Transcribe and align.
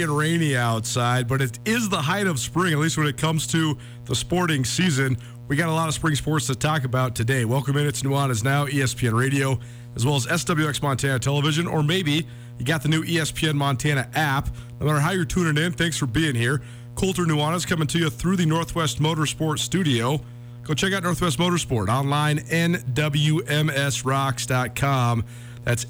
And 0.00 0.16
rainy 0.16 0.56
outside, 0.56 1.26
but 1.26 1.42
it 1.42 1.58
is 1.64 1.88
the 1.88 2.00
height 2.00 2.28
of 2.28 2.38
spring, 2.38 2.72
at 2.72 2.78
least 2.78 2.96
when 2.96 3.08
it 3.08 3.16
comes 3.16 3.48
to 3.48 3.76
the 4.04 4.14
sporting 4.14 4.64
season. 4.64 5.16
We 5.48 5.56
got 5.56 5.68
a 5.68 5.72
lot 5.72 5.88
of 5.88 5.94
spring 5.94 6.14
sports 6.14 6.46
to 6.46 6.54
talk 6.54 6.84
about 6.84 7.16
today. 7.16 7.44
Welcome 7.44 7.76
in. 7.76 7.84
It's 7.84 8.02
Nuanez 8.02 8.44
Now, 8.44 8.66
ESPN 8.66 9.18
Radio, 9.18 9.58
as 9.96 10.06
well 10.06 10.14
as 10.14 10.24
SWX 10.26 10.80
Montana 10.82 11.18
Television, 11.18 11.66
or 11.66 11.82
maybe 11.82 12.28
you 12.58 12.64
got 12.64 12.82
the 12.82 12.88
new 12.88 13.02
ESPN 13.02 13.54
Montana 13.54 14.08
app. 14.14 14.50
No 14.78 14.86
matter 14.86 15.00
how 15.00 15.10
you're 15.10 15.24
tuning 15.24 15.60
in, 15.60 15.72
thanks 15.72 15.96
for 15.96 16.06
being 16.06 16.36
here. 16.36 16.62
Colter 16.94 17.24
Nuanez 17.24 17.66
coming 17.66 17.88
to 17.88 17.98
you 17.98 18.08
through 18.08 18.36
the 18.36 18.46
Northwest 18.46 19.00
Motorsport 19.00 19.58
Studio. 19.58 20.20
Go 20.62 20.74
check 20.74 20.92
out 20.92 21.02
Northwest 21.02 21.40
Motorsport 21.40 21.88
online, 21.88 22.38
nwmsrocks.com. 22.38 25.24
That's 25.64 25.84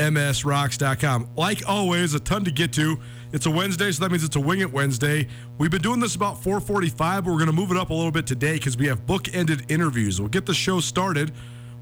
nwmsrocks.com. 0.00 1.28
Like 1.36 1.68
always, 1.68 2.14
a 2.14 2.20
ton 2.20 2.44
to 2.44 2.50
get 2.50 2.72
to. 2.74 2.98
It's 3.32 3.46
a 3.46 3.50
Wednesday, 3.50 3.92
so 3.92 4.02
that 4.02 4.10
means 4.10 4.24
it's 4.24 4.36
a 4.36 4.40
Wing 4.40 4.60
It 4.60 4.72
Wednesday. 4.72 5.28
We've 5.58 5.70
been 5.70 5.82
doing 5.82 6.00
this 6.00 6.16
about 6.16 6.42
445, 6.42 7.24
but 7.24 7.30
we're 7.30 7.36
going 7.36 7.46
to 7.46 7.52
move 7.52 7.70
it 7.70 7.76
up 7.76 7.90
a 7.90 7.94
little 7.94 8.10
bit 8.10 8.26
today 8.26 8.54
because 8.54 8.76
we 8.76 8.86
have 8.86 9.06
book-ended 9.06 9.70
interviews. 9.70 10.20
We'll 10.20 10.30
get 10.30 10.46
the 10.46 10.54
show 10.54 10.80
started 10.80 11.32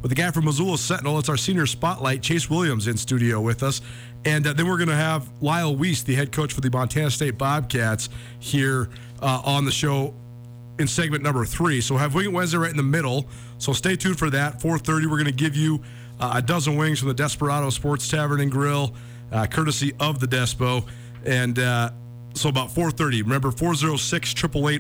with 0.02 0.10
the 0.10 0.14
guy 0.14 0.30
from 0.30 0.44
Missoula 0.44 0.76
Sentinel. 0.76 1.18
It's 1.18 1.28
our 1.28 1.36
senior 1.36 1.66
spotlight, 1.66 2.22
Chase 2.22 2.50
Williams, 2.50 2.86
in 2.86 2.96
studio 2.96 3.40
with 3.40 3.62
us. 3.62 3.80
And 4.24 4.46
uh, 4.46 4.52
then 4.52 4.68
we're 4.68 4.76
going 4.76 4.88
to 4.88 4.94
have 4.94 5.30
Lyle 5.40 5.74
Weese, 5.74 6.04
the 6.04 6.14
head 6.14 6.32
coach 6.32 6.52
for 6.52 6.60
the 6.60 6.70
Montana 6.70 7.10
State 7.10 7.38
Bobcats, 7.38 8.08
here 8.40 8.90
uh, 9.22 9.40
on 9.44 9.64
the 9.64 9.72
show 9.72 10.14
in 10.78 10.86
segment 10.86 11.22
number 11.22 11.44
three. 11.44 11.80
So 11.80 11.94
we'll 11.94 12.02
have 12.02 12.14
Wing 12.14 12.26
It 12.26 12.32
Wednesday 12.32 12.58
right 12.58 12.70
in 12.70 12.76
the 12.76 12.82
middle. 12.82 13.26
So 13.58 13.72
stay 13.72 13.96
tuned 13.96 14.18
for 14.18 14.30
that. 14.30 14.60
4:30, 14.60 15.06
we're 15.06 15.16
going 15.16 15.24
to 15.24 15.32
give 15.32 15.56
you 15.56 15.82
a 16.20 16.42
dozen 16.42 16.76
wings 16.76 16.98
from 16.98 17.08
the 17.08 17.14
Desperado 17.14 17.70
Sports 17.70 18.08
Tavern 18.08 18.40
and 18.40 18.50
Grill, 18.50 18.94
uh, 19.32 19.46
courtesy 19.46 19.92
of 20.00 20.20
the 20.20 20.26
Despo. 20.26 20.84
And 21.24 21.58
uh, 21.58 21.90
so 22.34 22.48
about 22.48 22.70
4:30. 22.70 23.22
Remember 23.22 23.50
406 23.50 24.34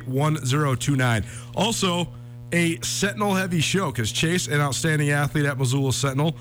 1029 0.06 1.24
Also, 1.54 2.08
a 2.52 2.80
Sentinel 2.80 3.34
heavy 3.34 3.60
show 3.60 3.90
because 3.90 4.12
Chase, 4.12 4.48
an 4.48 4.60
outstanding 4.60 5.10
athlete 5.10 5.44
at 5.44 5.58
Missoula 5.58 5.92
Sentinel, 5.92 6.36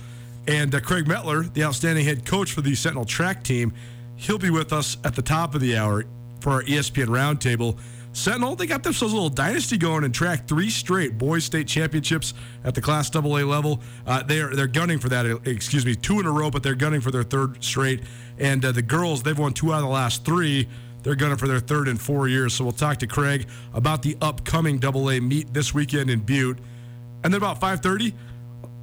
and 0.48 0.74
uh, 0.74 0.80
Craig 0.80 1.06
Metler, 1.06 1.52
the 1.54 1.64
outstanding 1.64 2.06
head 2.06 2.26
coach 2.26 2.54
for 2.54 2.62
the 2.62 2.76
Sentinel 2.76 3.06
track 3.06 3.44
team, 3.44 3.74
he'll 4.16 4.38
be 4.38 4.50
with 4.50 4.72
us 4.72 4.98
at 5.04 5.16
the 5.16 5.22
top 5.22 5.56
of 5.56 5.62
the 5.62 5.78
hour 5.78 6.06
for 6.40 6.52
our 6.52 6.64
ESPN 6.64 7.08
roundtable. 7.08 7.78
Sentinel, 8.18 8.56
they 8.56 8.66
got 8.66 8.82
themselves 8.82 9.14
a 9.14 9.16
little 9.16 9.30
dynasty 9.30 9.78
going 9.78 10.04
and 10.04 10.12
track 10.12 10.48
three 10.48 10.72
straight 10.72 11.20
boys 11.20 11.46
state 11.46 11.68
championships 11.68 12.34
at 12.64 12.74
the 12.74 12.82
Class 12.82 13.16
AA 13.16 13.20
level. 13.22 13.80
Uh, 14.08 14.24
they're 14.24 14.56
they're 14.56 14.66
gunning 14.66 14.98
for 14.98 15.08
that. 15.10 15.28
uh, 15.28 15.38
Excuse 15.46 15.86
me, 15.86 15.94
two 15.94 16.20
in 16.20 16.26
a 16.26 16.32
row, 16.32 16.50
but 16.50 16.64
they're 16.64 16.74
gunning 16.74 17.00
for 17.00 17.12
their 17.12 17.22
third 17.22 17.64
straight. 17.64 18.02
And 18.40 18.66
uh, 18.66 18.72
the 18.72 18.82
girls, 18.82 19.22
they've 19.22 19.38
won 19.38 19.54
two 19.54 19.72
out 19.72 19.78
of 19.78 19.84
the 19.84 19.90
last 19.90 20.26
three. 20.26 20.68
They're 21.04 21.16
gunning 21.16 21.38
for 21.38 21.48
their 21.48 21.60
third 21.60 21.88
in 21.88 21.96
four 21.98 22.28
years. 22.28 22.56
So 22.56 22.64
we'll 22.64 22.74
talk 22.74 22.98
to 22.98 23.08
Craig 23.08 23.48
about 23.76 24.02
the 24.02 24.18
upcoming 24.20 24.84
AA 24.84 25.20
meet 25.22 25.54
this 25.54 25.76
weekend 25.76 26.10
in 26.10 26.22
Butte. 26.22 26.58
And 27.24 27.32
then 27.32 27.38
about 27.38 27.62
5:30, 27.62 28.14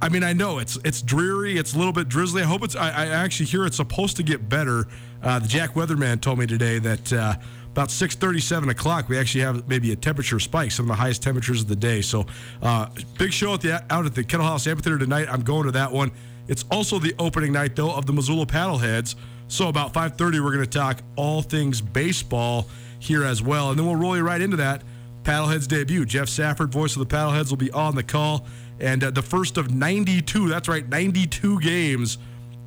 I 0.01 0.07
mean, 0.07 0.23
I 0.23 0.31
know 0.31 0.59
it's 0.59 0.77
it's 0.85 1.01
dreary, 1.01 1.57
it's 1.57 1.73
a 1.73 1.77
little 1.77 1.93
bit 1.93 2.07
drizzly. 2.07 2.41
I 2.41 2.45
hope 2.45 2.63
it's. 2.63 2.77
I, 2.77 2.87
I 2.89 3.07
actually 3.07 3.47
hear 3.47 3.65
it's 3.65 3.77
supposed 3.77 4.15
to 4.15 4.23
get 4.23 4.47
better. 4.47 4.87
Uh, 5.21 5.39
the 5.39 5.47
Jack 5.49 5.73
Weatherman 5.73 6.21
told 6.21 6.39
me 6.39 6.47
today 6.47 6.79
that 6.79 7.11
uh, 7.11 7.35
about 7.75 7.91
6:37 7.91 8.69
o'clock, 8.69 9.09
we 9.09 9.17
actually 9.17 9.41
have 9.41 9.67
maybe 9.67 9.91
a 9.91 9.97
temperature 9.97 10.39
spike, 10.39 10.71
some 10.71 10.85
of 10.85 10.87
the 10.87 10.95
highest 10.95 11.21
temperatures 11.21 11.59
of 11.59 11.67
the 11.67 11.75
day. 11.75 12.01
So, 12.01 12.25
uh, 12.61 12.87
big 13.17 13.33
show 13.33 13.53
at 13.55 13.59
the 13.59 13.83
out 13.89 14.05
at 14.05 14.15
the 14.15 14.23
Kettle 14.23 14.45
House 14.45 14.65
Amphitheater 14.65 14.97
tonight. 14.97 15.27
I'm 15.29 15.41
going 15.41 15.65
to 15.65 15.71
that 15.71 15.91
one. 15.91 16.11
It's 16.47 16.63
also 16.71 16.99
the 16.99 17.13
opening 17.19 17.51
night 17.51 17.75
though 17.75 17.91
of 17.91 18.05
the 18.05 18.13
Missoula 18.13 18.45
Paddleheads. 18.45 19.15
So 19.49 19.67
about 19.67 19.91
5:30, 19.93 20.39
we're 20.39 20.53
going 20.53 20.63
to 20.63 20.69
talk 20.69 21.01
all 21.17 21.41
things 21.41 21.81
baseball 21.81 22.69
here 22.97 23.25
as 23.25 23.41
well, 23.41 23.71
and 23.71 23.77
then 23.77 23.85
we'll 23.85 23.97
roll 23.97 24.15
you 24.15 24.23
right 24.23 24.39
into 24.39 24.55
that 24.55 24.81
Paddleheads 25.23 25.67
debut. 25.67 26.05
Jeff 26.05 26.29
Safford, 26.29 26.71
voice 26.71 26.95
of 26.95 27.05
the 27.05 27.13
Paddleheads, 27.13 27.49
will 27.49 27.57
be 27.57 27.71
on 27.71 27.95
the 27.95 28.03
call, 28.03 28.47
and 28.79 29.03
uh, 29.03 29.11
the 29.11 29.21
first 29.21 29.57
of 29.57 29.69
92. 29.69 30.47
That's 30.47 30.69
right, 30.69 30.87
92 30.87 31.59
games 31.59 32.19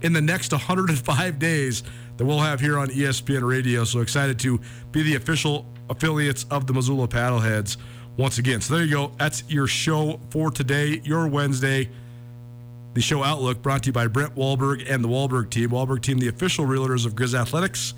in 0.02 0.12
the 0.12 0.20
next 0.20 0.52
105 0.52 1.38
days 1.38 1.82
that 2.18 2.24
we'll 2.24 2.40
have 2.40 2.60
here 2.60 2.78
on 2.78 2.88
ESPN 2.88 3.48
Radio. 3.48 3.84
So 3.84 4.00
excited 4.00 4.38
to 4.40 4.60
be 4.92 5.02
the 5.02 5.14
official 5.14 5.64
affiliates 5.88 6.44
of 6.50 6.66
the 6.66 6.74
Missoula 6.74 7.08
Paddleheads 7.08 7.78
once 8.16 8.38
again. 8.38 8.60
So 8.60 8.74
there 8.74 8.84
you 8.84 8.90
go. 8.90 9.12
That's 9.18 9.44
your 9.48 9.66
show 9.66 10.20
for 10.30 10.50
today, 10.50 11.00
your 11.04 11.26
Wednesday. 11.28 11.88
The 12.94 13.00
show 13.00 13.22
Outlook 13.22 13.62
brought 13.62 13.84
to 13.84 13.86
you 13.88 13.92
by 13.92 14.08
Brent 14.08 14.34
Wahlberg 14.34 14.84
and 14.90 15.02
the 15.02 15.08
Wahlberg 15.08 15.50
team. 15.50 15.70
Wahlberg 15.70 16.02
team, 16.02 16.18
the 16.18 16.28
official 16.28 16.66
realtors 16.66 17.06
of 17.06 17.14
Grizz 17.14 17.38
Athletics. 17.38 17.94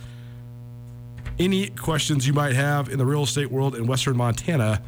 Any 1.38 1.68
questions 1.70 2.26
you 2.26 2.34
might 2.34 2.54
have 2.54 2.90
in 2.90 2.98
the 2.98 3.06
real 3.06 3.22
estate 3.22 3.50
world 3.50 3.74
in 3.74 3.86
Western 3.86 4.18
Montana, 4.18 4.82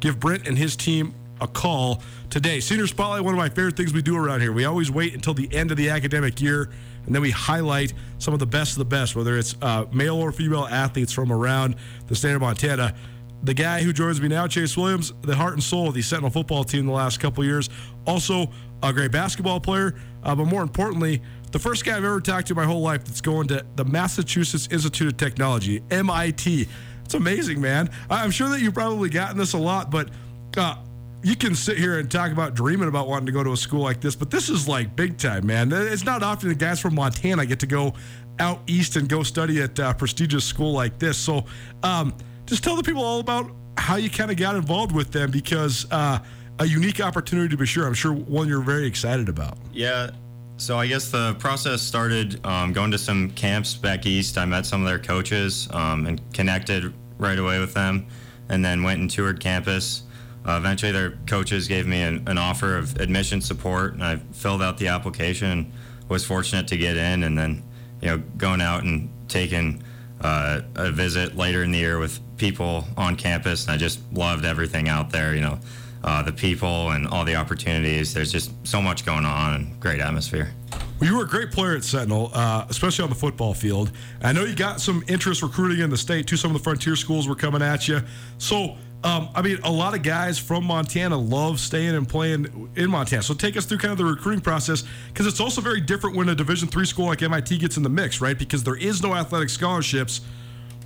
give 0.00 0.18
Brent 0.18 0.48
and 0.48 0.56
his 0.56 0.74
team 0.74 1.12
a 1.42 1.46
call 1.46 2.02
today. 2.30 2.60
Senior 2.60 2.86
Spotlight, 2.86 3.22
one 3.22 3.34
of 3.34 3.38
my 3.38 3.50
favorite 3.50 3.76
things 3.76 3.92
we 3.92 4.00
do 4.00 4.16
around 4.16 4.40
here. 4.40 4.52
We 4.52 4.64
always 4.64 4.90
wait 4.90 5.14
until 5.14 5.34
the 5.34 5.54
end 5.54 5.70
of 5.70 5.76
the 5.76 5.90
academic 5.90 6.40
year, 6.40 6.70
and 7.08 7.14
then 7.14 7.22
we 7.22 7.30
highlight 7.30 7.94
some 8.18 8.34
of 8.34 8.40
the 8.40 8.46
best 8.46 8.72
of 8.72 8.78
the 8.80 8.84
best, 8.84 9.16
whether 9.16 9.38
it's 9.38 9.56
uh, 9.62 9.86
male 9.90 10.16
or 10.16 10.30
female 10.30 10.68
athletes 10.70 11.10
from 11.10 11.32
around 11.32 11.74
the 12.06 12.14
state 12.14 12.34
of 12.34 12.42
Montana. 12.42 12.94
The 13.42 13.54
guy 13.54 13.80
who 13.80 13.94
joins 13.94 14.20
me 14.20 14.28
now, 14.28 14.46
Chase 14.46 14.76
Williams, 14.76 15.14
the 15.22 15.34
heart 15.34 15.54
and 15.54 15.62
soul 15.62 15.88
of 15.88 15.94
the 15.94 16.02
Sentinel 16.02 16.28
football 16.28 16.64
team 16.64 16.84
the 16.84 16.92
last 16.92 17.18
couple 17.18 17.42
years, 17.46 17.70
also 18.06 18.50
a 18.82 18.92
great 18.92 19.10
basketball 19.10 19.58
player, 19.58 19.94
uh, 20.22 20.34
but 20.34 20.44
more 20.44 20.60
importantly, 20.60 21.22
the 21.50 21.58
first 21.58 21.82
guy 21.86 21.96
I've 21.96 22.04
ever 22.04 22.20
talked 22.20 22.48
to 22.48 22.54
my 22.54 22.64
whole 22.64 22.82
life 22.82 23.06
that's 23.06 23.22
going 23.22 23.48
to 23.48 23.64
the 23.76 23.86
Massachusetts 23.86 24.68
Institute 24.70 25.08
of 25.08 25.16
Technology, 25.16 25.82
MIT. 25.90 26.68
It's 27.06 27.14
amazing, 27.14 27.58
man. 27.58 27.88
I'm 28.10 28.30
sure 28.30 28.50
that 28.50 28.60
you've 28.60 28.74
probably 28.74 29.08
gotten 29.08 29.38
this 29.38 29.54
a 29.54 29.58
lot, 29.58 29.90
but 29.90 30.10
uh, 30.58 30.76
you 31.22 31.34
can 31.34 31.54
sit 31.54 31.78
here 31.78 31.98
and 31.98 32.10
talk 32.10 32.30
about 32.30 32.54
dreaming 32.54 32.88
about 32.88 33.08
wanting 33.08 33.26
to 33.26 33.32
go 33.32 33.42
to 33.42 33.52
a 33.52 33.56
school 33.56 33.80
like 33.80 34.00
this, 34.00 34.14
but 34.14 34.30
this 34.30 34.48
is 34.48 34.68
like 34.68 34.94
big 34.94 35.18
time, 35.18 35.46
man. 35.46 35.72
It's 35.72 36.04
not 36.04 36.22
often 36.22 36.48
the 36.48 36.54
guys 36.54 36.80
from 36.80 36.94
Montana 36.94 37.44
get 37.44 37.58
to 37.60 37.66
go 37.66 37.94
out 38.38 38.60
east 38.66 38.96
and 38.96 39.08
go 39.08 39.22
study 39.22 39.60
at 39.60 39.78
a 39.78 39.94
prestigious 39.94 40.44
school 40.44 40.72
like 40.72 40.98
this. 40.98 41.18
So, 41.18 41.44
um, 41.82 42.14
just 42.46 42.62
tell 42.62 42.76
the 42.76 42.82
people 42.82 43.02
all 43.02 43.20
about 43.20 43.50
how 43.76 43.96
you 43.96 44.08
kind 44.08 44.30
of 44.30 44.36
got 44.36 44.56
involved 44.56 44.92
with 44.92 45.10
them 45.10 45.30
because 45.30 45.86
uh, 45.90 46.18
a 46.60 46.66
unique 46.66 47.00
opportunity 47.00 47.48
to 47.48 47.56
be 47.56 47.66
sure. 47.66 47.86
I'm 47.86 47.94
sure 47.94 48.12
one 48.12 48.48
you're 48.48 48.60
very 48.60 48.86
excited 48.86 49.28
about. 49.28 49.58
Yeah. 49.72 50.10
So 50.56 50.78
I 50.78 50.86
guess 50.86 51.10
the 51.10 51.34
process 51.34 51.82
started 51.82 52.44
um, 52.44 52.72
going 52.72 52.90
to 52.90 52.98
some 52.98 53.30
camps 53.30 53.74
back 53.74 54.06
east. 54.06 54.38
I 54.38 54.44
met 54.44 54.66
some 54.66 54.82
of 54.82 54.88
their 54.88 54.98
coaches 54.98 55.68
um, 55.72 56.06
and 56.06 56.20
connected 56.32 56.92
right 57.18 57.38
away 57.38 57.60
with 57.60 57.74
them, 57.74 58.06
and 58.48 58.64
then 58.64 58.82
went 58.82 59.00
and 59.00 59.10
toured 59.10 59.40
campus. 59.40 60.02
Uh, 60.46 60.56
eventually, 60.56 60.92
their 60.92 61.12
coaches 61.26 61.68
gave 61.68 61.86
me 61.86 62.02
an, 62.02 62.22
an, 62.26 62.38
offer 62.38 62.76
of 62.76 62.96
admission 63.00 63.40
support, 63.40 63.94
and 63.94 64.02
I 64.02 64.16
filled 64.32 64.62
out 64.62 64.78
the 64.78 64.88
application 64.88 65.72
was 66.08 66.24
fortunate 66.24 66.68
to 66.68 66.76
get 66.76 66.96
in. 66.96 67.22
And 67.22 67.36
then, 67.36 67.62
you 68.00 68.08
know, 68.08 68.18
going 68.38 68.62
out 68.62 68.84
and 68.84 69.10
taking 69.28 69.82
uh, 70.20 70.62
a 70.76 70.90
visit 70.90 71.36
later 71.36 71.62
in 71.62 71.72
the 71.72 71.78
year 71.78 71.98
with 71.98 72.20
people 72.38 72.84
on 72.96 73.16
campus, 73.16 73.64
and 73.66 73.72
I 73.72 73.76
just 73.76 74.00
loved 74.12 74.44
everything 74.44 74.88
out 74.88 75.10
there. 75.10 75.34
You 75.34 75.42
know, 75.42 75.58
uh, 76.02 76.22
the 76.22 76.32
people 76.32 76.90
and 76.90 77.06
all 77.08 77.24
the 77.24 77.34
opportunities. 77.34 78.14
There's 78.14 78.32
just 78.32 78.52
so 78.66 78.80
much 78.80 79.04
going 79.04 79.24
on 79.24 79.54
and 79.54 79.80
great 79.80 80.00
atmosphere. 80.00 80.52
Well, 81.00 81.08
you 81.08 81.16
were 81.16 81.24
a 81.24 81.28
great 81.28 81.52
player 81.52 81.76
at 81.76 81.84
Sentinel, 81.84 82.30
uh, 82.34 82.66
especially 82.68 83.04
on 83.04 83.08
the 83.08 83.16
football 83.16 83.54
field. 83.54 83.92
I 84.20 84.32
know 84.32 84.44
you 84.44 84.56
got 84.56 84.80
some 84.80 85.04
interest 85.06 85.42
recruiting 85.42 85.80
in 85.80 85.90
the 85.90 85.96
state 85.96 86.26
too. 86.26 86.36
Some 86.36 86.50
of 86.50 86.58
the 86.58 86.62
frontier 86.62 86.96
schools 86.96 87.28
were 87.28 87.36
coming 87.36 87.62
at 87.62 87.86
you. 87.86 88.00
So 88.38 88.76
um, 89.04 89.28
I 89.32 89.42
mean, 89.42 89.58
a 89.62 89.70
lot 89.70 89.94
of 89.94 90.02
guys 90.02 90.38
from 90.38 90.64
Montana 90.64 91.16
love 91.16 91.60
staying 91.60 91.94
and 91.94 92.08
playing 92.08 92.70
in 92.74 92.90
Montana. 92.90 93.22
So 93.22 93.32
take 93.32 93.56
us 93.56 93.64
through 93.64 93.78
kind 93.78 93.92
of 93.92 93.98
the 93.98 94.04
recruiting 94.04 94.40
process 94.40 94.82
because 95.08 95.26
it's 95.26 95.38
also 95.38 95.60
very 95.60 95.80
different 95.80 96.16
when 96.16 96.28
a 96.28 96.34
Division 96.34 96.66
three 96.66 96.84
school 96.84 97.06
like 97.06 97.22
MIT 97.22 97.58
gets 97.58 97.76
in 97.76 97.84
the 97.84 97.88
mix, 97.88 98.20
right? 98.20 98.36
Because 98.36 98.64
there 98.64 98.74
is 98.74 99.00
no 99.00 99.14
athletic 99.14 99.50
scholarships, 99.50 100.22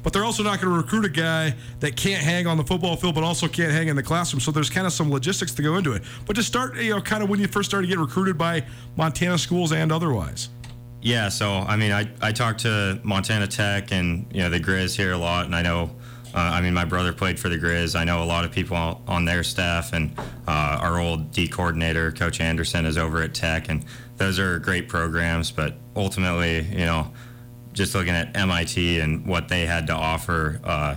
but 0.02 0.12
they're 0.12 0.24
also 0.24 0.42
not 0.42 0.60
going 0.60 0.74
to 0.74 0.76
recruit 0.76 1.06
a 1.06 1.08
guy 1.08 1.54
that 1.80 1.96
can't 1.96 2.22
hang 2.22 2.46
on 2.46 2.58
the 2.58 2.64
football 2.64 2.96
field, 2.96 3.14
but 3.14 3.24
also 3.24 3.48
can't 3.48 3.72
hang 3.72 3.88
in 3.88 3.96
the 3.96 4.02
classroom. 4.02 4.40
So 4.40 4.50
there's 4.50 4.68
kind 4.68 4.86
of 4.86 4.92
some 4.92 5.10
logistics 5.10 5.54
to 5.54 5.62
go 5.62 5.76
into 5.76 5.92
it. 5.92 6.02
But 6.26 6.36
to 6.36 6.42
start, 6.42 6.76
you 6.76 6.90
know, 6.90 7.00
kind 7.00 7.22
of 7.22 7.30
when 7.30 7.40
you 7.40 7.46
first 7.46 7.70
started 7.70 7.86
getting 7.86 8.04
recruited 8.04 8.36
by 8.36 8.66
Montana 8.96 9.38
schools 9.38 9.72
and 9.72 9.90
otherwise. 9.90 10.50
Yeah, 11.00 11.30
so 11.30 11.50
I 11.50 11.76
mean, 11.76 11.92
I 11.92 12.08
I 12.20 12.30
talked 12.30 12.60
to 12.60 13.00
Montana 13.02 13.46
Tech 13.48 13.90
and 13.90 14.26
you 14.32 14.40
know 14.40 14.50
the 14.50 14.60
Grizz 14.60 14.94
here 14.96 15.12
a 15.12 15.18
lot, 15.18 15.46
and 15.46 15.54
I 15.54 15.62
know 15.62 15.90
uh, 16.34 16.38
I 16.38 16.60
mean, 16.60 16.72
my 16.72 16.84
brother 16.84 17.12
played 17.12 17.38
for 17.38 17.48
the 17.48 17.58
Grizz. 17.58 17.94
I 17.94 18.04
know 18.04 18.22
a 18.22 18.24
lot 18.24 18.44
of 18.44 18.52
people 18.52 19.02
on 19.06 19.24
their 19.24 19.42
staff, 19.42 19.92
and 19.92 20.18
uh, 20.48 20.78
our 20.80 20.98
old 20.98 21.30
D 21.32 21.46
coordinator, 21.46 22.10
Coach 22.12 22.40
Anderson, 22.40 22.86
is 22.86 22.96
over 22.96 23.22
at 23.22 23.34
Tech, 23.34 23.68
and 23.68 23.84
those 24.16 24.38
are 24.38 24.58
great 24.58 24.88
programs. 24.88 25.50
But 25.50 25.74
ultimately, 25.94 26.62
you 26.62 26.86
know, 26.86 27.12
just 27.72 27.94
looking 27.94 28.14
at 28.14 28.34
MIT 28.36 29.00
and 29.00 29.26
what 29.26 29.48
they 29.48 29.66
had 29.66 29.86
to 29.88 29.94
offer, 29.94 30.60
uh, 30.64 30.96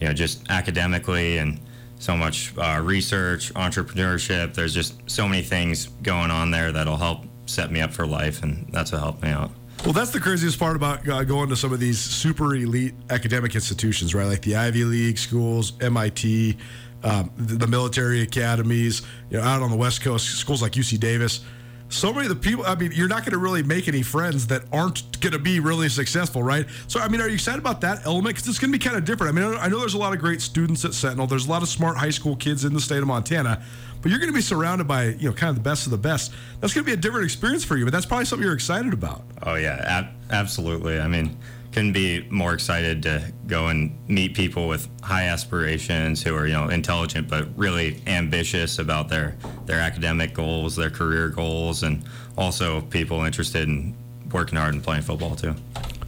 you 0.00 0.06
know, 0.06 0.14
just 0.14 0.50
academically 0.50 1.38
and 1.38 1.60
so 1.98 2.16
much 2.16 2.56
uh, 2.56 2.80
research, 2.82 3.52
entrepreneurship. 3.54 4.54
There's 4.54 4.72
just 4.72 4.98
so 5.10 5.28
many 5.28 5.42
things 5.42 5.86
going 6.02 6.30
on 6.30 6.50
there 6.50 6.72
that'll 6.72 6.96
help 6.96 7.24
set 7.44 7.70
me 7.70 7.80
up 7.80 7.92
for 7.92 8.06
life, 8.06 8.42
and 8.42 8.66
that's 8.72 8.92
what 8.92 9.00
helped 9.02 9.22
me 9.22 9.28
out. 9.28 9.50
Well, 9.84 9.94
that's 9.94 10.10
the 10.10 10.20
craziest 10.20 10.58
part 10.58 10.76
about 10.76 11.08
uh, 11.08 11.24
going 11.24 11.48
to 11.48 11.56
some 11.56 11.72
of 11.72 11.80
these 11.80 11.98
super 11.98 12.54
elite 12.54 12.94
academic 13.08 13.54
institutions, 13.54 14.14
right? 14.14 14.26
Like 14.26 14.42
the 14.42 14.54
Ivy 14.54 14.84
League 14.84 15.16
schools, 15.16 15.72
MIT, 15.80 16.58
um, 17.02 17.30
the, 17.38 17.54
the, 17.54 17.66
military 17.66 18.20
academies, 18.20 19.00
you 19.30 19.38
know, 19.38 19.42
out 19.42 19.62
on 19.62 19.70
the 19.70 19.76
West 19.76 20.02
Coast, 20.02 20.36
schools 20.36 20.60
like 20.60 20.72
UC 20.72 21.00
Davis. 21.00 21.40
So 21.88 22.12
many 22.12 22.26
of 22.26 22.28
the 22.28 22.36
people, 22.36 22.66
I 22.66 22.74
mean, 22.74 22.92
you're 22.94 23.08
not 23.08 23.22
going 23.22 23.32
to 23.32 23.38
really 23.38 23.62
make 23.62 23.88
any 23.88 24.02
friends 24.02 24.46
that 24.48 24.64
aren't 24.70 25.18
going 25.22 25.32
to 25.32 25.38
be 25.38 25.60
really 25.60 25.88
successful, 25.88 26.42
right? 26.42 26.66
So, 26.86 27.00
I 27.00 27.08
mean, 27.08 27.22
are 27.22 27.26
you 27.26 27.34
excited 27.34 27.58
about 27.58 27.80
that 27.80 28.04
element? 28.04 28.36
Because 28.36 28.48
it's 28.48 28.58
going 28.58 28.70
to 28.72 28.78
be 28.78 28.84
kind 28.84 28.98
of 28.98 29.06
different. 29.06 29.36
I 29.36 29.40
mean, 29.40 29.58
I 29.58 29.68
know 29.68 29.78
there's 29.80 29.94
a 29.94 29.98
lot 29.98 30.12
of 30.12 30.18
great 30.18 30.42
students 30.42 30.84
at 30.84 30.92
Sentinel, 30.92 31.26
there's 31.26 31.46
a 31.46 31.50
lot 31.50 31.62
of 31.62 31.68
smart 31.68 31.96
high 31.96 32.10
school 32.10 32.36
kids 32.36 32.66
in 32.66 32.74
the 32.74 32.80
state 32.80 32.98
of 32.98 33.06
Montana 33.06 33.64
but 34.02 34.10
you're 34.10 34.20
going 34.20 34.30
to 34.30 34.36
be 34.36 34.42
surrounded 34.42 34.86
by 34.86 35.08
you 35.08 35.28
know 35.28 35.34
kind 35.34 35.50
of 35.50 35.56
the 35.56 35.68
best 35.68 35.86
of 35.86 35.90
the 35.90 35.98
best. 35.98 36.32
That's 36.60 36.74
going 36.74 36.84
to 36.84 36.90
be 36.90 36.94
a 36.94 37.00
different 37.00 37.24
experience 37.24 37.64
for 37.64 37.76
you, 37.76 37.84
but 37.84 37.92
that's 37.92 38.06
probably 38.06 38.24
something 38.24 38.44
you're 38.44 38.54
excited 38.54 38.92
about. 38.92 39.24
Oh 39.42 39.54
yeah, 39.54 39.82
ab- 39.86 40.14
absolutely. 40.30 40.98
I 40.98 41.06
mean, 41.06 41.36
couldn't 41.72 41.92
be 41.92 42.26
more 42.30 42.52
excited 42.52 43.02
to 43.04 43.32
go 43.46 43.68
and 43.68 43.96
meet 44.08 44.34
people 44.34 44.66
with 44.68 44.88
high 45.02 45.24
aspirations 45.24 46.22
who 46.22 46.34
are 46.34 46.46
you 46.46 46.54
know 46.54 46.68
intelligent 46.68 47.28
but 47.28 47.48
really 47.56 48.02
ambitious 48.06 48.78
about 48.78 49.08
their 49.08 49.36
their 49.66 49.80
academic 49.80 50.34
goals, 50.34 50.76
their 50.76 50.90
career 50.90 51.28
goals, 51.28 51.82
and 51.82 52.04
also 52.36 52.80
people 52.82 53.24
interested 53.24 53.68
in 53.68 53.96
working 54.32 54.56
hard 54.56 54.74
and 54.74 54.82
playing 54.82 55.02
football 55.02 55.34
too. 55.36 55.54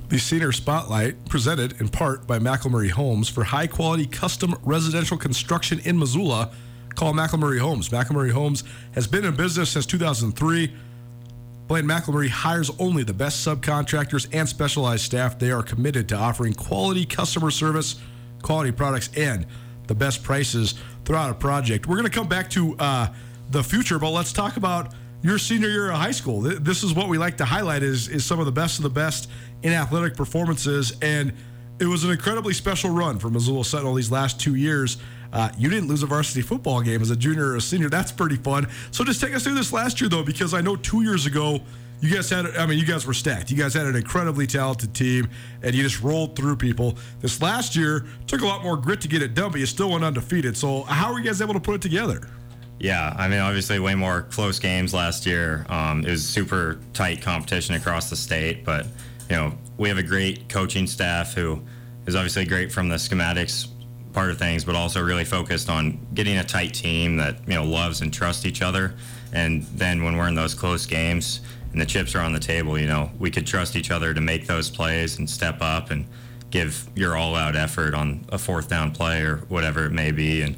The 0.08 0.18
Senior 0.18 0.52
Spotlight, 0.52 1.24
presented 1.30 1.80
in 1.80 1.88
part 1.88 2.26
by 2.26 2.38
McElmurray 2.38 2.90
Homes 2.90 3.30
for 3.30 3.44
high 3.44 3.66
quality 3.66 4.06
custom 4.06 4.54
residential 4.62 5.16
construction 5.16 5.80
in 5.84 5.98
Missoula 5.98 6.52
Call 6.94 7.12
McElmurray 7.12 7.58
Homes. 7.58 7.88
McElmurray 7.88 8.32
Homes 8.32 8.64
has 8.94 9.06
been 9.06 9.24
in 9.24 9.34
business 9.34 9.70
since 9.70 9.86
2003. 9.86 10.72
Blaine 11.68 11.84
McElmurray 11.84 12.28
hires 12.28 12.70
only 12.78 13.02
the 13.02 13.14
best 13.14 13.46
subcontractors 13.46 14.28
and 14.32 14.48
specialized 14.48 15.04
staff. 15.04 15.38
They 15.38 15.50
are 15.50 15.62
committed 15.62 16.08
to 16.10 16.16
offering 16.16 16.52
quality 16.52 17.06
customer 17.06 17.50
service, 17.50 17.96
quality 18.42 18.72
products, 18.72 19.10
and 19.16 19.46
the 19.86 19.94
best 19.94 20.22
prices 20.22 20.74
throughout 21.04 21.30
a 21.30 21.34
project. 21.34 21.86
We're 21.86 21.96
going 21.96 22.10
to 22.10 22.14
come 22.14 22.28
back 22.28 22.50
to 22.50 22.76
uh, 22.78 23.08
the 23.50 23.62
future, 23.62 23.98
but 23.98 24.10
let's 24.10 24.32
talk 24.32 24.56
about 24.56 24.94
your 25.22 25.38
senior 25.38 25.68
year 25.68 25.90
of 25.90 25.96
high 25.96 26.10
school. 26.10 26.40
This 26.40 26.82
is 26.82 26.94
what 26.94 27.08
we 27.08 27.16
like 27.16 27.36
to 27.38 27.44
highlight 27.44 27.82
is, 27.82 28.08
is 28.08 28.24
some 28.24 28.40
of 28.40 28.46
the 28.46 28.52
best 28.52 28.78
of 28.78 28.82
the 28.82 28.90
best 28.90 29.30
in 29.62 29.72
athletic 29.72 30.16
performances. 30.16 30.96
And 31.00 31.32
it 31.78 31.86
was 31.86 32.04
an 32.04 32.10
incredibly 32.10 32.54
special 32.54 32.90
run 32.90 33.18
for 33.18 33.30
Missoula 33.30 33.64
Sentinel 33.64 33.94
these 33.94 34.10
last 34.10 34.40
two 34.40 34.56
years. 34.56 34.98
Uh, 35.32 35.50
you 35.56 35.70
didn't 35.70 35.88
lose 35.88 36.02
a 36.02 36.06
varsity 36.06 36.42
football 36.42 36.80
game 36.82 37.00
as 37.00 37.10
a 37.10 37.16
junior 37.16 37.48
or 37.48 37.56
a 37.56 37.60
senior. 37.60 37.88
That's 37.88 38.12
pretty 38.12 38.36
fun. 38.36 38.66
So 38.90 39.04
just 39.04 39.20
take 39.20 39.34
us 39.34 39.44
through 39.44 39.54
this 39.54 39.72
last 39.72 40.00
year, 40.00 40.10
though, 40.10 40.22
because 40.22 40.54
I 40.54 40.60
know 40.60 40.76
two 40.76 41.02
years 41.02 41.26
ago, 41.26 41.60
you 42.00 42.12
guys 42.12 42.28
had, 42.28 42.46
I 42.56 42.66
mean, 42.66 42.78
you 42.78 42.84
guys 42.84 43.06
were 43.06 43.14
stacked. 43.14 43.50
You 43.50 43.56
guys 43.56 43.74
had 43.74 43.86
an 43.86 43.94
incredibly 43.94 44.46
talented 44.46 44.92
team, 44.92 45.28
and 45.62 45.72
you 45.74 45.84
just 45.84 46.02
rolled 46.02 46.34
through 46.34 46.56
people. 46.56 46.98
This 47.20 47.40
last 47.40 47.76
year 47.76 48.04
took 48.26 48.40
a 48.40 48.46
lot 48.46 48.64
more 48.64 48.76
grit 48.76 49.00
to 49.02 49.08
get 49.08 49.22
it 49.22 49.34
done, 49.34 49.52
but 49.52 49.60
you 49.60 49.66
still 49.66 49.90
went 49.90 50.02
undefeated. 50.02 50.56
So, 50.56 50.82
how 50.82 51.12
were 51.12 51.20
you 51.20 51.24
guys 51.24 51.40
able 51.40 51.54
to 51.54 51.60
put 51.60 51.76
it 51.76 51.82
together? 51.82 52.28
Yeah, 52.80 53.14
I 53.16 53.28
mean, 53.28 53.38
obviously, 53.38 53.78
way 53.78 53.94
more 53.94 54.22
close 54.22 54.58
games 54.58 54.92
last 54.92 55.24
year. 55.24 55.64
Um, 55.68 56.04
it 56.04 56.10
was 56.10 56.28
super 56.28 56.80
tight 56.92 57.22
competition 57.22 57.76
across 57.76 58.10
the 58.10 58.16
state, 58.16 58.64
but 58.64 58.86
you 59.30 59.36
know, 59.36 59.56
we 59.78 59.88
have 59.88 59.98
a 59.98 60.02
great 60.02 60.48
coaching 60.48 60.88
staff 60.88 61.34
who 61.34 61.62
is 62.06 62.16
obviously 62.16 62.44
great 62.44 62.72
from 62.72 62.88
the 62.88 62.96
schematics 62.96 63.68
part 64.12 64.30
of 64.30 64.38
things, 64.38 64.64
but 64.64 64.74
also 64.74 65.02
really 65.02 65.24
focused 65.24 65.68
on 65.68 65.98
getting 66.14 66.38
a 66.38 66.44
tight 66.44 66.74
team 66.74 67.16
that 67.16 67.36
you 67.46 67.54
know 67.54 67.64
loves 67.64 68.00
and 68.00 68.12
trusts 68.12 68.46
each 68.46 68.62
other. 68.62 68.94
And 69.32 69.62
then 69.64 70.04
when 70.04 70.16
we're 70.16 70.28
in 70.28 70.34
those 70.34 70.54
close 70.54 70.86
games 70.86 71.40
and 71.72 71.80
the 71.80 71.86
chips 71.86 72.14
are 72.14 72.20
on 72.20 72.32
the 72.32 72.40
table, 72.40 72.78
you 72.78 72.86
know, 72.86 73.10
we 73.18 73.30
could 73.30 73.46
trust 73.46 73.76
each 73.76 73.90
other 73.90 74.12
to 74.12 74.20
make 74.20 74.46
those 74.46 74.68
plays 74.68 75.18
and 75.18 75.28
step 75.28 75.58
up 75.60 75.90
and 75.90 76.06
give 76.50 76.86
your 76.94 77.16
all-out 77.16 77.56
effort 77.56 77.94
on 77.94 78.26
a 78.28 78.36
fourth 78.36 78.68
down 78.68 78.92
play 78.92 79.22
or 79.22 79.36
whatever 79.48 79.86
it 79.86 79.92
may 79.92 80.12
be. 80.12 80.42
And 80.42 80.56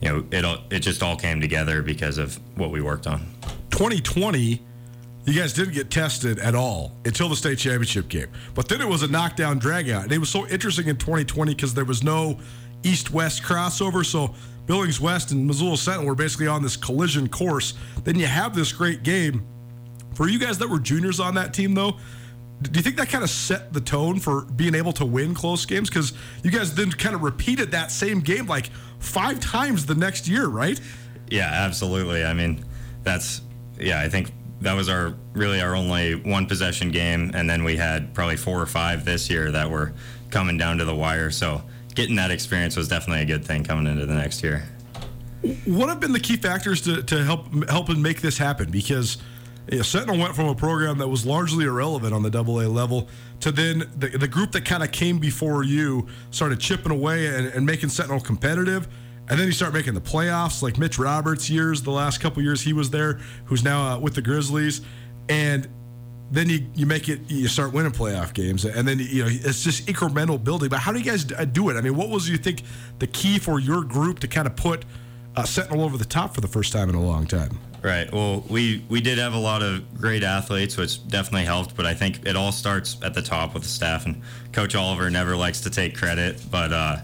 you 0.00 0.08
know, 0.08 0.24
it 0.30 0.44
all, 0.44 0.58
it 0.70 0.80
just 0.80 1.02
all 1.02 1.16
came 1.16 1.40
together 1.40 1.82
because 1.82 2.18
of 2.18 2.38
what 2.56 2.70
we 2.70 2.80
worked 2.80 3.06
on. 3.06 3.26
2020, 3.70 4.62
you 5.24 5.32
guys 5.32 5.52
didn't 5.52 5.74
get 5.74 5.90
tested 5.90 6.38
at 6.38 6.54
all 6.54 6.92
until 7.04 7.28
the 7.28 7.36
state 7.36 7.58
championship 7.58 8.08
game. 8.08 8.28
But 8.54 8.68
then 8.68 8.80
it 8.80 8.88
was 8.88 9.02
a 9.02 9.08
knockdown 9.08 9.58
dragout. 9.58 10.04
And 10.04 10.12
it 10.12 10.18
was 10.18 10.28
so 10.28 10.46
interesting 10.46 10.86
in 10.88 10.96
2020 10.96 11.54
because 11.54 11.74
there 11.74 11.84
was 11.84 12.02
no 12.02 12.38
east 12.84 13.10
west 13.10 13.42
crossover. 13.42 14.04
So 14.04 14.34
Billings 14.66 15.00
West 15.00 15.30
and 15.32 15.46
Missoula 15.46 15.76
Sentinel 15.76 16.06
were 16.06 16.14
basically 16.14 16.46
on 16.46 16.62
this 16.62 16.76
collision 16.76 17.28
course. 17.28 17.74
Then 18.04 18.18
you 18.18 18.26
have 18.26 18.54
this 18.54 18.72
great 18.72 19.02
game. 19.02 19.46
For 20.14 20.28
you 20.28 20.38
guys 20.38 20.58
that 20.58 20.68
were 20.68 20.78
juniors 20.78 21.18
on 21.18 21.34
that 21.34 21.52
team, 21.52 21.74
though, 21.74 21.96
do 22.62 22.78
you 22.78 22.82
think 22.82 22.96
that 22.96 23.08
kind 23.08 23.24
of 23.24 23.30
set 23.30 23.72
the 23.72 23.80
tone 23.80 24.20
for 24.20 24.42
being 24.42 24.74
able 24.74 24.92
to 24.92 25.04
win 25.04 25.34
close 25.34 25.66
games? 25.66 25.88
Because 25.90 26.12
you 26.42 26.50
guys 26.50 26.74
then 26.74 26.90
kind 26.90 27.14
of 27.14 27.22
repeated 27.22 27.72
that 27.72 27.90
same 27.90 28.20
game 28.20 28.46
like 28.46 28.70
five 29.00 29.40
times 29.40 29.86
the 29.86 29.94
next 29.94 30.28
year, 30.28 30.46
right? 30.46 30.80
Yeah, 31.28 31.50
absolutely. 31.50 32.24
I 32.24 32.32
mean, 32.32 32.64
that's 33.02 33.42
yeah. 33.78 34.00
I 34.00 34.08
think 34.08 34.32
that 34.60 34.74
was 34.74 34.88
our 34.88 35.14
really 35.32 35.60
our 35.60 35.74
only 35.74 36.14
one 36.14 36.46
possession 36.46 36.90
game, 36.90 37.32
and 37.34 37.50
then 37.50 37.64
we 37.64 37.76
had 37.76 38.14
probably 38.14 38.36
four 38.36 38.60
or 38.60 38.66
five 38.66 39.04
this 39.04 39.28
year 39.28 39.50
that 39.50 39.68
were 39.70 39.92
coming 40.30 40.56
down 40.56 40.78
to 40.78 40.84
the 40.84 40.94
wire. 40.94 41.30
So 41.30 41.62
getting 41.94 42.16
that 42.16 42.30
experience 42.30 42.76
was 42.76 42.88
definitely 42.88 43.22
a 43.22 43.26
good 43.26 43.44
thing 43.44 43.64
coming 43.64 43.86
into 43.86 44.06
the 44.06 44.14
next 44.14 44.42
year. 44.42 44.64
What 45.64 45.88
have 45.88 46.00
been 46.00 46.12
the 46.12 46.20
key 46.20 46.36
factors 46.36 46.80
to, 46.82 47.02
to 47.02 47.24
help 47.24 47.68
help 47.68 47.88
and 47.88 48.02
make 48.02 48.20
this 48.20 48.38
happen? 48.38 48.70
Because 48.70 49.18
you 49.70 49.78
know, 49.78 49.82
Sentinel 49.82 50.18
went 50.18 50.34
from 50.34 50.48
a 50.48 50.54
program 50.54 50.98
that 50.98 51.08
was 51.08 51.24
largely 51.24 51.64
irrelevant 51.64 52.14
on 52.14 52.22
the 52.22 52.30
Double 52.30 52.60
A 52.60 52.68
level 52.68 53.08
to 53.40 53.50
then 53.50 53.90
the, 53.96 54.08
the 54.08 54.28
group 54.28 54.52
that 54.52 54.64
kind 54.64 54.82
of 54.82 54.92
came 54.92 55.18
before 55.18 55.62
you 55.62 56.06
started 56.30 56.60
chipping 56.60 56.92
away 56.92 57.26
and, 57.26 57.46
and 57.48 57.66
making 57.66 57.90
Sentinel 57.90 58.20
competitive. 58.20 58.88
And 59.28 59.40
then 59.40 59.46
you 59.46 59.52
start 59.52 59.72
making 59.72 59.94
the 59.94 60.02
playoffs, 60.02 60.62
like 60.62 60.76
Mitch 60.76 60.98
Roberts' 60.98 61.48
years, 61.48 61.82
the 61.82 61.90
last 61.90 62.20
couple 62.20 62.42
years 62.42 62.60
he 62.60 62.74
was 62.74 62.90
there, 62.90 63.14
who's 63.46 63.64
now 63.64 63.94
uh, 63.94 63.98
with 63.98 64.14
the 64.14 64.20
Grizzlies. 64.20 64.82
And 65.30 65.66
then 66.30 66.48
you, 66.48 66.66
you 66.74 66.86
make 66.86 67.08
it, 67.08 67.20
you 67.28 67.48
start 67.48 67.72
winning 67.72 67.92
playoff 67.92 68.32
games. 68.34 68.64
And 68.64 68.88
then, 68.88 68.98
you 68.98 69.24
know, 69.24 69.30
it's 69.30 69.62
just 69.62 69.86
incremental 69.86 70.42
building. 70.42 70.68
But 70.68 70.80
how 70.80 70.92
do 70.92 70.98
you 70.98 71.04
guys 71.04 71.30
uh, 71.32 71.44
do 71.44 71.68
it? 71.70 71.76
I 71.76 71.80
mean, 71.80 71.96
what 71.96 72.08
was, 72.08 72.28
you 72.28 72.38
think, 72.38 72.62
the 72.98 73.06
key 73.06 73.38
for 73.38 73.60
your 73.60 73.84
group 73.84 74.18
to 74.20 74.28
kind 74.28 74.46
of 74.46 74.56
put 74.56 74.84
uh, 75.36 75.44
Sentinel 75.44 75.84
over 75.84 75.96
the 75.96 76.04
top 76.04 76.34
for 76.34 76.40
the 76.40 76.48
first 76.48 76.72
time 76.72 76.88
in 76.88 76.94
a 76.94 77.02
long 77.02 77.26
time? 77.26 77.58
Right. 77.82 78.10
Well, 78.10 78.42
we 78.48 78.82
we 78.88 79.02
did 79.02 79.18
have 79.18 79.34
a 79.34 79.38
lot 79.38 79.62
of 79.62 80.00
great 80.00 80.22
athletes, 80.22 80.78
which 80.78 81.06
definitely 81.06 81.44
helped. 81.44 81.76
But 81.76 81.84
I 81.84 81.92
think 81.92 82.26
it 82.26 82.34
all 82.34 82.50
starts 82.50 82.96
at 83.02 83.12
the 83.12 83.20
top 83.20 83.52
with 83.52 83.62
the 83.62 83.68
staff. 83.68 84.06
And 84.06 84.22
Coach 84.52 84.74
Oliver 84.74 85.10
never 85.10 85.36
likes 85.36 85.60
to 85.60 85.70
take 85.70 85.94
credit, 85.94 86.40
but 86.50 86.72
uh, 86.72 86.96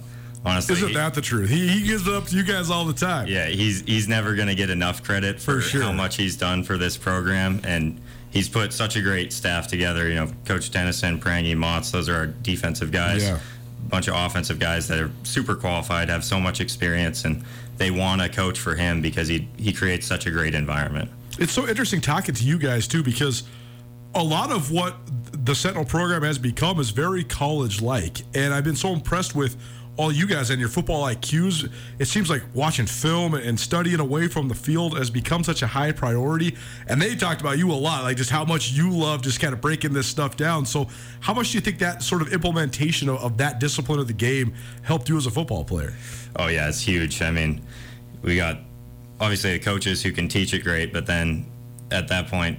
honestly, 0.43 0.77
isn't 0.77 0.95
that 0.95 1.13
the 1.13 1.21
truth? 1.21 1.51
He, 1.51 1.69
he 1.69 1.83
gives 1.87 2.07
it 2.09 2.15
up 2.15 2.29
to 2.29 2.37
you 2.37 2.43
guys 2.43 2.71
all 2.71 2.87
the 2.87 2.95
time. 2.95 3.29
Yeah, 3.29 3.49
he's 3.49 3.83
he's 3.83 4.09
never 4.09 4.35
going 4.35 4.49
to 4.49 4.55
get 4.55 4.71
enough 4.71 5.03
credit 5.03 5.39
for, 5.39 5.57
For 5.57 5.61
sure. 5.61 5.83
how 5.83 5.93
much 5.93 6.17
he's 6.17 6.39
done 6.39 6.63
for 6.65 6.79
this 6.79 6.97
program, 6.97 7.61
and 7.63 8.01
he's 8.31 8.49
put 8.49 8.73
such 8.73 8.97
a 8.97 9.03
great 9.03 9.33
staff 9.33 9.67
together. 9.69 10.09
You 10.09 10.15
know, 10.15 10.33
Coach 10.45 10.71
Dennison, 10.71 11.19
Prangy, 11.19 11.55
Motts, 11.55 11.91
those 11.91 12.09
are 12.09 12.15
our 12.15 12.27
defensive 12.27 12.91
guys. 12.91 13.23
Yeah. 13.23 13.39
A 13.39 13.89
bunch 13.89 14.09
of 14.09 14.15
offensive 14.15 14.59
guys 14.59 14.89
that 14.89 14.99
are 14.99 15.11
super 15.23 15.55
qualified, 15.55 16.09
have 16.09 16.25
so 16.25 16.39
much 16.39 16.61
experience, 16.61 17.25
and 17.25 17.45
they 17.77 17.91
want 17.91 18.21
to 18.21 18.29
coach 18.29 18.59
for 18.59 18.75
him 18.75 19.01
because 19.01 19.29
he 19.29 19.49
he 19.57 19.73
creates 19.73 20.07
such 20.07 20.27
a 20.27 20.31
great 20.31 20.55
environment. 20.55 21.11
It's 21.39 21.53
so 21.53 21.67
interesting 21.67 22.01
talking 22.01 22.35
to 22.35 22.45
you 22.45 22.59
guys 22.59 22.87
too 22.87 23.03
because 23.03 23.45
a 24.15 24.23
lot 24.23 24.51
of 24.51 24.71
what 24.71 24.97
the 25.33 25.55
Sentinel 25.55 25.85
program 25.85 26.23
has 26.23 26.39
become 26.39 26.81
is 26.81 26.91
very 26.91 27.25
college 27.25 27.81
like. 27.81 28.23
And 28.35 28.53
I've 28.53 28.65
been 28.65 28.77
so 28.77 28.93
impressed 28.93 29.35
with 29.35 29.57
all 30.01 30.11
you 30.11 30.27
guys 30.27 30.49
and 30.49 30.59
your 30.59 30.71
football 30.71 31.05
IQs. 31.05 31.71
It 31.99 32.07
seems 32.07 32.31
like 32.31 32.43
watching 32.55 32.87
film 32.87 33.35
and 33.35 33.61
studying 33.61 34.01
away 34.01 34.29
from 34.29 34.49
the 34.49 34.55
field 34.55 34.97
has 34.97 35.11
become 35.11 35.45
such 35.45 35.61
a 35.61 35.67
high 35.67 35.93
priority. 35.93 36.57
And 36.89 37.03
they 37.03 37.15
talked 37.15 37.43
about 37.43 37.59
you 37.59 37.71
a 37.71 37.75
lot, 37.75 38.05
like 38.05 38.17
just 38.17 38.31
how 38.31 38.47
much 38.47 38.73
you 38.73 38.91
love 38.91 39.21
just 39.21 39.41
kind 39.41 39.53
of 39.53 39.61
breaking 39.61 39.93
this 39.93 40.07
stuff 40.07 40.39
down. 40.39 40.65
So, 40.65 40.89
how 41.21 41.35
much 41.35 41.51
do 41.51 41.59
you 41.59 41.61
think 41.61 41.79
that 41.81 42.03
sort 42.03 42.23
of 42.23 42.33
implementation 42.33 43.11
of, 43.11 43.19
of 43.19 43.37
that 43.37 43.61
discipline 43.61 44.01
of 44.01 44.07
the 44.07 44.15
game 44.15 44.55
helped 44.83 45.11
you 45.11 45.19
as 45.19 45.27
a 45.27 45.31
football 45.31 45.65
player? 45.65 45.95
Oh 46.37 46.47
yeah, 46.47 46.69
it's 46.69 46.81
huge. 46.81 47.21
I 47.21 47.31
mean, 47.31 47.61
we 48.23 48.37
got 48.37 48.59
obviously 49.21 49.53
the 49.53 49.59
coaches 49.59 50.03
who 50.03 50.13
can 50.13 50.29
teach 50.29 50.55
it 50.55 50.65
great, 50.65 50.95
but 50.95 51.05
then 51.05 51.45
at 51.91 52.09
that 52.09 52.29
point, 52.29 52.59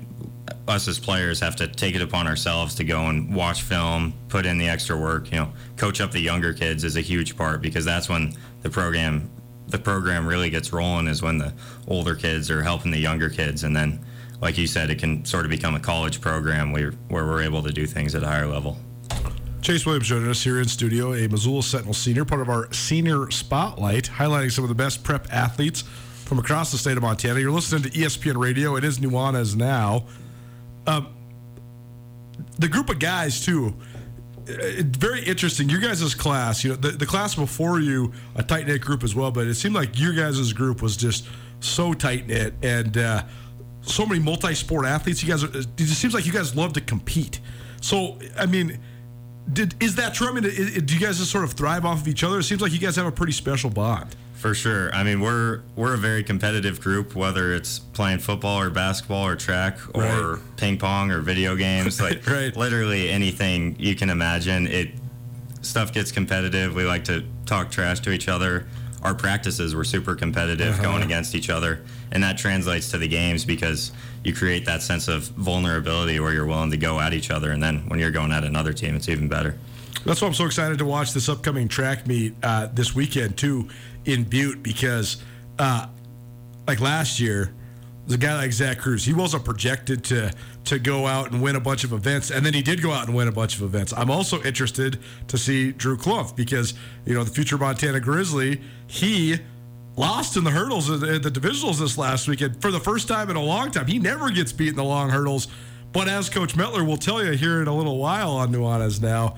us 0.68 0.88
as 0.88 1.00
players 1.00 1.40
have 1.40 1.56
to 1.58 1.68
take 1.68 1.96
it 1.96 2.02
upon 2.02 2.28
ourselves 2.28 2.76
to 2.76 2.84
go 2.84 3.08
and 3.08 3.34
watch 3.34 3.64
film, 3.64 4.14
put 4.30 4.46
in 4.46 4.58
the 4.58 4.68
extra 4.68 4.98
work. 4.98 5.32
You 5.32 5.40
know, 5.40 5.54
coach 5.78 6.02
up 6.02 6.12
the 6.12 6.20
younger 6.20 6.54
kids 6.54 6.84
is 6.84 6.96
a 6.96 7.02
huge 7.02 7.38
part 7.38 7.62
because 7.62 7.86
that's 7.86 8.10
when 8.10 8.34
the 8.62 8.70
program 8.70 9.30
the 9.68 9.80
program 9.80 10.28
really 10.28 10.50
gets 10.50 10.74
rolling 10.74 11.08
is 11.08 11.22
when 11.22 11.38
the 11.38 11.54
older 11.88 12.14
kids 12.14 12.52
are 12.52 12.62
helping 12.62 12.92
the 12.92 13.00
younger 13.00 13.30
kids, 13.30 13.64
and 13.64 13.76
then, 13.76 14.04
like 14.42 14.58
you 14.58 14.68
said, 14.68 14.90
it 14.90 15.00
can 15.00 15.24
sort 15.24 15.46
of 15.46 15.52
become 15.52 15.76
a 15.76 15.80
college 15.80 16.22
program 16.22 16.72
where 16.72 16.92
where 17.08 17.26
we're 17.26 17.42
able 17.42 17.64
to 17.64 17.72
do 17.72 17.88
things 17.88 18.14
at 18.14 18.24
a 18.24 18.28
higher 18.28 18.48
level. 18.48 18.78
Chase 19.62 19.86
Williams 19.86 20.08
joining 20.08 20.28
us 20.28 20.44
here 20.44 20.60
in 20.60 20.68
studio, 20.68 21.14
a 21.14 21.28
Missoula 21.28 21.62
Sentinel 21.62 21.94
senior, 21.94 22.26
part 22.26 22.42
of 22.42 22.50
our 22.50 22.72
senior 22.74 23.30
spotlight, 23.30 24.06
highlighting 24.06 24.52
some 24.52 24.64
of 24.64 24.70
the 24.70 24.76
best 24.76 25.04
prep 25.04 25.32
athletes 25.32 25.84
from 26.26 26.40
across 26.40 26.72
the 26.72 26.78
state 26.78 26.98
of 26.98 27.04
Montana. 27.04 27.40
You're 27.40 27.52
listening 27.52 27.84
to 27.84 27.90
ESPN 27.92 28.38
Radio. 28.38 28.76
It 28.76 28.84
is 28.84 29.00
Nuanez 29.00 29.56
now. 29.56 30.06
Um, 30.88 31.14
the 32.58 32.68
group 32.68 32.90
of 32.90 33.00
guys 33.00 33.44
too. 33.46 33.76
uh, 34.50 34.54
Very 34.98 35.24
interesting. 35.24 35.70
Your 35.70 35.80
guys' 35.80 36.16
class, 36.16 36.64
you 36.64 36.72
know, 36.72 36.76
the, 36.76 36.90
the 36.90 37.06
class 37.06 37.36
before 37.36 37.80
you, 37.80 38.14
a 38.36 38.44
tight 38.44 38.68
knit 38.68 38.82
group 38.82 39.04
as 39.04 39.16
well, 39.16 39.32
but 39.32 39.48
it 39.48 39.56
seemed 39.56 39.76
like 39.76 40.00
your 40.00 40.14
guys' 40.14 40.54
group 40.54 40.82
was 40.82 40.98
just 40.98 41.28
so 41.60 41.94
tight 41.94 42.28
knit 42.28 42.54
and 42.64 42.98
uh, 42.98 43.24
so 43.82 44.06
many 44.06 44.20
multi 44.20 44.56
sport 44.56 44.86
athletes. 44.86 45.22
You 45.24 45.30
guys, 45.30 45.44
are, 45.44 45.56
it 45.56 45.68
just 45.78 46.02
seems 46.02 46.14
like 46.14 46.26
you 46.26 46.32
guys 46.34 46.56
love 46.56 46.74
to 46.74 46.82
compete. 46.82 47.40
So, 47.82 48.18
I 48.38 48.46
mean, 48.46 48.80
did 49.52 49.76
is 49.82 49.96
that 49.96 50.14
true? 50.14 50.28
I 50.30 50.32
mean, 50.34 50.44
do 50.44 50.94
you 50.94 51.00
guys 51.00 51.18
just 51.18 51.32
sort 51.32 51.44
of 51.44 51.54
thrive 51.54 51.86
off 51.86 52.02
of 52.02 52.08
each 52.08 52.24
other? 52.24 52.40
It 52.40 52.44
seems 52.44 52.62
like 52.62 52.72
you 52.72 52.80
guys 52.80 52.96
have 52.96 53.08
a 53.08 53.12
pretty 53.12 53.34
special 53.34 53.70
bond. 53.70 54.16
For 54.42 54.56
sure. 54.56 54.92
I 54.92 55.04
mean, 55.04 55.20
we're 55.20 55.62
we're 55.76 55.94
a 55.94 55.98
very 56.00 56.24
competitive 56.24 56.82
group, 56.82 57.16
whether 57.16 57.54
it's 57.54 57.78
playing 57.78 58.18
football 58.18 58.60
or 58.60 58.72
basketball 58.72 59.28
or 59.28 59.36
track 59.36 59.78
or 59.94 60.02
Right. 60.02 60.40
ping 60.58 60.80
pong 60.80 61.12
or 61.12 61.20
video 61.22 61.56
games, 61.56 62.02
like 62.02 62.26
Right. 62.28 62.56
literally 62.58 63.08
anything 63.12 63.76
you 63.78 63.94
can 63.94 64.10
imagine. 64.10 64.66
It 64.66 64.90
stuff 65.62 65.94
gets 65.94 66.12
competitive. 66.12 66.74
We 66.74 66.86
like 66.86 67.04
to 67.04 67.24
talk 67.46 67.70
trash 67.70 68.00
to 68.00 68.12
each 68.12 68.28
other. 68.28 68.66
Our 69.04 69.14
practices 69.14 69.76
were 69.76 69.84
super 69.84 70.16
competitive, 70.16 70.74
Uh-huh. 70.74 70.82
going 70.82 71.04
against 71.04 71.36
each 71.36 71.52
other, 71.52 71.82
and 72.12 72.24
that 72.24 72.40
translates 72.40 72.90
to 72.92 72.98
the 72.98 73.08
games 73.08 73.46
because 73.46 73.92
you 74.24 74.34
create 74.34 74.66
that 74.66 74.82
sense 74.82 75.08
of 75.08 75.26
vulnerability 75.38 76.20
where 76.20 76.34
you're 76.34 76.48
willing 76.48 76.72
to 76.72 76.78
go 76.78 77.00
at 77.00 77.14
each 77.14 77.30
other, 77.30 77.52
and 77.52 77.62
then 77.62 77.84
when 77.90 78.00
you're 78.00 78.10
going 78.12 78.32
at 78.32 78.44
another 78.44 78.74
team, 78.74 78.96
it's 78.96 79.08
even 79.08 79.28
better. 79.28 79.54
That's 80.06 80.22
why 80.22 80.28
I'm 80.28 80.34
so 80.34 80.46
excited 80.46 80.80
to 80.80 80.86
watch 80.86 81.14
this 81.14 81.30
upcoming 81.30 81.68
track 81.68 82.08
meet 82.08 82.34
uh, 82.44 82.68
this 82.74 82.96
weekend 82.96 83.38
too 83.38 83.70
in 84.06 84.24
Butte 84.24 84.64
because, 84.64 85.24
uh, 85.60 85.88
like 86.68 86.80
last 86.80 87.20
year, 87.20 87.54
the 88.08 88.18
guy 88.18 88.36
like 88.36 88.52
Zach 88.52 88.80
Cruz, 88.80 89.06
he 89.06 89.14
wasn't 89.14 89.46
projected 89.46 90.04
to 90.06 90.32
to 90.66 90.80
go 90.80 91.08
out 91.08 91.32
and 91.32 91.42
win 91.42 91.56
a 91.56 91.60
bunch 91.60 91.84
of 91.84 91.94
events, 91.94 92.30
and 92.32 92.46
then 92.46 92.54
he 92.54 92.62
did 92.62 92.82
go 92.82 92.92
out 92.92 93.08
and 93.08 93.16
win 93.16 93.28
a 93.28 93.32
bunch 93.32 93.56
of 93.56 93.62
events. 93.64 93.94
I'm 93.96 94.12
also 94.12 94.42
interested 94.44 95.00
to 95.28 95.38
see 95.38 95.72
Drew 95.72 95.98
Clump 95.98 96.36
because 96.36 96.74
you 97.06 97.14
know 97.14 97.24
the 97.24 97.32
future 97.32 97.58
Montana 97.58 98.00
Grizzly, 98.00 98.62
he 98.88 99.38
lost 99.96 100.36
in 100.36 100.44
the 100.44 100.52
hurdles 100.52 100.90
at 100.90 101.00
the, 101.02 101.16
at 101.16 101.22
divisionals 101.22 101.80
this 101.80 101.98
last 101.98 102.28
weekend 102.28 102.62
for 102.62 102.72
the 102.72 102.80
first 102.80 103.08
time 103.08 103.30
in 103.30 103.36
a 103.36 103.44
long 103.44 103.72
time. 103.72 103.88
He 103.88 104.00
never 104.00 104.30
gets 104.32 104.52
beat 104.52 104.70
in 104.70 104.76
the 104.76 104.84
long 104.84 105.10
hurdles, 105.10 105.48
but 105.94 106.08
as 106.08 106.30
Coach 106.30 106.56
Metler 106.56 106.86
will 106.86 106.98
tell 106.98 107.24
you 107.24 107.34
here 107.34 107.62
in 107.62 107.68
a 107.68 107.76
little 107.76 107.98
while 107.98 108.32
on 108.32 108.52
Nuanez 108.52 109.02
now 109.02 109.36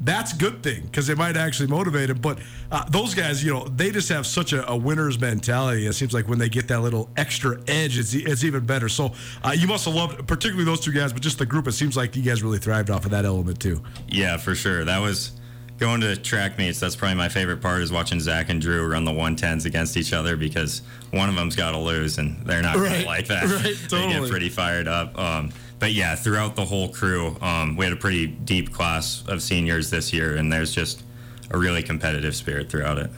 that's 0.00 0.32
a 0.32 0.36
good 0.36 0.62
thing 0.62 0.82
because 0.82 1.08
it 1.08 1.18
might 1.18 1.36
actually 1.36 1.68
motivate 1.68 2.10
him. 2.10 2.18
But 2.18 2.38
uh, 2.70 2.88
those 2.88 3.14
guys, 3.14 3.44
you 3.44 3.52
know, 3.52 3.68
they 3.68 3.90
just 3.90 4.08
have 4.08 4.26
such 4.26 4.52
a, 4.52 4.68
a 4.70 4.76
winner's 4.76 5.18
mentality. 5.18 5.86
It 5.86 5.92
seems 5.92 6.14
like 6.14 6.28
when 6.28 6.38
they 6.38 6.48
get 6.48 6.68
that 6.68 6.80
little 6.80 7.10
extra 7.16 7.60
edge, 7.66 7.98
it's, 7.98 8.14
it's 8.14 8.44
even 8.44 8.64
better. 8.64 8.88
So 8.88 9.12
uh, 9.42 9.54
you 9.56 9.66
must 9.66 9.84
have 9.84 9.94
loved, 9.94 10.26
particularly 10.26 10.64
those 10.64 10.80
two 10.80 10.92
guys, 10.92 11.12
but 11.12 11.22
just 11.22 11.38
the 11.38 11.46
group. 11.46 11.66
It 11.66 11.72
seems 11.72 11.96
like 11.96 12.16
you 12.16 12.22
guys 12.22 12.42
really 12.42 12.58
thrived 12.58 12.90
off 12.90 13.04
of 13.04 13.10
that 13.10 13.24
element 13.24 13.60
too. 13.60 13.82
Yeah, 14.08 14.36
for 14.36 14.54
sure. 14.54 14.84
That 14.84 14.98
was 15.00 15.32
going 15.78 16.02
to 16.02 16.14
track 16.16 16.58
meets. 16.58 16.78
That's 16.78 16.94
probably 16.94 17.16
my 17.16 17.28
favorite 17.28 17.60
part 17.60 17.82
is 17.82 17.90
watching 17.90 18.20
Zach 18.20 18.50
and 18.50 18.60
Drew 18.60 18.86
run 18.86 19.04
the 19.04 19.12
110s 19.12 19.64
against 19.64 19.96
each 19.96 20.12
other 20.12 20.36
because 20.36 20.82
one 21.10 21.28
of 21.28 21.34
them's 21.34 21.56
got 21.56 21.72
to 21.72 21.78
lose, 21.78 22.18
and 22.18 22.46
they're 22.46 22.62
not 22.62 22.76
going 22.76 23.00
to 23.00 23.06
like 23.06 23.26
that. 23.28 23.44
right, 23.64 23.88
They 23.90 24.08
get 24.08 24.30
pretty 24.30 24.50
fired 24.50 24.86
up. 24.86 25.18
Um, 25.18 25.50
but 25.80 25.94
yeah, 25.94 26.14
throughout 26.14 26.54
the 26.54 26.64
whole 26.64 26.90
crew, 26.90 27.36
um, 27.40 27.74
we 27.74 27.84
had 27.86 27.92
a 27.92 27.96
pretty 27.96 28.26
deep 28.26 28.72
class 28.72 29.24
of 29.26 29.42
seniors 29.42 29.90
this 29.90 30.12
year, 30.12 30.36
and 30.36 30.52
there's 30.52 30.72
just 30.72 31.02
a 31.50 31.58
really 31.58 31.82
competitive 31.82 32.36
spirit 32.36 32.70
throughout 32.70 32.98
it. 32.98 33.10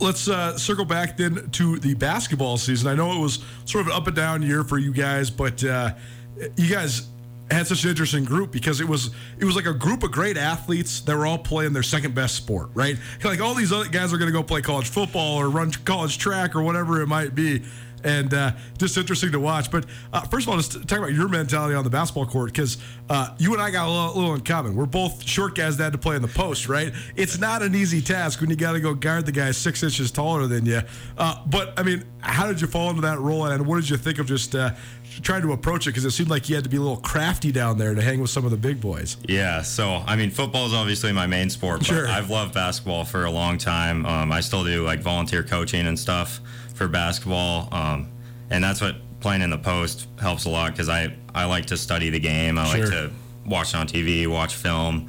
Let's 0.00 0.28
uh, 0.28 0.58
circle 0.58 0.84
back 0.84 1.16
then 1.16 1.48
to 1.52 1.78
the 1.78 1.94
basketball 1.94 2.56
season. 2.56 2.88
I 2.88 2.94
know 2.94 3.12
it 3.12 3.20
was 3.20 3.44
sort 3.64 3.82
of 3.82 3.86
an 3.88 3.92
up 3.94 4.06
and 4.08 4.16
down 4.16 4.42
year 4.42 4.64
for 4.64 4.78
you 4.78 4.92
guys, 4.92 5.30
but 5.30 5.62
uh, 5.64 5.94
you 6.56 6.72
guys 6.72 7.08
had 7.50 7.66
such 7.66 7.84
an 7.84 7.90
interesting 7.90 8.24
group 8.24 8.50
because 8.50 8.80
it 8.80 8.86
was 8.86 9.10
it 9.38 9.44
was 9.44 9.56
like 9.56 9.66
a 9.66 9.72
group 9.72 10.02
of 10.02 10.12
great 10.12 10.36
athletes 10.36 11.00
that 11.00 11.16
were 11.16 11.26
all 11.26 11.38
playing 11.38 11.72
their 11.72 11.82
second 11.82 12.14
best 12.14 12.34
sport, 12.34 12.68
right? 12.74 12.96
Like 13.24 13.40
all 13.40 13.54
these 13.54 13.72
other 13.72 13.88
guys 13.88 14.12
are 14.12 14.18
going 14.18 14.30
to 14.30 14.36
go 14.36 14.42
play 14.42 14.60
college 14.60 14.88
football 14.88 15.36
or 15.36 15.48
run 15.48 15.70
college 15.70 16.18
track 16.18 16.54
or 16.54 16.62
whatever 16.62 17.00
it 17.00 17.06
might 17.06 17.34
be, 17.34 17.62
and 18.04 18.32
uh, 18.32 18.52
just 18.78 18.96
interesting 18.96 19.32
to 19.32 19.40
watch. 19.40 19.70
But 19.70 19.86
uh, 20.12 20.22
first 20.22 20.46
of 20.46 20.50
all, 20.50 20.56
just 20.56 20.86
talk 20.88 20.98
about 20.98 21.12
your 21.12 21.28
mentality 21.28 21.74
on 21.74 21.84
the 21.84 21.90
basketball 21.90 22.26
court 22.26 22.52
because 22.52 22.78
uh, 23.08 23.34
you 23.38 23.52
and 23.52 23.62
I 23.62 23.70
got 23.70 23.88
a 23.88 23.90
little, 23.90 24.14
little, 24.14 24.34
in 24.34 24.40
common. 24.42 24.76
We're 24.76 24.86
both 24.86 25.26
short 25.26 25.54
guys 25.54 25.76
that 25.76 25.84
had 25.84 25.92
to 25.92 25.98
play 25.98 26.16
in 26.16 26.22
the 26.22 26.28
post, 26.28 26.68
right? 26.68 26.92
It's 27.16 27.38
not 27.38 27.62
an 27.62 27.74
easy 27.74 28.00
task 28.00 28.40
when 28.40 28.50
you 28.50 28.56
got 28.56 28.72
to 28.72 28.80
go 28.80 28.94
guard 28.94 29.26
the 29.26 29.32
guy 29.32 29.50
six 29.50 29.82
inches 29.82 30.10
taller 30.10 30.46
than 30.46 30.66
you. 30.66 30.80
Uh, 31.16 31.42
but 31.46 31.78
I 31.78 31.82
mean, 31.82 32.04
how 32.20 32.46
did 32.46 32.60
you 32.60 32.66
fall 32.66 32.90
into 32.90 33.02
that 33.02 33.18
role, 33.18 33.46
and 33.46 33.66
what 33.66 33.76
did 33.76 33.90
you 33.90 33.96
think 33.96 34.18
of 34.18 34.26
just 34.26 34.54
uh, 34.54 34.70
trying 35.22 35.42
to 35.42 35.52
approach 35.52 35.86
it? 35.86 35.90
Because 35.90 36.04
it 36.04 36.10
seemed 36.10 36.30
like 36.30 36.48
you 36.48 36.54
had 36.54 36.64
to 36.64 36.70
be 36.70 36.76
a 36.76 36.80
little 36.80 36.96
crafty 36.96 37.52
down 37.52 37.78
there 37.78 37.94
to 37.94 38.02
hang 38.02 38.20
with 38.20 38.30
some 38.30 38.44
of 38.44 38.50
the 38.50 38.56
big 38.56 38.80
boys. 38.80 39.16
Yeah, 39.28 39.62
so 39.62 40.02
I 40.06 40.16
mean, 40.16 40.30
football 40.30 40.66
is 40.66 40.74
obviously 40.74 41.12
my 41.12 41.26
main 41.26 41.50
sport, 41.50 41.80
but 41.80 41.86
Sure. 41.86 42.08
I've 42.08 42.30
loved 42.30 42.54
basketball 42.54 43.04
for 43.04 43.24
a 43.24 43.30
long 43.30 43.58
time. 43.58 44.04
Um, 44.06 44.32
I 44.32 44.40
still 44.40 44.64
do 44.64 44.84
like 44.84 45.00
volunteer 45.00 45.42
coaching 45.42 45.86
and 45.86 45.98
stuff 45.98 46.40
for 46.78 46.88
basketball, 46.88 47.68
um, 47.72 48.08
and 48.50 48.62
that's 48.64 48.80
what 48.80 48.96
playing 49.20 49.42
in 49.42 49.50
the 49.50 49.58
post 49.58 50.06
helps 50.20 50.44
a 50.46 50.48
lot 50.48 50.70
because 50.72 50.88
I 50.88 51.12
I 51.34 51.44
like 51.44 51.66
to 51.66 51.76
study 51.76 52.08
the 52.08 52.20
game. 52.20 52.56
I 52.58 52.66
Sure. 52.70 52.80
like 52.80 52.90
to 52.92 53.10
watch 53.44 53.74
on 53.74 53.86
TV, 53.86 54.26
watch 54.26 54.54
film, 54.54 55.08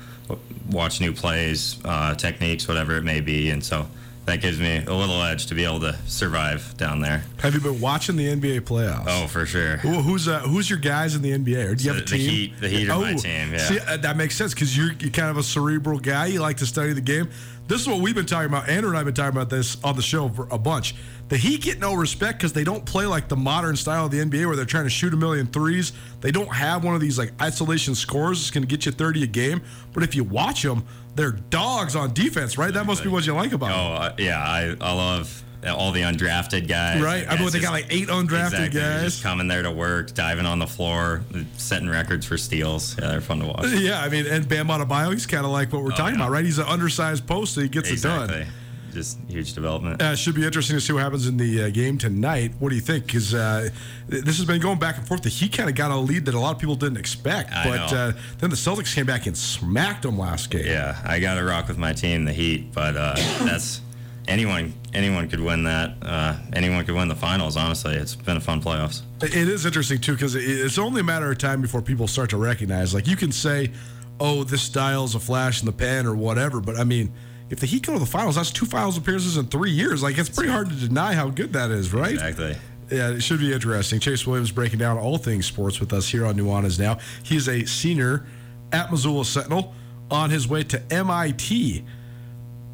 watch 0.70 1.00
new 1.00 1.14
plays, 1.14 1.78
uh, 1.86 2.16
techniques, 2.16 2.68
whatever 2.68 2.98
it 2.98 3.04
may 3.04 3.22
be, 3.22 3.50
and 3.52 3.64
so 3.64 3.88
that 4.26 4.42
gives 4.42 4.60
me 4.60 4.84
a 4.86 4.94
little 4.94 5.24
edge 5.24 5.48
to 5.48 5.56
be 5.56 5.64
able 5.64 5.80
to 5.80 5.96
survive 6.06 6.76
down 6.78 7.00
there. 7.00 7.24
Have 7.40 7.56
you 7.56 7.60
been 7.62 7.80
watching 7.82 8.16
the 8.16 8.28
NBA 8.30 8.62
playoffs? 8.62 9.06
Oh, 9.08 9.26
for 9.28 9.46
sure. 9.48 9.78
Who- 9.78 10.02
Who's 10.04 10.28
uh, 10.28 10.40
who's 10.42 10.70
your 10.70 10.78
guys 10.78 11.16
in 11.16 11.22
the 11.24 11.32
NBA? 11.32 11.66
Or 11.68 11.74
do 11.76 11.84
you 11.84 11.90
have 11.94 12.02
a 12.02 12.06
The- 12.06 12.12
the 12.12 12.18
team? 12.18 12.30
Heat- 12.30 12.60
the 12.62 12.70
Heat 12.70 12.90
are 12.90 13.00
my 13.00 13.14
team, 13.16 13.54
yeah. 13.54 13.58
See, 13.60 13.80
uh, 13.80 13.98
that 13.98 14.18
makes 14.18 14.36
sense 14.36 14.54
because 14.54 14.76
you're, 14.78 14.92
you're 15.00 15.10
kind 15.10 15.30
of 15.32 15.38
a 15.38 15.44
cerebral 15.44 16.00
guy. 16.00 16.28
You 16.28 16.42
like 16.42 16.58
to 16.58 16.66
study 16.68 16.94
the 16.94 17.02
game. 17.02 17.30
This 17.70 17.82
is 17.82 17.88
what 17.88 18.00
we've 18.00 18.16
been 18.16 18.26
talking 18.26 18.48
about. 18.48 18.68
Andrew 18.68 18.90
and 18.90 18.98
I 18.98 19.02
have 19.02 19.06
been 19.06 19.14
talking 19.14 19.38
about 19.38 19.52
this 19.52 19.78
on 19.84 19.96
the 19.96 20.02
show 20.02 20.28
for 20.28 20.48
a 20.50 20.58
bunch. 20.58 20.96
The 21.28 21.38
Heat 21.38 21.62
get 21.62 21.78
no 21.78 21.94
respect 21.94 22.40
because 22.40 22.52
they 22.52 22.64
don't 22.64 22.84
play 22.84 23.06
like 23.06 23.28
the 23.28 23.36
modern 23.36 23.76
style 23.76 24.06
of 24.06 24.12
the 24.12 24.18
NBA 24.18 24.48
where 24.48 24.56
they're 24.56 24.66
trying 24.66 24.86
to 24.86 24.90
shoot 24.90 25.14
a 25.14 25.18
million 25.18 25.46
threes. 25.46 25.94
They 26.20 26.32
don't 26.32 26.52
have 26.52 26.84
one 26.84 26.96
of 26.96 27.02
these 27.02 27.20
like 27.20 27.32
isolation 27.40 27.94
scores 27.94 28.40
that's 28.40 28.50
going 28.50 28.64
to 28.64 28.68
get 28.68 28.88
you 28.88 28.92
30 28.92 29.22
a 29.22 29.28
game. 29.28 29.62
But 29.94 30.02
if 30.02 30.16
you 30.16 30.24
watch 30.24 30.64
them, 30.64 30.84
they're 31.14 31.34
dogs 31.34 31.96
on 31.96 32.12
defense, 32.16 32.58
right? 32.58 32.74
That 32.74 32.88
must 32.88 33.04
be 33.04 33.10
what 33.10 33.28
you 33.28 33.36
like 33.36 33.52
about 33.52 33.68
them. 33.68 33.80
Oh 33.80 33.94
uh, 33.94 34.16
yeah, 34.18 34.40
I, 34.40 34.76
I 34.82 34.92
love 34.92 35.44
all 35.68 35.92
the 35.92 36.02
undrafted 36.02 36.68
guys. 36.68 37.02
Right. 37.02 37.26
I 37.28 37.32
mean, 37.36 37.44
Guys 37.44 37.52
they 37.54 37.60
got 37.60 37.72
like 37.72 37.88
eight 37.90 38.08
undrafted 38.08 38.66
exactly, 38.66 38.80
guys. 38.80 39.04
just 39.04 39.24
coming 39.24 39.48
there 39.48 39.64
to 39.64 39.72
work, 39.72 40.14
diving 40.14 40.46
on 40.46 40.60
the 40.60 40.68
floor, 40.68 41.22
setting 41.58 41.90
records 41.90 42.26
for 42.26 42.38
steals. 42.38 42.96
Yeah, 43.00 43.10
they're 43.10 43.22
fun 43.22 43.40
to 43.40 43.48
watch. 43.48 43.66
Yeah, 43.80 44.02
I 44.02 44.10
mean, 44.10 44.26
and 44.26 44.48
Bam 44.48 44.68
Adebayo, 44.68 45.12
he's 45.14 45.26
kind 45.26 45.46
of 45.46 45.52
like 45.52 45.72
what 45.74 45.84
we're 45.84 45.90
talking 45.92 46.06
Oh, 46.06 46.08
yeah. 46.10 46.16
about, 46.16 46.32
right? 46.32 46.46
He's 46.46 46.60
an 46.60 46.66
undersized 46.68 47.28
post, 47.28 47.54
so 47.56 47.62
he 47.62 47.68
gets 47.70 47.90
it 47.92 48.02
done. 48.02 48.46
Just 48.94 49.20
huge 49.28 49.54
development. 49.54 50.02
Uh, 50.02 50.16
should 50.16 50.34
be 50.34 50.44
interesting 50.44 50.76
to 50.76 50.82
see 50.82 50.92
what 50.94 51.04
happens 51.04 51.28
in 51.28 51.38
the 51.38 51.66
uh, 51.66 51.70
game 51.70 52.00
tonight. 52.00 52.54
What 52.58 52.70
do 52.70 52.76
you 52.76 52.82
think? 52.82 53.06
Because 53.06 53.36
uh, 53.36 53.70
this 54.08 54.38
has 54.38 54.46
been 54.46 54.60
going 54.60 54.80
back 54.80 54.98
and 54.98 55.08
forth. 55.08 55.22
The 55.22 55.30
Heat 55.30 55.54
kind 55.54 55.70
of 55.70 55.76
got 55.76 55.92
a 55.92 55.96
lead 55.96 56.26
that 56.26 56.34
a 56.34 56.40
lot 56.40 56.56
of 56.56 56.60
people 56.60 56.76
didn't 56.76 56.98
expect, 56.98 57.52
I 57.54 57.66
but 57.70 57.94
uh, 57.94 58.12
then 58.40 58.50
the 58.50 58.56
Celtics 58.56 58.96
came 58.96 59.06
back 59.06 59.28
and 59.28 59.38
smacked 59.38 60.02
them 60.02 60.18
last 60.18 60.50
game. 60.50 60.66
Yeah, 60.66 61.00
I 61.06 61.20
got 61.20 61.36
to 61.36 61.44
rock 61.44 61.68
with 61.68 61.78
my 61.78 61.94
team, 61.94 62.26
the 62.26 62.34
Heat, 62.34 62.74
but 62.74 62.98
uh, 62.98 63.14
that's 63.46 63.82
anyone. 64.30 64.74
Anyone 64.94 65.30
could 65.30 65.40
win 65.40 65.64
that. 65.64 65.96
Uh, 66.02 66.38
anyone 66.54 66.86
could 66.86 66.96
win 66.96 67.08
the 67.08 67.16
finals. 67.16 67.58
Honestly, 67.58 67.96
it's 67.96 68.16
been 68.16 68.38
a 68.38 68.42
fun 68.42 68.62
playoffs. 68.62 69.02
It 69.22 69.36
is 69.36 69.66
interesting 69.66 70.00
too 70.00 70.14
because 70.14 70.36
it's 70.36 70.78
only 70.78 71.02
a 71.02 71.04
matter 71.04 71.30
of 71.30 71.38
time 71.38 71.62
before 71.62 71.82
people 71.82 72.08
start 72.08 72.30
to 72.32 72.38
recognize. 72.38 72.94
Like 72.94 73.08
you 73.08 73.16
can 73.16 73.32
say, 73.32 73.72
"Oh, 74.20 74.44
this 74.44 74.62
style 74.62 75.04
is 75.04 75.16
a 75.16 75.20
flash 75.20 75.62
in 75.62 75.66
the 75.66 75.72
pan" 75.72 76.06
or 76.06 76.16
whatever, 76.16 76.62
but 76.62 76.80
I 76.80 76.84
mean, 76.84 77.12
if 77.50 77.60
the 77.60 77.66
Heat 77.66 77.86
go 77.86 77.94
to 77.94 78.00
the 78.00 78.06
finals, 78.06 78.36
that's 78.36 78.52
two 78.52 78.66
finals 78.66 78.98
appearances 78.98 79.38
in 79.38 79.48
three 79.48 79.72
years. 79.72 80.02
Like 80.02 80.18
it's 80.18 80.30
pretty 80.30 80.52
hard 80.52 80.70
to 80.70 80.76
deny 80.76 81.14
how 81.14 81.30
good 81.30 81.54
that 81.54 81.72
is, 81.72 81.94
right? 81.94 82.14
Exactly. 82.14 82.56
Yeah, 82.92 83.12
it 83.12 83.22
should 83.22 83.40
be 83.40 83.54
interesting. 83.54 84.00
Chase 84.00 84.26
Williams 84.26 84.52
breaking 84.52 84.80
down 84.80 84.98
all 84.98 85.18
things 85.18 85.46
sports 85.46 85.80
with 85.80 85.94
us 85.94 86.10
here 86.10 86.26
on 86.26 86.36
Nuanez 86.36 86.80
Now. 86.80 86.98
He 87.22 87.36
is 87.36 87.48
a 87.48 87.66
senior 87.66 88.26
at 88.72 88.90
Missoula 88.92 89.26
Sentinel 89.26 89.76
on 90.10 90.32
his 90.32 90.48
way 90.48 90.64
to 90.64 90.82
MIT. 90.92 91.86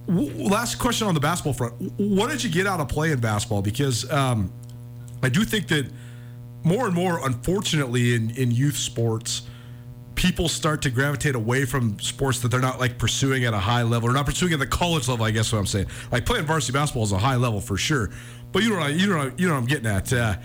Last 0.08 0.76
question 0.76 1.08
on 1.08 1.14
the 1.14 1.20
basketball 1.20 1.54
front. 1.54 1.74
What 1.98 2.30
did 2.30 2.44
you 2.44 2.50
get 2.50 2.68
out 2.68 2.80
of 2.80 2.88
playing 2.88 3.20
basketball? 3.20 3.62
Because 3.62 4.10
um, 4.12 4.52
I 5.24 5.30
do 5.30 5.44
think 5.44 5.68
that 5.70 5.88
more 6.64 6.86
and 6.86 6.94
more, 6.94 7.26
unfortunately, 7.26 8.14
in, 8.14 8.30
in 8.32 8.52
youth 8.52 8.78
sports, 8.78 9.44
people 10.16 10.48
start 10.48 10.82
to 10.84 10.90
gravitate 10.90 11.36
away 11.36 11.66
from 11.66 12.00
sports 12.00 12.40
that 12.40 12.50
they're 12.50 12.60
not 12.60 12.80
like 12.80 12.98
pursuing 12.98 13.46
at 13.46 13.54
a 13.54 13.60
high 13.60 13.84
level 13.84 14.10
or 14.10 14.14
not 14.14 14.26
pursuing 14.26 14.54
at 14.54 14.60
the 14.60 14.68
college 14.68 15.08
level. 15.08 15.26
I 15.26 15.32
guess 15.32 15.52
what 15.52 15.60
I'm 15.60 15.66
saying. 15.66 15.88
Like 16.12 16.26
playing 16.26 16.46
varsity 16.46 16.74
basketball 16.74 17.04
is 17.04 17.12
a 17.12 17.18
high 17.18 17.36
level 17.36 17.60
for 17.60 17.78
sure, 17.78 18.12
but 18.52 18.64
you 18.64 18.70
know 18.70 18.88
you 18.88 19.08
know 19.08 19.32
you 19.38 19.48
know 19.48 19.54
what 19.54 19.60
I'm 19.60 19.66
getting 19.66 19.88
at. 19.88 20.12
Uh, 20.12 20.36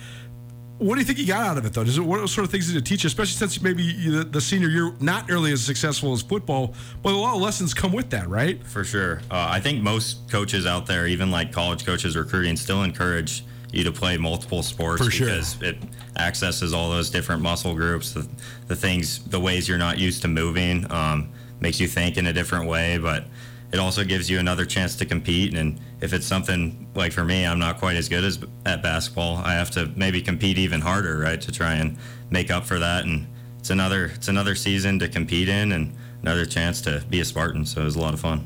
what 0.80 0.94
do 0.94 1.00
you 1.00 1.06
think 1.06 1.18
he 1.18 1.26
got 1.26 1.42
out 1.42 1.58
of 1.58 1.66
it 1.66 1.74
though? 1.74 1.84
Does 1.84 1.98
it, 1.98 2.00
what 2.00 2.26
sort 2.30 2.46
of 2.46 2.50
things 2.50 2.68
did 2.68 2.76
it 2.76 2.86
teach 2.86 3.04
you, 3.04 3.08
especially 3.08 3.34
since 3.34 3.60
maybe 3.60 3.92
the, 4.08 4.24
the 4.24 4.40
senior 4.40 4.68
year 4.68 4.94
not 4.98 5.28
nearly 5.28 5.52
as 5.52 5.62
successful 5.62 6.14
as 6.14 6.22
football, 6.22 6.74
but 7.02 7.12
a 7.12 7.16
lot 7.16 7.36
of 7.36 7.42
lessons 7.42 7.74
come 7.74 7.92
with 7.92 8.08
that, 8.10 8.28
right? 8.28 8.66
For 8.66 8.82
sure. 8.82 9.18
Uh, 9.30 9.46
I 9.50 9.60
think 9.60 9.82
most 9.82 10.30
coaches 10.30 10.64
out 10.64 10.86
there, 10.86 11.06
even 11.06 11.30
like 11.30 11.52
college 11.52 11.84
coaches 11.84 12.16
recruiting, 12.16 12.56
still 12.56 12.82
encourage 12.82 13.44
you 13.72 13.84
to 13.84 13.92
play 13.92 14.16
multiple 14.16 14.62
sports 14.62 15.04
For 15.04 15.10
sure. 15.10 15.26
because 15.26 15.60
it 15.62 15.76
accesses 16.16 16.72
all 16.72 16.90
those 16.90 17.10
different 17.10 17.42
muscle 17.42 17.74
groups, 17.74 18.12
the, 18.12 18.26
the 18.66 18.74
things, 18.74 19.22
the 19.26 19.38
ways 19.38 19.68
you're 19.68 19.78
not 19.78 19.98
used 19.98 20.22
to 20.22 20.28
moving, 20.28 20.90
um, 20.90 21.28
makes 21.60 21.78
you 21.78 21.86
think 21.88 22.16
in 22.16 22.26
a 22.26 22.32
different 22.32 22.66
way, 22.66 22.96
but 22.96 23.26
it 23.72 23.78
also 23.78 24.04
gives 24.04 24.28
you 24.28 24.38
another 24.38 24.64
chance 24.64 24.96
to 24.96 25.06
compete. 25.06 25.54
And 25.54 25.80
if 26.00 26.12
it's 26.12 26.26
something 26.26 26.88
like 26.94 27.12
for 27.12 27.24
me, 27.24 27.46
I'm 27.46 27.58
not 27.58 27.78
quite 27.78 27.96
as 27.96 28.08
good 28.08 28.24
as 28.24 28.38
at 28.66 28.82
basketball. 28.82 29.36
I 29.36 29.52
have 29.52 29.70
to 29.72 29.90
maybe 29.96 30.20
compete 30.20 30.58
even 30.58 30.80
harder, 30.80 31.18
right, 31.18 31.40
to 31.40 31.52
try 31.52 31.74
and 31.74 31.96
make 32.30 32.50
up 32.50 32.64
for 32.64 32.78
that. 32.78 33.04
And 33.04 33.26
it's 33.58 33.70
another, 33.70 34.06
it's 34.06 34.28
another 34.28 34.54
season 34.54 34.98
to 34.98 35.08
compete 35.08 35.48
in 35.48 35.72
and 35.72 35.94
another 36.22 36.46
chance 36.46 36.80
to 36.82 37.04
be 37.08 37.20
a 37.20 37.24
Spartan. 37.24 37.64
So 37.64 37.82
it 37.82 37.84
was 37.84 37.96
a 37.96 38.00
lot 38.00 38.14
of 38.14 38.20
fun. 38.20 38.44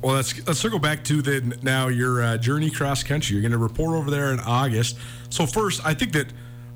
Well, 0.00 0.16
let's 0.16 0.46
let's 0.46 0.60
circle 0.60 0.78
back 0.78 1.02
to 1.04 1.22
the 1.22 1.56
now 1.62 1.88
your 1.88 2.22
uh, 2.22 2.36
journey 2.36 2.68
cross 2.68 3.02
country. 3.02 3.34
You're 3.34 3.40
going 3.40 3.52
to 3.52 3.58
report 3.58 3.96
over 3.96 4.10
there 4.10 4.34
in 4.34 4.40
August. 4.40 4.98
So 5.30 5.46
first, 5.46 5.80
I 5.84 5.94
think 5.94 6.12
that 6.12 6.26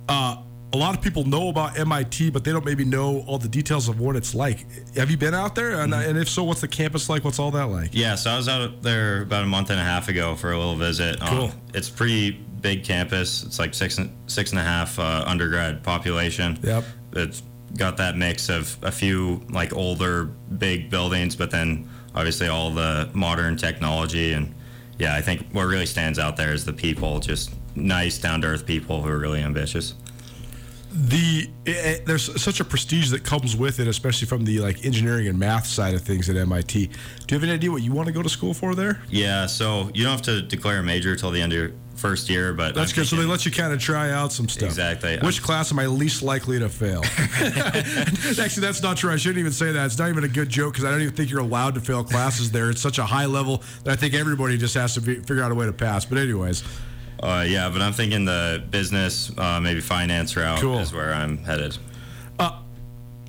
uh, 0.09 0.39
a 0.73 0.77
lot 0.77 0.95
of 0.97 1.03
people 1.03 1.25
know 1.25 1.49
about 1.49 1.79
MIT, 1.79 2.31
but 2.31 2.45
they 2.45 2.53
don't 2.53 2.65
maybe 2.65 2.85
know 2.85 3.25
all 3.27 3.39
the 3.39 3.49
details 3.49 3.89
of 3.89 4.01
what 4.01 4.17
it's 4.17 4.35
like. 4.35 4.67
Have 4.97 5.11
you 5.11 5.17
been 5.17 5.35
out 5.35 5.55
there? 5.55 5.81
And, 5.81 5.95
and 5.95 6.19
if 6.19 6.29
so, 6.29 6.45
what's 6.45 6.61
the 6.61 6.69
campus 6.69 7.09
like? 7.09 7.25
What's 7.25 7.39
all 7.39 7.51
that 7.53 7.67
like? 7.67 7.91
Yeah, 7.93 8.15
so 8.17 8.31
I 8.31 8.37
was 8.37 8.49
out 8.49 8.83
there 8.83 9.23
about 9.23 9.45
a 9.45 9.47
month 9.47 9.71
and 9.71 9.81
a 9.81 9.83
half 9.83 10.09
ago 10.09 10.35
for 10.37 10.53
a 10.53 10.59
little 10.59 10.77
visit. 10.77 11.23
Um, 11.23 11.29
Cool. 11.29 11.51
it's 11.73 11.89
pretty 11.89 12.33
big 12.33 12.85
campus. 12.85 13.45
It's 13.45 13.59
like 13.59 13.73
six 13.73 13.99
and 13.99 14.15
six 14.27 14.51
and 14.51 14.59
a 14.61 14.65
half 14.65 14.99
uh, 14.99 15.25
undergrad 15.27 15.83
population. 15.83 16.59
Yep. 16.63 16.85
It's 17.15 17.43
got 17.77 17.97
that 17.99 18.17
mix 18.17 18.49
of 18.49 18.77
a 18.83 18.91
few 18.91 19.43
like 19.51 19.75
older 19.75 20.25
big 20.25 20.91
buildings, 20.91 21.35
but 21.37 21.51
then 21.51 21.89
obviously 22.15 22.49
all 22.49 22.71
the 22.71 23.09
modern 23.15 23.57
technology 23.57 24.33
and 24.33 24.55
yeah, 24.99 25.15
I 25.15 25.23
think 25.23 25.47
what 25.53 25.63
really 25.63 25.87
stands 25.87 26.19
out 26.19 26.37
there 26.37 26.53
is 26.53 26.65
the 26.65 26.73
people, 26.73 27.21
just 27.21 27.55
nice, 27.77 28.19
down 28.19 28.41
to 28.41 28.49
earth 28.49 28.67
people 28.67 29.01
who 29.01 29.09
are 29.09 29.19
really 29.19 29.41
ambitious. 29.41 29.95
The 30.91 31.51
eh, 31.67 31.99
there's 32.07 32.41
such 32.41 32.61
a 32.61 32.65
prestige 32.65 33.11
that 33.11 33.23
comes 33.23 33.57
with 33.57 33.79
it, 33.79 33.89
especially 33.89 34.27
from 34.27 34.45
the 34.45 34.61
like 34.61 34.85
engineering 34.85 35.29
and 35.29 35.39
math 35.39 35.67
side 35.67 35.95
of 35.95 36.03
things 36.03 36.29
at 36.31 36.37
MIT. 36.37 36.87
Do 36.87 36.93
you 37.35 37.37
have 37.37 37.43
any 37.43 37.53
idea 37.53 37.71
what 37.71 37.83
you 37.83 37.93
want 37.93 38.07
to 38.07 38.13
go 38.13 38.23
to 38.23 38.29
school 38.29 38.55
for 38.55 38.75
there? 38.75 39.03
Yeah, 39.11 39.47
so 39.47 39.91
you 39.95 40.05
don't 40.05 40.13
have 40.13 40.23
to 40.23 40.43
declare 40.43 40.79
a 40.79 40.83
major 40.83 41.15
till 41.15 41.31
the 41.31 41.43
end 41.43 41.53
of 41.53 41.59
your 41.59 41.73
first 41.99 42.31
year, 42.31 42.55
but 42.55 42.75
That's 42.75 42.93
I'm 42.93 42.97
good. 42.97 43.07
So 43.07 43.17
they 43.17 43.25
let 43.25 43.45
you 43.45 43.53
kind 43.53 43.73
of 43.73 43.81
try 43.81 44.11
out 44.11 44.33
some 44.33 44.49
stuff. 44.49 44.69
Exactly. 44.69 45.19
Which 45.19 45.43
class 45.43 45.71
am 45.73 45.79
I 45.79 45.87
least 45.87 46.23
likely 46.23 46.59
to 46.59 46.69
fail? 46.69 47.03
Actually, 47.41 48.63
that's 48.63 48.83
not 48.83 48.97
true. 48.97 49.11
I 49.11 49.17
shouldn't 49.17 49.39
even 49.39 49.53
say 49.53 49.73
that. 49.73 49.87
It's 49.87 49.99
not 49.99 50.09
even 50.09 50.25
a 50.25 50.29
good 50.29 50.49
joke 50.49 50.75
because 50.75 50.85
I 50.85 50.91
don't 50.91 51.03
even 51.03 51.15
think 51.15 51.31
you're 51.31 51.41
allowed 51.41 51.75
to 51.75 51.81
fail 51.81 52.05
classes 52.05 52.51
there. 52.51 52.71
It's 52.71 52.81
such 52.81 52.99
a 52.99 53.05
high 53.05 53.27
level 53.27 53.63
that 53.85 53.93
I 53.93 53.97
think 53.97 54.15
everybody 54.15 54.57
just 54.57 54.75
has 54.75 54.95
to 54.95 55.01
be, 55.01 55.17
figure 55.17 55.43
out 55.43 55.53
a 55.53 55.55
way 55.55 55.67
to 55.67 55.73
pass. 55.73 56.05
But 56.05 56.19
anyways, 56.19 56.63
Uh, 57.23 57.45
yeah, 57.47 57.69
but 57.69 57.83
I'm 57.83 57.93
thinking 57.93 58.25
the 58.25 58.63
business, 58.71 59.33
uh, 59.39 59.61
maybe 59.61 59.81
finance 59.81 60.37
route 60.37 60.61
Cool. 60.61 60.79
is 60.79 60.93
where 60.93 61.13
I'm 61.13 61.39
headed. 61.39 61.77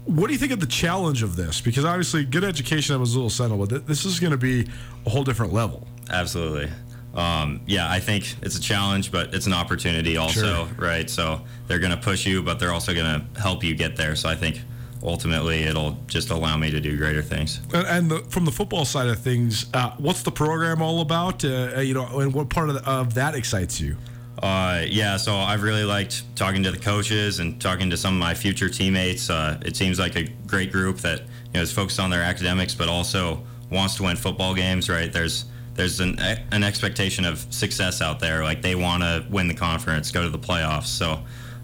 what 0.06 0.25
do 0.25 0.34
you 0.34 0.39
think 0.39 0.52
of 0.52 0.60
the 0.60 0.65
challenge 0.65 1.21
of 1.21 1.36
this? 1.36 1.62
Because 1.62 1.86
obviously, 1.86 2.25
good 2.25 2.43
education 2.43 2.95
at 2.95 2.99
Missoula 2.99 3.30
Sentinel, 3.30 3.60
but 3.60 3.69
th- 3.69 3.84
this 3.86 4.06
is 4.06 4.19
going 4.19 4.32
to 4.32 4.38
be 4.38 4.67
a 5.06 5.10
whole 5.10 5.23
different 5.23 5.54
level. 5.54 5.88
Absolutely. 6.10 6.67
um, 7.13 7.62
yeah, 7.67 7.89
I 7.91 7.99
think 7.99 8.36
it's 8.41 8.58
a 8.58 8.62
challenge, 8.62 9.12
but 9.12 9.34
it's 9.36 9.45
an 9.45 9.54
opportunity 9.54 10.17
also, 10.17 10.65
Sure. 10.65 10.67
right? 10.78 11.08
So 11.10 11.41
they're 11.67 11.78
going 11.80 11.91
to 11.91 11.97
push 11.97 12.25
you, 12.25 12.41
but 12.41 12.60
they're 12.60 12.71
also 12.73 12.93
going 12.95 13.21
to 13.21 13.39
help 13.41 13.63
you 13.63 13.75
get 13.75 13.95
there. 13.97 14.15
So 14.15 14.30
I 14.30 14.36
think 14.36 14.62
ultimately 15.03 15.63
it'll 15.63 15.97
just 16.07 16.29
allow 16.29 16.57
me 16.57 16.71
to 16.71 16.79
do 16.79 16.97
greater 16.97 17.21
things. 17.21 17.62
And, 17.73 17.88
and 17.88 18.12
the, 18.12 18.19
from 18.29 18.45
the 18.45 18.51
football 18.51 18.85
side 18.85 19.07
of 19.07 19.19
things, 19.19 19.65
uh, 19.73 19.91
what's 19.97 20.23
the 20.23 20.31
program 20.31 20.81
all 20.81 21.01
about? 21.01 21.43
Uh, 21.43 21.73
uh, 21.77 21.79
you 21.81 21.93
know, 21.93 22.19
and 22.19 22.33
what 22.33 22.49
part 22.49 22.69
of, 22.69 22.75
the, 22.75 22.89
of 22.89 23.13
that 23.13 23.35
excites 23.35 23.79
you? 23.79 23.95
Uh, 24.41 24.85
yeah, 24.88 25.17
so 25.17 25.35
I've 25.35 25.63
really 25.63 25.83
liked 25.83 26.23
talking 26.35 26.63
to 26.63 26.71
the 26.71 26.77
coaches 26.77 27.39
and 27.39 27.59
talking 27.59 27.89
to 27.89 27.97
some 27.97 28.13
of 28.13 28.19
my 28.19 28.33
future 28.33 28.69
teammates. 28.69 29.29
Uh, 29.29 29.59
it 29.65 29.75
seems 29.75 29.99
like 29.99 30.15
a 30.15 30.23
great 30.47 30.71
group 30.71 30.97
that 30.99 31.21
you 31.21 31.27
know 31.55 31.62
is 31.62 31.73
focused 31.73 31.99
on 31.99 32.09
their 32.09 32.23
academics, 32.23 32.73
but 32.73 32.88
also 32.88 33.43
wants 33.69 33.95
to 33.95 34.03
win 34.03 34.15
football 34.15 34.55
games. 34.55 34.89
Right? 34.89 35.12
There's 35.12 35.45
there's 35.73 35.99
an 35.99 36.17
an 36.51 36.63
expectation 36.63 37.25
of 37.25 37.45
success 37.53 38.01
out 38.01 38.21
there. 38.21 38.43
Like 38.43 38.62
they 38.62 38.75
want 38.75 39.03
to 39.03 39.25
win 39.29 39.49
the 39.49 39.53
conference, 39.53 40.09
go 40.09 40.23
to 40.23 40.29
the 40.29 40.39
playoffs. 40.39 40.88
So 40.88 41.19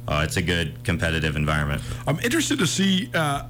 uh, 0.08 0.24
it's 0.26 0.38
a 0.38 0.42
good 0.42 0.84
competitive 0.84 1.36
environment. 1.36 1.82
I'm 2.08 2.20
interested 2.20 2.60
to 2.60 2.68
see 2.68 3.10
uh, 3.14 3.48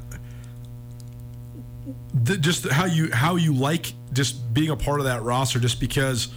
the, 2.24 2.38
just 2.38 2.70
how 2.70 2.86
you 2.86 3.12
how 3.12 3.36
you 3.36 3.54
like 3.54 3.94
just 4.14 4.54
being 4.54 4.70
a 4.70 4.76
part 4.76 5.00
of 5.00 5.06
that 5.06 5.22
roster. 5.24 5.60
Just 5.60 5.80
because 5.80 6.30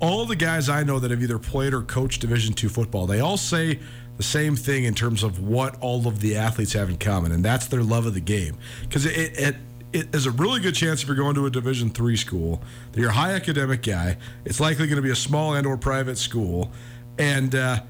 all 0.00 0.24
the 0.26 0.36
guys 0.36 0.68
I 0.68 0.84
know 0.84 0.98
that 0.98 1.10
have 1.10 1.22
either 1.22 1.38
played 1.38 1.74
or 1.74 1.82
coached 1.82 2.20
Division 2.20 2.54
two 2.54 2.68
football, 2.68 3.06
they 3.06 3.20
all 3.20 3.36
say 3.36 3.78
the 4.16 4.22
same 4.22 4.56
thing 4.56 4.84
in 4.84 4.94
terms 4.94 5.22
of 5.22 5.40
what 5.40 5.76
all 5.80 6.08
of 6.08 6.20
the 6.20 6.36
athletes 6.36 6.72
have 6.72 6.88
in 6.88 6.96
common, 6.96 7.30
and 7.32 7.44
that's 7.44 7.66
their 7.66 7.82
love 7.82 8.06
of 8.06 8.14
the 8.14 8.20
game. 8.20 8.56
Because 8.82 9.06
it, 9.06 9.38
it 9.38 9.56
it 9.92 10.14
is 10.14 10.26
a 10.26 10.30
really 10.30 10.60
good 10.60 10.74
chance 10.74 11.02
if 11.02 11.08
you're 11.08 11.16
going 11.16 11.34
to 11.34 11.46
a 11.46 11.50
Division 11.50 11.90
three 11.90 12.16
school 12.16 12.62
that 12.92 13.00
you're 13.00 13.10
a 13.10 13.12
high 13.12 13.32
academic 13.32 13.82
guy. 13.82 14.16
It's 14.44 14.60
likely 14.60 14.86
going 14.86 14.96
to 14.96 15.02
be 15.02 15.10
a 15.10 15.16
small 15.16 15.54
and 15.54 15.66
or 15.66 15.76
private 15.76 16.18
school, 16.18 16.72
and 17.18 17.54
uh, 17.54 17.80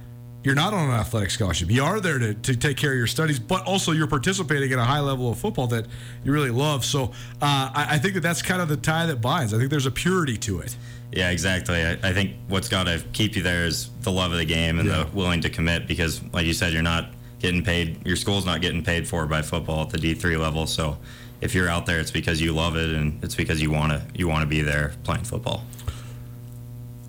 you're 0.44 0.54
not 0.54 0.72
on 0.72 0.88
an 0.90 0.94
athletic 0.94 1.30
scholarship. 1.30 1.70
You 1.70 1.82
are 1.84 2.00
there 2.00 2.18
to, 2.18 2.34
to 2.34 2.56
take 2.56 2.76
care 2.76 2.92
of 2.92 2.96
your 2.96 3.06
studies, 3.08 3.38
but 3.38 3.64
also 3.66 3.92
you're 3.92 4.06
participating 4.06 4.70
in 4.70 4.78
a 4.78 4.84
high 4.84 5.00
level 5.00 5.30
of 5.30 5.38
football 5.38 5.66
that 5.68 5.86
you 6.24 6.32
really 6.32 6.50
love. 6.50 6.84
So 6.84 7.04
uh, 7.42 7.70
I, 7.74 7.86
I 7.90 7.98
think 7.98 8.14
that 8.14 8.20
that's 8.20 8.40
kind 8.42 8.62
of 8.62 8.68
the 8.68 8.76
tie 8.76 9.06
that 9.06 9.20
binds. 9.20 9.52
I 9.52 9.58
think 9.58 9.70
there's 9.70 9.86
a 9.86 9.90
purity 9.90 10.36
to 10.38 10.60
it. 10.60 10.76
Yeah, 11.10 11.30
exactly. 11.30 11.82
I, 11.82 11.92
I 12.02 12.12
think 12.12 12.34
what's 12.48 12.68
got 12.68 12.84
to 12.84 13.02
keep 13.12 13.34
you 13.34 13.42
there 13.42 13.64
is 13.64 13.90
the 14.02 14.12
love 14.12 14.30
of 14.32 14.38
the 14.38 14.44
game 14.44 14.78
and 14.78 14.88
Yeah. 14.88 15.04
the 15.04 15.16
willing 15.16 15.40
to 15.40 15.50
commit 15.50 15.86
because, 15.88 16.22
like 16.32 16.46
you 16.46 16.52
said, 16.52 16.72
you're 16.72 16.82
not 16.82 17.10
getting 17.40 17.64
paid. 17.64 18.06
Your 18.06 18.16
school's 18.16 18.44
not 18.46 18.60
getting 18.60 18.84
paid 18.84 19.08
for 19.08 19.26
by 19.26 19.42
football 19.42 19.82
at 19.82 19.90
the 19.90 19.98
D3 19.98 20.38
level. 20.38 20.66
So 20.66 20.98
if 21.40 21.54
you're 21.54 21.68
out 21.68 21.86
there, 21.86 21.98
it's 21.98 22.10
because 22.10 22.40
you 22.40 22.52
love 22.52 22.76
it 22.76 22.90
and 22.90 23.22
it's 23.24 23.34
because 23.34 23.60
you 23.62 23.70
want 23.70 23.92
to 23.92 24.02
you 24.14 24.28
want 24.28 24.42
to 24.42 24.46
be 24.46 24.60
there 24.60 24.92
playing 25.04 25.24
football. 25.24 25.64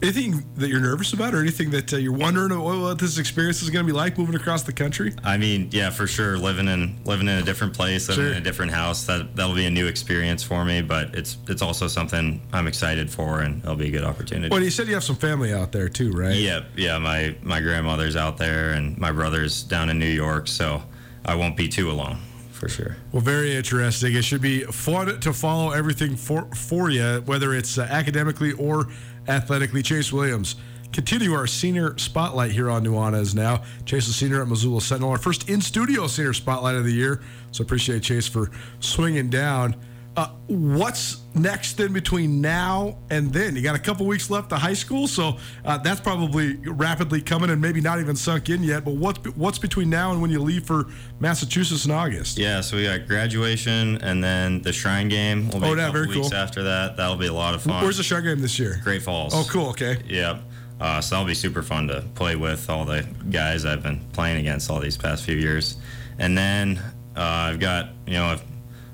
Anything 0.01 0.45
that 0.55 0.69
you're 0.69 0.79
nervous 0.79 1.11
about, 1.11 1.33
or 1.33 1.41
anything 1.41 1.71
that 1.71 1.93
uh, 1.93 1.97
you're 1.97 2.13
wondering 2.13 2.57
what, 2.57 2.79
what 2.79 2.99
this 2.99 3.17
experience 3.17 3.61
is 3.61 3.69
going 3.69 3.85
to 3.85 3.91
be 3.91 3.95
like 3.95 4.17
moving 4.17 4.35
across 4.35 4.63
the 4.63 4.71
country? 4.71 5.13
I 5.25 5.35
mean, 5.37 5.67
yeah, 5.71 5.89
for 5.89 6.07
sure. 6.07 6.37
Living 6.37 6.69
in 6.69 6.97
living 7.03 7.27
in 7.27 7.37
a 7.37 7.41
different 7.41 7.73
place, 7.73 8.07
living 8.07 8.23
Sure. 8.23 8.31
in 8.31 8.37
a 8.37 8.41
different 8.41 8.71
house, 8.71 9.05
that 9.07 9.35
that'll 9.35 9.55
be 9.55 9.65
a 9.65 9.69
new 9.69 9.87
experience 9.87 10.41
for 10.41 10.63
me. 10.63 10.81
But 10.81 11.15
it's 11.15 11.37
it's 11.49 11.61
also 11.61 11.87
something 11.89 12.41
I'm 12.53 12.65
excited 12.65 13.09
for, 13.09 13.41
and 13.41 13.61
it'll 13.61 13.75
be 13.75 13.87
a 13.89 13.91
good 13.91 14.05
opportunity. 14.05 14.49
Well, 14.49 14.63
you 14.63 14.69
said 14.69 14.87
you 14.87 14.93
have 14.93 15.03
some 15.03 15.17
family 15.17 15.53
out 15.53 15.73
there 15.73 15.89
too, 15.89 16.13
right? 16.13 16.35
Yeah, 16.35 16.61
yeah. 16.77 16.97
My 16.97 17.35
my 17.41 17.59
grandmother's 17.59 18.15
out 18.15 18.37
there, 18.37 18.71
and 18.71 18.97
my 18.97 19.11
brother's 19.11 19.63
down 19.63 19.89
in 19.89 19.99
New 19.99 20.05
York, 20.05 20.47
so 20.47 20.81
I 21.25 21.35
won't 21.35 21.57
be 21.57 21.67
too 21.67 21.91
alone 21.91 22.19
for 22.53 22.69
sure. 22.69 22.95
Well, 23.11 23.21
very 23.21 23.55
interesting. 23.55 24.15
It 24.15 24.23
should 24.23 24.41
be 24.41 24.63
fun 24.63 25.19
to 25.19 25.33
follow 25.33 25.71
everything 25.71 26.15
for 26.15 26.45
for 26.55 26.89
you, 26.89 27.21
whether 27.25 27.53
it's 27.53 27.77
uh, 27.77 27.81
academically 27.81 28.53
or 28.53 28.87
athletically. 29.29 29.81
Chase 29.83 30.11
Williams. 30.11 30.55
Continue 30.91 31.33
our 31.33 31.45
senior 31.45 31.95
spotlight 31.97 32.51
here 32.51 32.69
on 32.69 32.83
Nuanez 32.83 33.35
now. 33.35 33.63
Chase 33.85 34.07
is 34.07 34.15
senior 34.15 34.41
at 34.41 34.47
Missoula 34.47 34.81
Sentinel, 34.81 35.11
our 35.11 35.19
first 35.19 35.47
in 35.47 35.61
studio 35.61 36.07
senior 36.07 36.33
spotlight 36.33 36.75
of 36.75 36.83
the 36.83 36.91
year. 36.91 37.21
So 37.51 37.63
appreciate 37.63 38.01
Chase 38.01 38.27
for 38.27 38.49
swinging 38.79 39.29
down. 39.29 39.75
Uh, 40.19 40.27
what's 40.47 41.21
next 41.33 41.77
then 41.77 41.93
between 41.93 42.41
now 42.41 42.97
and 43.09 43.31
then? 43.31 43.55
You 43.55 43.61
got 43.61 43.75
a 43.75 43.79
couple 43.79 44.05
weeks 44.05 44.29
left 44.29 44.49
to 44.49 44.57
high 44.57 44.73
school, 44.73 45.07
so 45.07 45.37
uh, 45.63 45.77
that's 45.77 46.01
probably 46.01 46.55
rapidly 46.65 47.21
coming 47.21 47.49
and 47.51 47.61
maybe 47.61 47.79
not 47.79 48.01
even 48.01 48.17
sunk 48.17 48.49
in 48.49 48.61
yet. 48.61 48.83
But 48.83 48.95
what's 48.95 49.19
what's 49.37 49.57
between 49.59 49.89
now 49.89 50.11
and 50.11 50.21
when 50.21 50.29
you 50.29 50.39
leave 50.41 50.65
for 50.65 50.87
Massachusetts 51.21 51.85
in 51.85 51.91
August? 51.91 52.37
Yeah, 52.37 52.59
so 52.59 52.75
we 52.75 52.83
got 52.83 53.07
graduation, 53.07 53.95
and 54.01 54.21
then 54.21 54.61
the 54.61 54.73
Shrine 54.73 55.07
Game 55.07 55.49
will 55.51 55.61
be 55.61 55.67
Oh, 55.67 55.73
a 55.73 55.77
yeah, 55.77 55.85
couple 55.85 55.93
very 56.03 56.07
weeks 56.15 56.29
cool. 56.31 56.37
after 56.37 56.63
that. 56.63 56.97
That'll 56.97 57.15
be 57.15 57.27
a 57.27 57.33
lot 57.33 57.55
of 57.55 57.61
fun. 57.61 57.81
Where's 57.81 57.95
the 57.95 58.03
Shrine 58.03 58.25
game 58.25 58.41
this 58.41 58.59
year? 58.59 58.81
Great 58.83 59.01
Falls. 59.01 59.33
Oh, 59.33 59.47
cool. 59.49 59.69
Okay. 59.69 59.99
Yep. 60.05 60.41
Uh, 60.81 60.99
so 60.99 61.15
that'll 61.15 61.27
be 61.27 61.33
super 61.33 61.63
fun 61.63 61.87
to 61.87 62.01
play 62.15 62.35
with 62.35 62.69
all 62.69 62.83
the 62.83 63.07
guys 63.29 63.63
I've 63.63 63.83
been 63.83 64.01
playing 64.11 64.39
against 64.39 64.69
all 64.69 64.81
these 64.81 64.97
past 64.97 65.23
few 65.23 65.35
years. 65.37 65.77
And 66.17 66.37
then 66.37 66.77
uh, 67.15 67.21
I've 67.21 67.59
got, 67.61 67.91
you 68.05 68.13
know, 68.13 68.37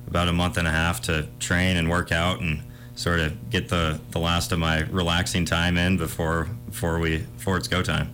about 0.08 0.28
a 0.28 0.34
month 0.34 0.58
and 0.58 0.68
a 0.68 0.72
half 0.72 1.02
to 1.02 1.28
train 1.40 1.78
and 1.78 1.90
work 1.90 2.12
out 2.12 2.42
and 2.42 2.62
sort 2.96 3.20
of 3.20 3.50
get 3.50 3.70
the, 3.70 4.00
the 4.12 4.20
last 4.20 4.52
of 4.52 4.60
my 4.60 4.82
relaxing 4.84 5.46
time 5.46 5.78
in 5.78 5.98
before 5.98 6.48
before 6.68 7.00
we 7.00 7.18
before 7.18 7.58
it's 7.58 7.68
go 7.68 7.82
time. 7.84 8.10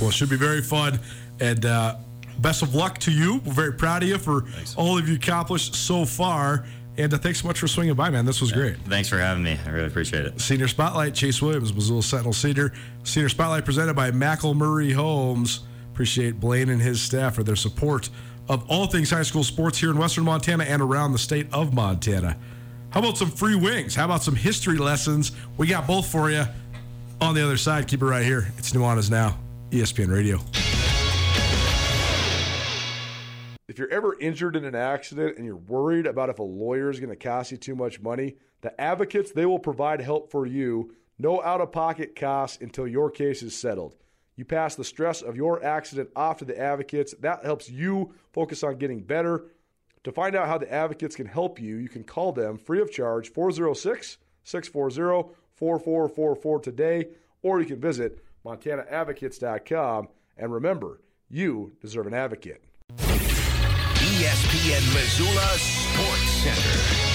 Well, 0.00 0.08
it 0.08 0.12
should 0.14 0.30
be 0.30 0.36
very 0.36 0.62
fun. 0.62 0.98
And 1.40 1.64
uh, 1.64 1.96
best 2.38 2.62
of 2.62 2.74
luck 2.74 2.98
to 2.98 3.12
you. 3.12 3.40
We're 3.44 3.52
very 3.52 3.72
proud 3.72 4.02
of 4.02 4.08
you 4.08 4.18
for 4.18 4.44
all 4.76 4.98
of 4.98 5.08
you 5.08 5.16
accomplished 5.16 5.74
so 5.74 6.04
far. 6.04 6.66
And 6.96 7.12
uh, 7.12 7.18
thanks 7.18 7.40
so 7.40 7.48
much 7.48 7.58
for 7.58 7.68
swinging 7.68 7.94
by, 7.94 8.10
man. 8.10 8.26
This 8.26 8.40
was 8.40 8.52
great. 8.52 8.76
Thanks 8.80 9.08
for 9.08 9.18
having 9.18 9.42
me. 9.42 9.58
I 9.66 9.70
really 9.70 9.86
appreciate 9.86 10.26
it. 10.26 10.40
Senior 10.40 10.68
Spotlight, 10.68 11.14
Chase 11.14 11.40
Williams, 11.40 11.72
Missoula 11.72 12.02
Sentinel 12.02 12.34
Senior. 12.34 12.72
Senior 13.02 13.30
Spotlight 13.30 13.64
presented 13.64 13.94
by 13.94 14.10
McElmurray 14.10 14.92
Homes. 14.92 15.60
Appreciate 15.92 16.38
Blaine 16.38 16.68
and 16.68 16.82
his 16.82 17.00
staff 17.00 17.34
for 17.34 17.42
their 17.42 17.56
support 17.56 18.10
of 18.52 18.70
all 18.70 18.86
things 18.86 19.08
high 19.10 19.22
school 19.22 19.42
sports 19.42 19.78
here 19.78 19.90
in 19.90 19.96
Western 19.96 20.24
Montana 20.24 20.64
and 20.64 20.82
around 20.82 21.12
the 21.12 21.18
state 21.18 21.46
of 21.54 21.72
Montana. 21.72 22.36
How 22.90 23.00
about 23.00 23.16
some 23.16 23.30
free 23.30 23.54
wings? 23.54 23.94
How 23.94 24.04
about 24.04 24.22
some 24.22 24.36
history 24.36 24.76
lessons? 24.76 25.32
We 25.56 25.66
got 25.66 25.86
both 25.86 26.06
for 26.06 26.30
you 26.30 26.44
on 27.18 27.34
the 27.34 27.42
other 27.42 27.56
side. 27.56 27.88
Keep 27.88 28.02
it 28.02 28.04
right 28.04 28.22
here. 28.22 28.52
It's 28.58 28.72
Nuanez 28.72 29.10
Now, 29.10 29.38
ESPN 29.70 30.12
Radio. 30.12 30.38
If 33.68 33.78
you're 33.78 33.88
ever 33.88 34.18
injured 34.20 34.54
in 34.54 34.66
an 34.66 34.74
accident 34.74 35.38
and 35.38 35.46
you're 35.46 35.56
worried 35.56 36.04
about 36.06 36.28
if 36.28 36.38
a 36.38 36.42
lawyer 36.42 36.90
is 36.90 37.00
going 37.00 37.08
to 37.08 37.16
cost 37.16 37.52
you 37.52 37.56
too 37.56 37.74
much 37.74 38.02
money, 38.02 38.36
the 38.60 38.78
advocates, 38.78 39.32
they 39.32 39.46
will 39.46 39.58
provide 39.58 40.02
help 40.02 40.30
for 40.30 40.44
you. 40.44 40.94
No 41.18 41.42
out 41.42 41.62
of 41.62 41.72
pocket 41.72 42.14
costs 42.14 42.58
until 42.60 42.86
your 42.86 43.10
case 43.10 43.42
is 43.42 43.56
settled. 43.56 43.96
You 44.36 44.44
pass 44.44 44.74
the 44.74 44.84
stress 44.84 45.22
of 45.22 45.36
your 45.36 45.62
accident 45.62 46.10
off 46.16 46.38
to 46.38 46.44
the 46.44 46.58
advocates. 46.58 47.14
That 47.20 47.44
helps 47.44 47.70
you 47.70 48.14
focus 48.32 48.62
on 48.62 48.78
getting 48.78 49.02
better. 49.02 49.46
To 50.04 50.12
find 50.12 50.34
out 50.34 50.48
how 50.48 50.58
the 50.58 50.72
advocates 50.72 51.14
can 51.14 51.26
help 51.26 51.60
you, 51.60 51.76
you 51.76 51.88
can 51.88 52.02
call 52.02 52.32
them 52.32 52.56
free 52.58 52.80
of 52.80 52.90
charge 52.90 53.32
406 53.32 54.18
640 54.44 55.34
4444 55.54 56.60
today, 56.60 57.08
or 57.42 57.60
you 57.60 57.66
can 57.66 57.80
visit 57.80 58.24
montanaadvocates.com. 58.44 60.08
And 60.36 60.52
remember, 60.52 61.00
you 61.28 61.72
deserve 61.80 62.06
an 62.06 62.14
advocate. 62.14 62.64
ESPN 64.02 64.94
Missoula 64.94 65.58
Sports 65.58 66.30
Center. 66.42 67.11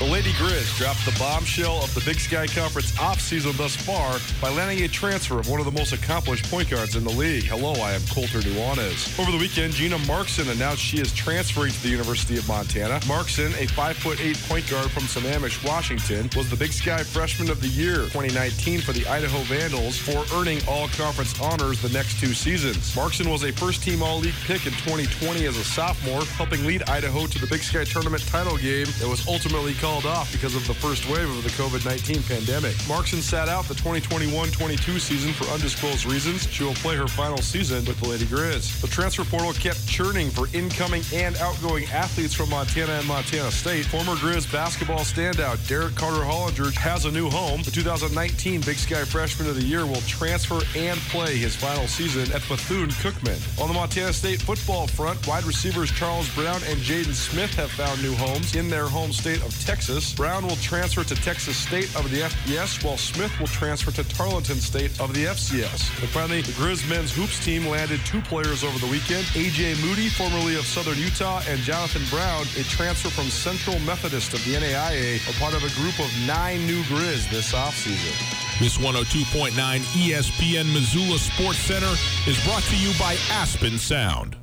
The 0.00 0.06
Lady 0.06 0.30
Grizz 0.30 0.78
dropped 0.78 1.04
the 1.04 1.14
bombshell 1.18 1.84
of 1.84 1.92
the 1.92 2.00
Big 2.00 2.18
Sky 2.18 2.46
Conference 2.46 2.90
offseason 2.92 3.54
thus 3.58 3.76
far 3.76 4.18
by 4.40 4.48
landing 4.48 4.82
a 4.82 4.88
transfer 4.88 5.38
of 5.38 5.46
one 5.46 5.60
of 5.60 5.66
the 5.66 5.72
most 5.72 5.92
accomplished 5.92 6.50
point 6.50 6.70
guards 6.70 6.96
in 6.96 7.04
the 7.04 7.10
league. 7.10 7.44
Hello, 7.44 7.74
I 7.74 7.92
am 7.92 8.00
Colter 8.08 8.38
Nuanez. 8.38 9.20
Over 9.20 9.30
the 9.30 9.36
weekend, 9.36 9.74
Gina 9.74 9.98
Marxen 10.06 10.48
announced 10.48 10.80
she 10.80 11.02
is 11.02 11.12
transferring 11.12 11.72
to 11.72 11.82
the 11.82 11.90
University 11.90 12.38
of 12.38 12.48
Montana. 12.48 12.98
Marxen, 13.06 13.52
a 13.58 13.66
5'8 13.66 14.48
point 14.48 14.70
guard 14.70 14.90
from 14.90 15.02
Sammamish, 15.02 15.62
Washington, 15.68 16.30
was 16.34 16.48
the 16.48 16.56
Big 16.56 16.72
Sky 16.72 17.02
Freshman 17.02 17.50
of 17.50 17.60
the 17.60 17.68
Year 17.68 17.96
2019 17.96 18.80
for 18.80 18.92
the 18.92 19.06
Idaho 19.06 19.40
Vandals 19.52 19.98
for 19.98 20.24
earning 20.34 20.62
all 20.66 20.88
conference 20.96 21.38
honors 21.42 21.82
the 21.82 21.90
next 21.90 22.18
two 22.18 22.32
seasons. 22.32 22.96
Marxen 22.96 23.28
was 23.28 23.44
a 23.44 23.52
first 23.52 23.82
team 23.82 24.02
All 24.02 24.18
League 24.18 24.32
pick 24.46 24.64
in 24.64 24.72
2020 24.72 25.44
as 25.44 25.58
a 25.58 25.64
sophomore, 25.64 26.24
helping 26.40 26.64
lead 26.64 26.88
Idaho 26.88 27.26
to 27.26 27.38
the 27.38 27.46
Big 27.46 27.60
Sky 27.60 27.84
Tournament 27.84 28.26
title 28.26 28.56
game 28.56 28.86
that 28.98 29.06
was 29.06 29.28
ultimately 29.28 29.74
called 29.74 29.89
off 29.90 30.30
because 30.30 30.54
of 30.54 30.66
the 30.66 30.74
first 30.74 31.08
wave 31.10 31.28
of 31.28 31.42
the 31.42 31.50
COVID 31.50 31.84
19 31.84 32.22
pandemic. 32.22 32.76
Marxen 32.88 33.20
sat 33.20 33.48
out 33.48 33.64
the 33.64 33.74
2021 33.74 34.48
22 34.50 34.98
season 34.98 35.32
for 35.32 35.44
undisclosed 35.52 36.06
reasons. 36.06 36.46
She 36.50 36.62
will 36.62 36.74
play 36.74 36.96
her 36.96 37.08
final 37.08 37.38
season 37.38 37.84
with 37.84 37.98
the 38.00 38.08
Lady 38.08 38.24
Grizz. 38.24 38.80
The 38.80 38.86
transfer 38.86 39.24
portal 39.24 39.52
kept 39.52 39.86
churning 39.88 40.30
for 40.30 40.46
incoming 40.56 41.02
and 41.12 41.36
outgoing 41.38 41.84
athletes 41.86 42.34
from 42.34 42.50
Montana 42.50 42.92
and 42.92 43.08
Montana 43.08 43.50
State. 43.50 43.84
Former 43.86 44.14
Grizz 44.14 44.50
basketball 44.52 45.00
standout 45.00 45.66
Derrick 45.66 45.96
Carter 45.96 46.24
Hollinger 46.24 46.72
has 46.74 47.04
a 47.04 47.10
new 47.10 47.28
home. 47.28 47.62
The 47.62 47.72
2019 47.72 48.60
Big 48.60 48.76
Sky 48.76 49.04
Freshman 49.04 49.48
of 49.48 49.56
the 49.56 49.64
Year 49.64 49.86
will 49.86 50.02
transfer 50.02 50.60
and 50.76 51.00
play 51.10 51.36
his 51.36 51.56
final 51.56 51.88
season 51.88 52.32
at 52.32 52.46
Bethune 52.48 52.90
Cookman. 53.02 53.38
On 53.60 53.66
the 53.66 53.74
Montana 53.74 54.12
State 54.12 54.40
football 54.40 54.86
front, 54.86 55.26
wide 55.26 55.44
receivers 55.44 55.90
Charles 55.90 56.32
Brown 56.34 56.60
and 56.68 56.78
Jaden 56.78 57.12
Smith 57.12 57.52
have 57.54 57.72
found 57.72 58.00
new 58.02 58.14
homes 58.14 58.54
in 58.54 58.70
their 58.70 58.86
home 58.86 59.12
state 59.12 59.42
of 59.42 59.50
Texas. 59.64 59.79
Texas. 59.80 60.12
Brown 60.12 60.46
will 60.46 60.56
transfer 60.56 61.02
to 61.02 61.14
Texas 61.14 61.56
State 61.56 61.88
of 61.96 62.10
the 62.10 62.18
FBS, 62.20 62.84
while 62.84 62.98
Smith 62.98 63.32
will 63.40 63.46
transfer 63.46 63.90
to 63.90 64.04
Tarleton 64.10 64.60
State 64.60 65.00
of 65.00 65.14
the 65.14 65.24
FCS. 65.24 65.88
And 66.02 66.08
finally, 66.10 66.42
the 66.42 66.52
Grizz 66.52 66.86
men's 66.86 67.14
hoops 67.14 67.42
team 67.42 67.66
landed 67.66 67.98
two 68.04 68.20
players 68.20 68.62
over 68.62 68.78
the 68.78 68.92
weekend. 68.92 69.24
AJ 69.32 69.80
Moody, 69.80 70.10
formerly 70.10 70.56
of 70.56 70.66
Southern 70.66 70.98
Utah, 70.98 71.40
and 71.48 71.58
Jonathan 71.60 72.02
Brown, 72.10 72.42
a 72.58 72.62
transfer 72.64 73.08
from 73.08 73.30
Central 73.30 73.78
Methodist 73.80 74.34
of 74.34 74.44
the 74.44 74.52
NAIA, 74.52 75.16
a 75.16 75.40
part 75.40 75.54
of 75.54 75.64
a 75.64 75.72
group 75.80 75.98
of 75.98 76.12
nine 76.26 76.66
new 76.66 76.82
Grizz 76.82 77.30
this 77.30 77.54
offseason. 77.54 78.12
This 78.60 78.76
102.9 78.76 79.56
ESPN 79.96 80.70
Missoula 80.74 81.18
Sports 81.18 81.58
Center 81.58 81.94
is 82.28 82.36
brought 82.44 82.64
to 82.64 82.76
you 82.76 82.92
by 82.98 83.16
Aspen 83.30 83.78
Sound. 83.78 84.36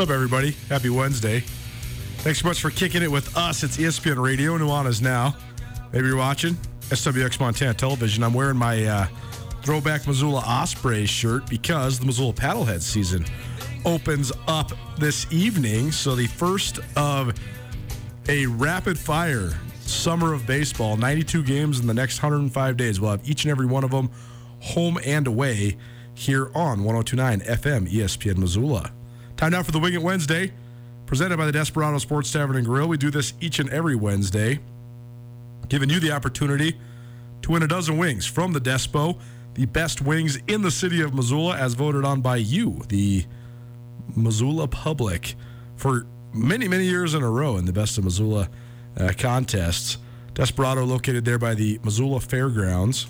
Up, 0.00 0.08
everybody? 0.08 0.52
Happy 0.70 0.88
Wednesday. 0.88 1.40
Thanks 2.20 2.40
so 2.40 2.48
much 2.48 2.62
for 2.62 2.70
kicking 2.70 3.02
it 3.02 3.10
with 3.10 3.36
us. 3.36 3.62
It's 3.62 3.76
ESPN 3.76 4.22
Radio, 4.22 4.56
Nuanez 4.56 5.02
Now. 5.02 5.36
Maybe 5.92 6.06
you're 6.06 6.16
watching 6.16 6.54
SWX 6.88 7.38
Montana 7.38 7.74
Television. 7.74 8.24
I'm 8.24 8.32
wearing 8.32 8.56
my 8.56 8.82
uh, 8.84 9.06
throwback 9.62 10.06
Missoula 10.06 10.42
Ospreys 10.46 11.10
shirt 11.10 11.46
because 11.50 11.98
the 11.98 12.06
Missoula 12.06 12.32
Paddlehead 12.32 12.80
season 12.80 13.26
opens 13.84 14.32
up 14.48 14.72
this 14.98 15.30
evening. 15.30 15.92
So 15.92 16.14
the 16.14 16.28
first 16.28 16.78
of 16.96 17.38
a 18.26 18.46
rapid 18.46 18.98
fire 18.98 19.50
summer 19.80 20.32
of 20.32 20.46
baseball, 20.46 20.96
92 20.96 21.42
games 21.42 21.78
in 21.78 21.86
the 21.86 21.94
next 21.94 22.22
105 22.22 22.76
days. 22.78 23.00
We'll 23.00 23.10
have 23.10 23.28
each 23.28 23.44
and 23.44 23.50
every 23.50 23.66
one 23.66 23.84
of 23.84 23.90
them 23.90 24.10
home 24.60 24.98
and 25.04 25.26
away 25.26 25.76
here 26.14 26.50
on 26.54 26.84
1029 26.84 27.40
FM 27.40 27.90
ESPN 27.92 28.38
Missoula. 28.38 28.92
Time 29.40 29.52
now 29.52 29.62
for 29.62 29.72
the 29.72 29.78
Wing 29.78 29.94
It 29.94 30.02
Wednesday, 30.02 30.52
presented 31.06 31.38
by 31.38 31.46
the 31.46 31.52
Desperado 31.52 31.96
Sports 31.96 32.30
Tavern 32.30 32.56
and 32.56 32.66
Grill. 32.66 32.86
We 32.86 32.98
do 32.98 33.10
this 33.10 33.32
each 33.40 33.58
and 33.58 33.70
every 33.70 33.96
Wednesday, 33.96 34.58
giving 35.70 35.88
you 35.88 35.98
the 35.98 36.12
opportunity 36.12 36.78
to 37.40 37.52
win 37.52 37.62
a 37.62 37.66
dozen 37.66 37.96
wings 37.96 38.26
from 38.26 38.52
the 38.52 38.60
Despo, 38.60 39.18
the 39.54 39.64
best 39.64 40.02
wings 40.02 40.38
in 40.46 40.60
the 40.60 40.70
city 40.70 41.00
of 41.00 41.14
Missoula, 41.14 41.56
as 41.56 41.72
voted 41.72 42.04
on 42.04 42.20
by 42.20 42.36
you, 42.36 42.82
the 42.88 43.24
Missoula 44.14 44.68
public, 44.68 45.36
for 45.74 46.04
many, 46.34 46.68
many 46.68 46.84
years 46.84 47.14
in 47.14 47.22
a 47.22 47.30
row 47.30 47.56
in 47.56 47.64
the 47.64 47.72
Best 47.72 47.96
of 47.96 48.04
Missoula 48.04 48.46
uh, 48.98 49.10
contests. 49.16 49.96
Desperado 50.34 50.84
located 50.84 51.24
there 51.24 51.38
by 51.38 51.54
the 51.54 51.80
Missoula 51.82 52.20
Fairgrounds 52.20 53.06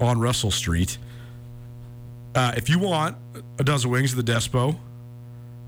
on 0.00 0.20
Russell 0.20 0.50
Street. 0.50 0.96
Uh, 2.34 2.52
if 2.56 2.68
you 2.68 2.78
want 2.78 3.16
a 3.58 3.64
dozen 3.64 3.90
wings 3.90 4.12
of 4.12 4.24
the 4.24 4.32
Despo, 4.32 4.76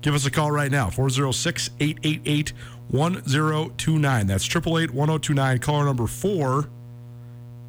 give 0.01 0.13
us 0.13 0.25
a 0.25 0.31
call 0.31 0.51
right 0.51 0.71
now 0.71 0.89
406 0.89 1.69
888 1.79 2.53
1029. 2.89 4.27
That's 4.27 4.45
888 4.45 4.93
1029. 4.93 5.59
Caller 5.59 5.85
number 5.85 6.07
four. 6.07 6.69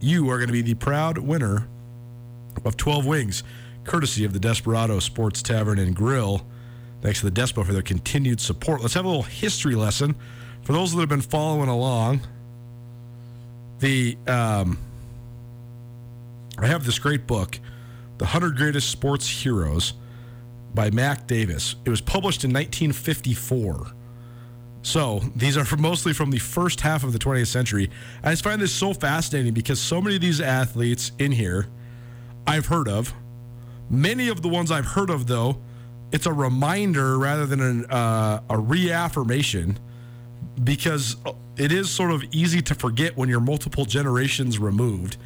You 0.00 0.30
are 0.30 0.36
going 0.36 0.48
to 0.48 0.52
be 0.52 0.62
the 0.62 0.74
proud 0.74 1.18
winner 1.18 1.66
of 2.64 2.76
12 2.76 3.06
wings, 3.06 3.42
courtesy 3.84 4.24
of 4.24 4.32
the 4.32 4.38
Desperado 4.38 5.00
Sports 5.00 5.42
Tavern 5.42 5.78
and 5.78 5.94
Grill. 5.94 6.46
Thanks 7.02 7.20
to 7.20 7.30
the 7.30 7.40
Despo 7.40 7.64
for 7.64 7.72
their 7.72 7.82
continued 7.82 8.40
support. 8.40 8.80
Let's 8.80 8.94
have 8.94 9.04
a 9.04 9.08
little 9.08 9.22
history 9.22 9.74
lesson 9.74 10.16
for 10.62 10.72
those 10.72 10.92
that 10.92 11.00
have 11.00 11.08
been 11.08 11.20
following 11.20 11.68
along. 11.68 12.20
The 13.80 14.18
um, 14.26 14.78
I 16.58 16.66
have 16.66 16.84
this 16.84 16.98
great 16.98 17.26
book, 17.26 17.58
The 18.18 18.24
100 18.24 18.56
Greatest 18.56 18.90
Sports 18.90 19.28
Heroes 19.28 19.94
by 20.74 20.90
Mac 20.90 21.26
Davis. 21.26 21.76
It 21.84 21.90
was 21.90 22.00
published 22.00 22.44
in 22.44 22.50
1954. 22.50 23.92
So 24.82 25.20
these 25.36 25.56
are 25.56 25.64
from 25.64 25.82
mostly 25.82 26.12
from 26.12 26.30
the 26.30 26.38
first 26.38 26.80
half 26.80 27.04
of 27.04 27.12
the 27.12 27.18
20th 27.18 27.46
century. 27.46 27.90
I 28.22 28.30
just 28.30 28.42
find 28.42 28.60
this 28.60 28.72
so 28.72 28.92
fascinating 28.92 29.54
because 29.54 29.80
so 29.80 30.00
many 30.00 30.16
of 30.16 30.20
these 30.20 30.40
athletes 30.40 31.12
in 31.18 31.32
here 31.32 31.66
I've 32.46 32.66
heard 32.66 32.88
of. 32.88 33.14
Many 33.90 34.28
of 34.28 34.42
the 34.42 34.48
ones 34.48 34.70
I've 34.70 34.86
heard 34.86 35.10
of, 35.10 35.26
though, 35.26 35.60
it's 36.10 36.26
a 36.26 36.32
reminder 36.32 37.18
rather 37.18 37.46
than 37.46 37.60
an, 37.60 37.84
uh, 37.86 38.40
a 38.50 38.58
reaffirmation 38.58 39.78
because 40.64 41.16
it 41.56 41.70
is 41.70 41.90
sort 41.90 42.10
of 42.10 42.24
easy 42.32 42.62
to 42.62 42.74
forget 42.74 43.16
when 43.16 43.28
you're 43.28 43.40
multiple 43.40 43.84
generations 43.84 44.58
removed. 44.58 45.18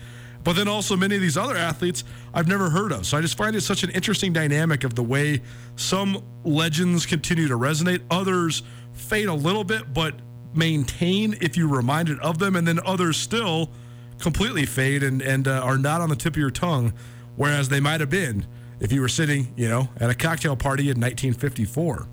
But 0.45 0.57
then 0.57 0.69
also 0.69 0.97
many 0.97 1.15
of 1.15 1.21
these 1.21 1.37
other 1.37 1.57
athletes 1.57 2.05
I've 2.35 2.49
never 2.49 2.71
heard 2.71 2.93
of. 2.93 3.07
So 3.07 3.17
I 3.17 3.21
just 3.21 3.37
find 3.37 3.55
it 3.55 3.61
such 3.61 3.83
an 3.83 3.91
interesting 3.91 4.33
dynamic 4.33 4.85
of 4.85 4.95
the 4.95 5.03
way 5.03 5.41
some 5.77 6.23
legends 6.45 7.07
continue 7.07 7.49
to 7.49 7.57
resonate, 7.57 8.03
others 8.11 8.63
fade 8.93 9.29
a 9.29 9.35
little 9.35 9.65
bit, 9.65 9.95
but 9.95 10.15
maintain 10.55 11.37
if 11.41 11.57
you're 11.57 11.69
reminded 11.69 12.19
of 12.21 12.39
them, 12.39 12.57
and 12.57 12.67
then 12.67 12.81
others 12.85 13.17
still 13.17 13.71
completely 14.19 14.67
fade 14.67 15.03
and, 15.03 15.23
and 15.23 15.49
uh, 15.49 15.61
are 15.61 15.79
not 15.79 16.01
on 16.01 16.09
the 16.09 16.17
tip 16.17 16.35
of 16.35 16.39
your 16.39 16.51
tongue, 16.51 16.93
whereas 17.37 17.69
they 17.69 17.81
might 17.81 18.01
have 18.01 18.11
been 18.11 18.47
if 18.81 18.93
you 18.93 19.01
were 19.01 19.09
sitting, 19.09 19.53
you 19.57 19.69
know, 19.69 19.89
at 19.99 20.11
a 20.11 20.15
cocktail 20.15 20.57
party 20.57 20.85
in 20.85 21.01
1954. 21.01 22.07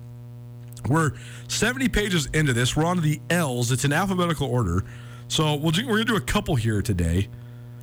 We're 0.88 1.12
70 1.48 1.88
pages 1.88 2.26
into 2.32 2.52
this. 2.52 2.74
We're 2.76 2.86
on 2.86 2.96
to 2.96 3.02
the 3.02 3.20
L's. 3.28 3.70
It's 3.70 3.84
in 3.84 3.92
alphabetical 3.92 4.48
order. 4.48 4.84
So 5.28 5.54
we'll 5.56 5.72
we're 5.72 5.84
going 5.84 5.98
to 5.98 6.04
do 6.04 6.16
a 6.16 6.20
couple 6.20 6.56
here 6.56 6.80
today 6.80 7.28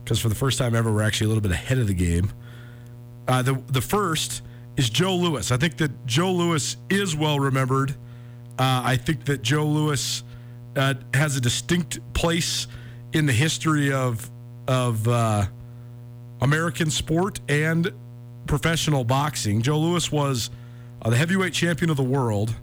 because 0.07 0.21
for 0.21 0.29
the 0.29 0.35
first 0.35 0.57
time 0.57 0.73
ever, 0.73 0.89
we're 0.89 1.01
actually 1.01 1.25
a 1.25 1.27
little 1.27 1.41
bit 1.41 1.51
ahead 1.51 1.77
of 1.79 1.85
the 1.85 1.93
game. 1.93 2.31
Uh, 3.27 3.41
the, 3.41 3.61
the 3.67 3.81
first 3.81 4.41
is 4.77 4.89
Joe 4.89 5.13
Louis. 5.13 5.51
I 5.51 5.57
think 5.57 5.75
that 5.77 6.05
Joe 6.05 6.31
Louis 6.31 6.77
is 6.89 7.13
well 7.13 7.41
remembered. 7.41 7.91
Uh, 8.57 8.83
I 8.85 8.95
think 8.95 9.25
that 9.25 9.41
Joe 9.41 9.65
Louis 9.65 10.23
uh, 10.77 10.93
has 11.13 11.35
a 11.35 11.41
distinct 11.41 11.99
place 12.13 12.67
in 13.11 13.25
the 13.25 13.33
history 13.33 13.91
of 13.91 14.31
of 14.69 15.05
uh, 15.09 15.45
American 16.39 16.89
sport 16.89 17.41
and 17.49 17.91
professional 18.45 19.03
boxing. 19.03 19.61
Joe 19.61 19.77
Louis 19.77 20.09
was 20.09 20.49
uh, 21.01 21.09
the 21.09 21.17
heavyweight 21.17 21.51
champion 21.51 21.89
of 21.89 21.97
the 21.97 22.03
world 22.03 22.55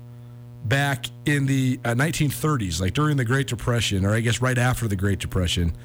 back 0.65 1.07
in 1.27 1.45
the 1.45 1.79
uh, 1.85 1.91
1930s, 1.91 2.81
like 2.81 2.95
during 2.95 3.19
the 3.19 3.25
Great 3.25 3.49
Depression, 3.49 4.07
or 4.07 4.15
I 4.15 4.21
guess 4.21 4.41
right 4.41 4.57
after 4.57 4.89
the 4.89 4.97
Great 4.97 5.19
Depression. 5.19 5.77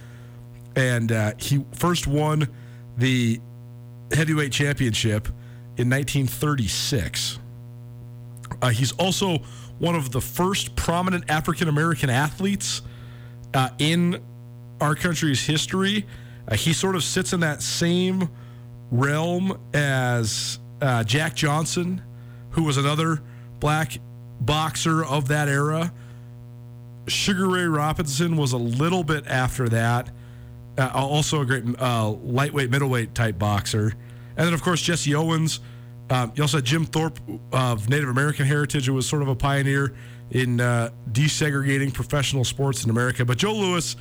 And 0.79 1.11
uh, 1.11 1.33
he 1.37 1.65
first 1.73 2.07
won 2.07 2.47
the 2.97 3.41
heavyweight 4.13 4.53
championship 4.53 5.27
in 5.75 5.89
1936. 5.89 7.37
Uh, 8.61 8.69
he's 8.69 8.93
also 8.93 9.39
one 9.79 9.95
of 9.95 10.11
the 10.11 10.21
first 10.21 10.77
prominent 10.77 11.29
African 11.29 11.67
American 11.67 12.09
athletes 12.09 12.81
uh, 13.53 13.71
in 13.77 14.23
our 14.79 14.95
country's 14.95 15.45
history. 15.45 16.05
Uh, 16.47 16.55
he 16.55 16.71
sort 16.71 16.95
of 16.95 17.03
sits 17.03 17.33
in 17.33 17.41
that 17.41 17.61
same 17.61 18.29
realm 18.89 19.59
as 19.73 20.59
uh, 20.81 21.03
Jack 21.03 21.35
Johnson, 21.35 22.01
who 22.51 22.63
was 22.63 22.77
another 22.77 23.21
black 23.59 23.97
boxer 24.39 25.03
of 25.03 25.27
that 25.27 25.49
era. 25.49 25.91
Sugar 27.09 27.49
Ray 27.49 27.65
Robinson 27.65 28.37
was 28.37 28.53
a 28.53 28.57
little 28.57 29.03
bit 29.03 29.27
after 29.27 29.67
that. 29.67 30.09
Uh, 30.79 30.89
also 30.93 31.41
a 31.41 31.45
great 31.45 31.65
uh, 31.79 32.09
lightweight, 32.09 32.69
middleweight 32.69 33.13
type 33.13 33.37
boxer. 33.37 33.93
And 34.37 34.47
then, 34.47 34.53
of 34.53 34.61
course, 34.61 34.81
Jesse 34.81 35.13
Owens. 35.13 35.59
Um, 36.09 36.31
you 36.35 36.41
also 36.41 36.57
had 36.57 36.65
Jim 36.65 36.85
Thorpe 36.85 37.19
of 37.51 37.89
Native 37.89 38.07
American 38.07 38.45
heritage, 38.45 38.85
who 38.85 38.93
was 38.93 39.07
sort 39.07 39.21
of 39.21 39.27
a 39.27 39.35
pioneer 39.35 39.93
in 40.31 40.61
uh, 40.61 40.91
desegregating 41.11 41.93
professional 41.93 42.45
sports 42.45 42.85
in 42.85 42.89
America. 42.89 43.25
But 43.25 43.37
Joe 43.37 43.53
Louis, 43.53 43.95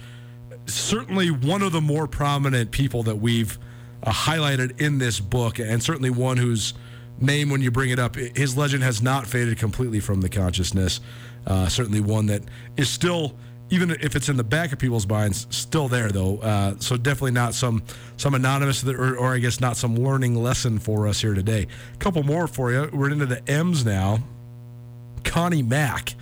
certainly 0.67 1.31
one 1.31 1.63
of 1.63 1.73
the 1.73 1.81
more 1.81 2.07
prominent 2.07 2.71
people 2.71 3.03
that 3.03 3.17
we've 3.17 3.59
uh, 4.05 4.13
highlighted 4.13 4.81
in 4.81 4.99
this 4.99 5.19
book, 5.19 5.59
and 5.59 5.83
certainly 5.83 6.11
one 6.11 6.37
whose 6.37 6.75
name, 7.21 7.51
when 7.51 7.61
you 7.61 7.73
bring 7.73 7.91
it 7.91 7.99
up, 7.99 8.15
his 8.15 8.57
legend 8.57 8.85
has 8.85 9.03
not 9.03 9.27
faded 9.27 9.59
completely 9.59 9.99
from 9.99 10.21
the 10.21 10.29
consciousness. 10.29 11.01
Uh, 11.45 11.69
certainly 11.69 12.01
one 12.01 12.27
that 12.27 12.43
is 12.77 12.89
still, 12.89 13.37
even 13.71 13.91
if 13.91 14.17
it's 14.17 14.29
in 14.29 14.37
the 14.37 14.45
back 14.45 14.73
of 14.73 14.79
people's 14.79 15.07
minds, 15.07 15.47
still 15.51 15.89
there 15.89 16.11
though. 16.11 16.39
Uh, 16.39 16.75
so 16.79 16.97
definitely 16.97 17.33
not 17.33 17.55
some 17.55 17.83
some 18.17 18.35
anonymous, 18.35 18.85
or, 18.85 19.17
or 19.17 19.35
I 19.35 19.39
guess 19.39 19.61
not 19.61 19.77
some 19.77 19.97
learning 19.97 20.35
lesson 20.43 20.79
for 20.79 21.07
us 21.07 21.21
here 21.21 21.35
today. 21.35 21.67
A 21.95 21.97
couple 21.99 22.23
more 22.23 22.47
for 22.47 22.73
you. 22.73 22.91
We're 22.93 23.11
into 23.11 23.27
the 23.27 23.49
M's 23.51 23.85
now. 23.85 24.19
Connie 25.25 25.63
Mack. 25.63 26.15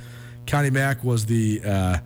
Connie 0.46 0.70
Mack 0.70 1.04
was 1.04 1.26
the 1.26 1.60
uh, 1.64 1.98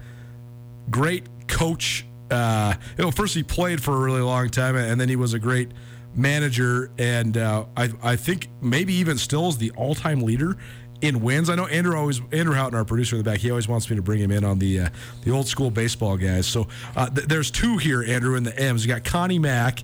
great 0.90 1.24
coach 1.48 2.04
Uh, 2.30 2.74
you 2.96 3.04
know, 3.04 3.10
first 3.10 3.34
he 3.34 3.42
played 3.42 3.82
for 3.82 3.94
a 3.96 3.98
really 3.98 4.20
long 4.20 4.48
time, 4.50 4.76
and 4.76 5.00
then 5.00 5.08
he 5.08 5.16
was 5.16 5.34
a 5.34 5.38
great 5.38 5.72
manager. 6.14 6.90
And 6.96 7.36
uh, 7.36 7.64
I, 7.76 7.90
I 8.02 8.16
think 8.16 8.48
maybe 8.60 8.94
even 8.94 9.18
still 9.18 9.48
is 9.48 9.58
the 9.58 9.72
all-time 9.72 10.20
leader 10.20 10.56
in 11.00 11.20
wins. 11.20 11.48
I 11.48 11.54
know 11.54 11.66
Andrew 11.66 11.96
always 11.96 12.20
Andrew 12.32 12.54
Houghton, 12.54 12.76
our 12.76 12.84
producer 12.84 13.16
in 13.16 13.22
the 13.22 13.30
back, 13.30 13.40
he 13.40 13.50
always 13.50 13.68
wants 13.68 13.88
me 13.90 13.96
to 13.96 14.02
bring 14.02 14.20
him 14.20 14.30
in 14.30 14.44
on 14.44 14.58
the 14.58 14.80
uh, 14.80 14.88
the 15.24 15.30
old 15.30 15.46
school 15.46 15.70
baseball 15.70 16.16
guys. 16.16 16.46
So 16.46 16.68
uh, 16.96 17.08
th- 17.10 17.26
there's 17.26 17.50
two 17.50 17.78
here, 17.78 18.02
Andrew, 18.02 18.36
in 18.36 18.42
the 18.42 18.58
M's. 18.58 18.84
You 18.84 18.92
got 18.92 19.04
Connie 19.04 19.38
Mack 19.38 19.82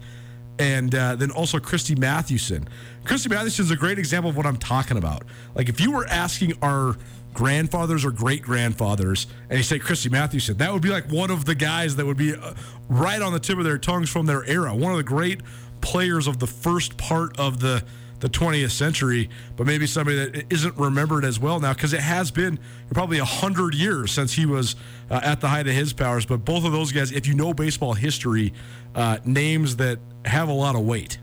and 0.59 0.95
uh, 0.95 1.17
then 1.17 1.31
also 1.31 1.59
Christy 1.59 1.95
Mathewson. 1.95 2.69
Christy 3.05 3.29
Mathewson's 3.29 3.71
a 3.71 3.77
great 3.77 3.99
example 3.99 4.31
of 4.31 4.37
what 4.37 4.47
I'm 4.47 4.57
talking 4.57 4.97
about. 4.97 5.25
Like 5.55 5.69
if 5.69 5.81
you 5.81 5.93
were 5.93 6.07
asking 6.07 6.55
our 6.63 6.97
grandfathers 7.35 8.05
or 8.05 8.11
great 8.11 8.43
grandfathers, 8.43 9.27
and 9.51 9.59
you 9.59 9.63
say 9.63 9.79
Christy 9.79 10.09
Mathewson, 10.09 10.57
that 10.57 10.73
would 10.73 10.83
be 10.83 10.89
like 10.89 11.11
one 11.11 11.31
of 11.31 11.45
the 11.45 11.55
guys 11.55 11.97
that 11.97 12.07
would 12.07 12.17
be 12.17 12.35
uh, 12.35 12.55
right 12.89 13.21
on 13.21 13.33
the 13.33 13.41
tip 13.41 13.59
of 13.59 13.65
their 13.65 13.79
tongues 13.79 14.09
from 14.09 14.27
their 14.27 14.45
era. 14.45 14.75
One 14.75 14.91
of 14.93 14.97
the 14.97 15.05
great 15.05 15.41
players 15.83 16.27
of 16.27 16.39
the 16.39 16.47
first 16.47 16.97
part 16.97 17.39
of 17.39 17.61
the 17.61 17.85
the 18.21 18.29
20th 18.29 18.71
century, 18.71 19.29
but 19.57 19.67
maybe 19.67 19.87
somebody 19.87 20.17
that 20.17 20.53
isn't 20.53 20.77
remembered 20.77 21.25
as 21.25 21.39
well 21.39 21.61
now 21.61 21.73
because 21.73 21.93
it 21.93 22.01
has 22.01 22.31
been 22.31 22.59
probably 22.93 23.19
a 23.19 23.25
hundred 23.25 23.75
years 23.75 24.11
since 24.13 24.33
he 24.33 24.47
was 24.47 24.77
uh, 25.11 25.21
at 25.23 25.41
the 25.41 25.49
height 25.49 25.67
of 25.67 25.75
his 25.75 25.93
powers. 25.93 26.25
But 26.27 26.45
both 26.45 26.65
of 26.65 26.73
those 26.73 26.93
guys, 26.93 27.13
if 27.13 27.27
you 27.27 27.35
know 27.35 27.53
baseball 27.53 27.95
history, 27.95 28.53
uh, 28.95 29.19
names 29.25 29.77
that 29.77 29.99
have 30.25 30.49
a 30.49 30.53
lot 30.53 30.75
of 30.75 30.83
weight. 30.83 31.19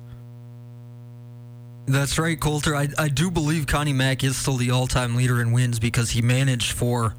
That's 1.85 2.17
right, 2.17 2.39
Colter. 2.39 2.75
I, 2.75 2.87
I 2.97 3.09
do 3.09 3.29
believe 3.29 3.67
Connie 3.67 3.91
Mack 3.91 4.23
is 4.23 4.37
still 4.37 4.55
the 4.55 4.71
all 4.71 4.87
time 4.87 5.15
leader 5.15 5.41
in 5.41 5.51
wins 5.51 5.79
because 5.79 6.11
he 6.11 6.21
managed 6.21 6.71
for 6.71 7.15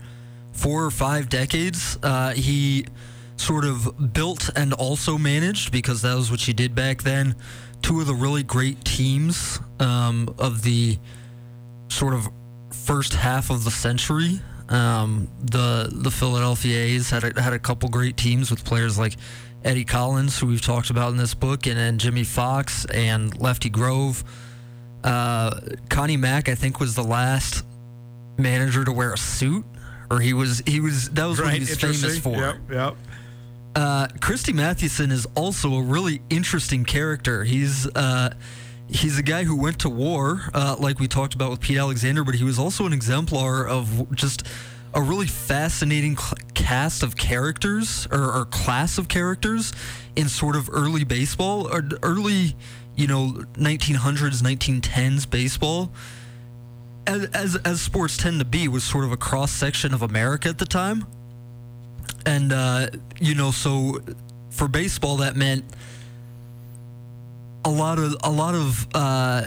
four 0.53 0.85
or 0.85 0.91
five 0.91 1.29
decades. 1.29 1.99
Uh, 2.03 2.31
he 2.33 2.87
sort 3.37 3.65
of 3.65 4.13
built 4.13 4.51
and 4.57 4.73
also 4.73 5.19
managed 5.19 5.73
because 5.73 6.03
that 6.03 6.15
was 6.15 6.31
what 6.31 6.41
she 6.41 6.53
did 6.53 6.75
back 6.75 7.03
then. 7.03 7.35
Two 7.83 8.01
of 8.01 8.07
the 8.07 8.15
really 8.15 8.43
great 8.43 8.85
teams 8.85 9.59
um, 9.81 10.35
of 10.39 10.63
the 10.63 10.99
sort 11.89 12.15
of 12.15 12.29
first 12.71 13.15
half 13.15 13.51
of 13.51 13.65
the 13.65 13.71
century. 13.71 14.41
Um, 14.69 15.29
the 15.43 15.91
the 15.93 16.11
Philadelphia 16.11 16.79
A's 16.79 17.11
had 17.11 17.25
a, 17.25 17.43
had 17.43 17.53
a 17.53 17.59
couple 17.59 17.89
great 17.91 18.17
teams 18.17 18.51
with 18.51 18.65
players 18.65 18.99
like 18.99 19.15
Eddie 19.63 19.85
Collins, 19.85 20.39
who 20.39 20.47
we've 20.47 20.63
talked 20.63 20.91
about 20.91 21.11
in 21.11 21.19
this 21.19 21.35
book, 21.35 21.67
and 21.67 21.77
then 21.77 21.99
Jimmie 21.99 22.25
Foxx 22.25 22.87
and 22.87 23.39
Lefty 23.39 23.69
Grove. 23.69 24.25
Uh, 25.03 25.61
Connie 25.91 26.17
Mack, 26.17 26.49
I 26.49 26.55
think, 26.55 26.81
was 26.81 26.95
the 26.95 27.03
last 27.03 27.65
manager 28.39 28.85
to 28.85 28.93
wear 28.93 29.13
a 29.13 29.19
suit, 29.19 29.65
or 30.11 30.21
he 30.21 30.33
was 30.33 30.63
he 30.67 30.81
was 30.81 31.11
that 31.11 31.27
was 31.27 31.41
what 31.41 31.53
he 31.53 31.61
was 31.61 31.77
famous 31.77 32.19
for. 32.19 32.37
Yep, 32.37 32.57
yep. 32.71 32.97
Uh, 33.75 34.07
Christy 34.21 34.53
Mathewson 34.53 35.11
is 35.11 35.27
also 35.35 35.75
a 35.75 35.83
really 35.83 36.23
interesting 36.31 36.85
character. 36.85 37.43
He's 37.43 37.87
uh, 37.89 38.35
he's 38.89 39.19
a 39.19 39.23
guy 39.23 39.45
who 39.45 39.57
went 39.57 39.81
to 39.81 39.89
war, 39.89 40.43
uh, 40.55 40.77
like 40.79 41.01
we 41.01 41.09
talked 41.09 41.35
about 41.35 41.51
with 41.51 41.61
Pete 41.61 41.79
Alexander, 41.79 42.23
but 42.23 42.37
he 42.37 42.45
was 42.45 42.59
also 42.59 42.87
an 42.87 42.93
exemplar 42.93 43.67
of 43.67 44.15
just 44.15 44.47
a 44.95 45.03
really 45.03 45.27
fascinating 45.27 46.17
cl- 46.17 46.39
cast 46.55 47.03
of 47.03 47.17
characters 47.17 48.07
or, 48.13 48.33
or 48.33 48.45
class 48.45 48.97
of 48.97 49.09
characters 49.09 49.73
in 50.15 50.29
sort 50.29 50.55
of 50.55 50.71
early 50.73 51.03
baseball 51.03 51.67
or 51.67 51.83
early, 52.05 52.55
you 52.95 53.09
know, 53.09 53.45
1900s, 53.55 54.41
1910s 54.41 55.29
baseball. 55.29 55.91
As, 57.09 57.25
as, 57.35 57.57
as 57.57 57.81
sports 57.81 58.17
tend 58.17 58.39
to 58.39 58.47
be, 58.47 58.69
was 58.69 58.85
sort 58.85 59.05
of 59.05 59.11
a 59.11 59.17
cross 59.17 59.51
section 59.51 59.93
of 59.93 60.01
America 60.01 60.49
at 60.49 60.59
the 60.59 60.65
time 60.65 61.07
and 62.27 62.53
uh, 62.53 62.89
you 63.21 63.35
know, 63.35 63.51
so 63.51 64.01
for 64.51 64.69
baseball, 64.69 65.19
that 65.19 65.37
meant 65.37 65.65
a 67.65 67.71
lot 67.71 67.99
of 67.99 68.17
a 68.23 68.31
lot 68.31 68.55
of 68.55 68.87
uh, 68.95 69.47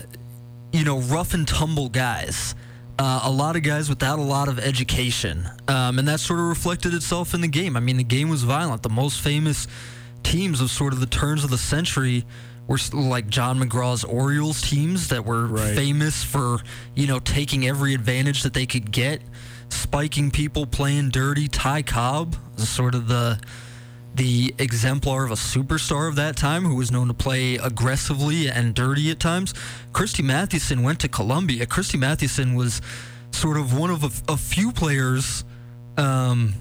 you 0.72 0.84
know 0.84 1.00
rough 1.00 1.34
and 1.34 1.48
tumble 1.48 1.90
guys. 1.90 2.56
Uh, 3.00 3.22
a 3.26 3.32
lot 3.32 3.56
of 3.56 3.62
guys 3.62 3.90
without 3.90 4.18
a 4.18 4.24
lot 4.24 4.48
of 4.48 4.58
education, 4.58 5.48
um, 5.68 6.00
and 6.00 6.08
that 6.08 6.20
sort 6.20 6.40
of 6.40 6.48
reflected 6.48 6.96
itself 6.96 7.36
in 7.36 7.42
the 7.42 7.48
game. 7.48 7.78
I 7.78 7.80
mean, 7.80 7.98
the 7.98 8.04
game 8.04 8.28
was 8.28 8.42
violent. 8.44 8.82
The 8.82 8.90
most 8.90 9.22
famous 9.22 9.68
teams 10.24 10.62
of 10.62 10.72
sort 10.72 10.94
of 10.94 11.00
the 11.00 11.06
turns 11.06 11.44
of 11.44 11.52
the 11.52 11.60
century 11.60 12.26
were 12.68 12.80
like 12.94 13.28
John 13.28 13.60
McGraw's 13.60 14.04
Orioles 14.04 14.62
teams 14.62 15.10
that 15.10 15.26
were 15.26 15.46
Right. 15.46 15.76
famous 15.76 16.24
for 16.24 16.58
you 16.96 17.06
know 17.06 17.20
taking 17.20 17.68
every 17.68 17.94
advantage 17.94 18.42
that 18.42 18.54
they 18.56 18.66
could 18.66 18.92
get, 18.92 19.22
spiking 19.70 20.32
people, 20.32 20.66
playing 20.66 21.10
dirty. 21.10 21.48
Ty 21.48 21.82
Cobb, 21.84 22.36
sort 22.58 22.96
of 22.96 23.08
the 23.08 23.40
the 24.16 24.54
exemplar 24.58 25.24
of 25.26 25.32
a 25.32 25.36
superstar 25.36 26.10
of 26.10 26.16
that 26.16 26.36
time 26.36 26.66
who 26.66 26.76
was 26.76 26.92
known 26.92 27.08
to 27.08 27.14
play 27.14 27.56
aggressively 27.56 28.50
and 28.50 28.74
dirty 28.74 29.12
at 29.12 29.20
times. 29.20 29.54
Christy 29.94 30.24
Mathewson 30.24 30.82
went 30.82 31.00
to 31.02 31.08
Columbia. 31.08 31.68
Christy 31.68 32.00
Mathewson 32.00 32.56
was 32.56 32.82
sort 33.32 33.58
of 33.58 33.78
one 33.78 33.92
of 33.92 34.04
a, 34.04 34.34
a 34.34 34.38
few 34.38 34.72
players 34.72 35.46
um, 35.98 36.56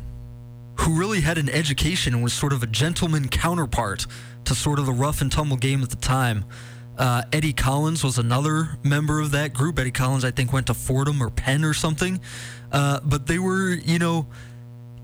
who 0.80 0.98
really 0.98 1.22
had 1.22 1.38
an 1.38 1.48
education 1.48 2.12
and 2.12 2.22
was 2.22 2.34
sort 2.34 2.52
of 2.52 2.62
a 2.62 2.66
gentleman 2.66 3.28
counterpart 3.28 4.06
to 4.44 4.54
sort 4.54 4.78
of 4.78 4.84
the 4.84 4.92
rough 4.92 5.22
and 5.22 5.32
tumble 5.32 5.56
game 5.56 5.82
at 5.82 5.88
the 5.90 5.96
time. 5.96 6.44
Uh, 6.98 7.22
Eddie 7.32 7.52
Collins 7.52 8.02
was 8.02 8.18
another 8.18 8.78
member 8.82 9.20
of 9.20 9.30
that 9.32 9.52
group. 9.52 9.78
Eddie 9.78 9.90
Collins, 9.90 10.24
I 10.24 10.30
think, 10.30 10.52
went 10.52 10.66
to 10.68 10.74
Fordham 10.74 11.22
or 11.22 11.30
Penn 11.30 11.64
or 11.64 11.74
something. 11.74 12.20
Uh, 12.72 13.00
but 13.04 13.26
they 13.26 13.38
were, 13.38 13.70
you 13.70 13.98
know, 13.98 14.26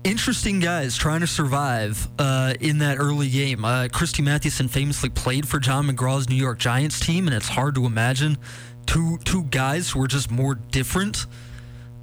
interesting 0.03 0.59
guys 0.59 0.97
trying 0.97 1.21
to 1.21 1.27
survive 1.27 2.07
uh, 2.19 2.53
in 2.59 2.79
that 2.79 2.97
early 2.97 3.29
game. 3.29 3.63
Uh, 3.63 3.87
Christy 3.91 4.21
Mathewson 4.21 4.67
famously 4.67 5.09
played 5.09 5.47
for 5.47 5.59
John 5.59 5.87
McGraw's 5.87 6.29
New 6.29 6.35
York 6.35 6.59
Giants 6.59 6.99
team, 6.99 7.27
and 7.27 7.35
it's 7.35 7.49
hard 7.49 7.75
to 7.75 7.85
imagine 7.85 8.37
two 8.85 9.17
two 9.23 9.43
guys 9.43 9.91
who 9.91 9.99
were 9.99 10.07
just 10.07 10.29
more 10.29 10.55
different. 10.55 11.25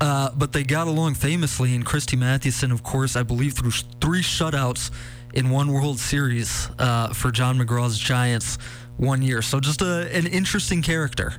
Uh, 0.01 0.31
but 0.35 0.53
they 0.53 0.65
got 0.65 0.87
along 0.89 1.15
famously, 1.15 1.75
and 1.75 1.85
Christy 1.85 2.17
Mathewson, 2.17 2.73
of 2.73 2.83
course, 2.83 3.17
I 3.17 3.23
believe 3.23 3.61
sh- 3.71 3.83
three 4.01 4.23
shutouts 4.23 4.91
in 5.35 5.51
one 5.51 5.73
World 5.73 5.99
Series 5.99 6.71
uh, 6.79 7.13
for 7.13 7.31
John 7.31 7.59
McGraw's 7.59 7.99
Giants 7.99 8.57
one 9.01 9.23
year. 9.23 9.43
So 9.43 9.61
just 9.61 9.81
a, 9.83 10.15
an 10.15 10.27
interesting 10.27 10.83
character. 10.83 11.35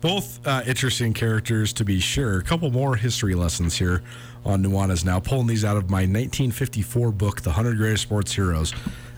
Both 0.00 0.46
uh, 0.46 0.62
interesting 0.66 1.12
characters, 1.12 1.72
to 1.74 1.84
be 1.84 2.00
sure. 2.00 2.38
A 2.38 2.42
couple 2.42 2.70
more 2.70 2.96
history 2.96 3.34
lessons 3.34 3.76
here 3.76 4.02
on 4.44 4.62
Nuanez 4.62 5.04
now. 5.04 5.18
Pulling 5.18 5.46
these 5.46 5.64
out 5.64 5.76
of 5.76 5.90
my 5.90 6.00
1954 6.00 7.12
book, 7.12 7.40
The 7.42 7.50
100 7.50 7.76
Greatest 7.76 8.02
Sports 8.02 8.32
Heroes. 8.32 8.74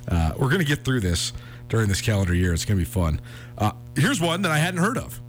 Uh, 0.09 0.33
we're 0.39 0.49
going 0.49 0.61
to 0.61 0.65
get 0.65 0.85
through 0.85 1.01
this 1.01 1.33
during 1.69 1.89
this 1.89 2.01
calendar 2.01 2.35
year. 2.35 2.53
It's 2.53 2.65
going 2.65 2.79
to 2.79 2.85
be 2.85 2.91
fun. 2.91 3.21
Uh, 3.59 3.73
here's 3.95 4.21
one 4.21 4.43
that 4.43 4.53
I 4.53 4.59
hadn't 4.59 4.81
heard 4.81 4.97
of 4.97 5.21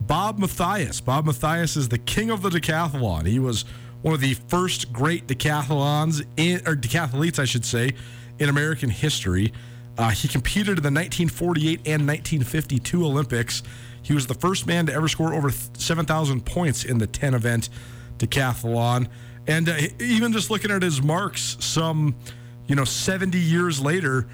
Bob 0.00 0.38
Mathias. 0.38 1.00
Bob 1.00 1.24
Mathias 1.24 1.76
is 1.76 1.88
the 1.88 1.98
king 1.98 2.30
of 2.30 2.42
the 2.42 2.50
decathlon. 2.50 3.26
He 3.26 3.38
was 3.38 3.64
one 4.02 4.12
of 4.12 4.20
the 4.20 4.34
first 4.34 4.92
great 4.92 5.26
decathlons, 5.26 6.26
in, 6.36 6.58
or 6.66 6.76
decathletes, 6.76 7.38
I 7.38 7.46
should 7.46 7.64
say, 7.64 7.94
in 8.38 8.50
American 8.50 8.90
history. 8.90 9.52
Uh, 9.96 10.10
he 10.10 10.28
competed 10.28 10.78
in 10.78 10.82
the 10.82 10.90
1948 10.90 11.78
and 11.86 12.06
1952 12.06 13.04
Olympics. 13.04 13.62
He 14.02 14.12
was 14.12 14.26
the 14.26 14.34
first 14.34 14.66
man 14.66 14.86
to 14.86 14.92
ever 14.92 15.08
score 15.08 15.32
over 15.32 15.50
7,000 15.50 16.44
points 16.44 16.84
in 16.84 16.98
the 16.98 17.06
10 17.06 17.34
event 17.34 17.68
decathlon. 18.18 19.08
And 19.46 19.68
uh, 19.68 19.76
even 20.00 20.32
just 20.32 20.50
looking 20.50 20.70
at 20.70 20.82
his 20.82 21.02
marks, 21.02 21.56
some, 21.60 22.16
you 22.66 22.74
know, 22.74 22.84
70 22.84 23.38
years 23.38 23.80
later, 23.80 24.26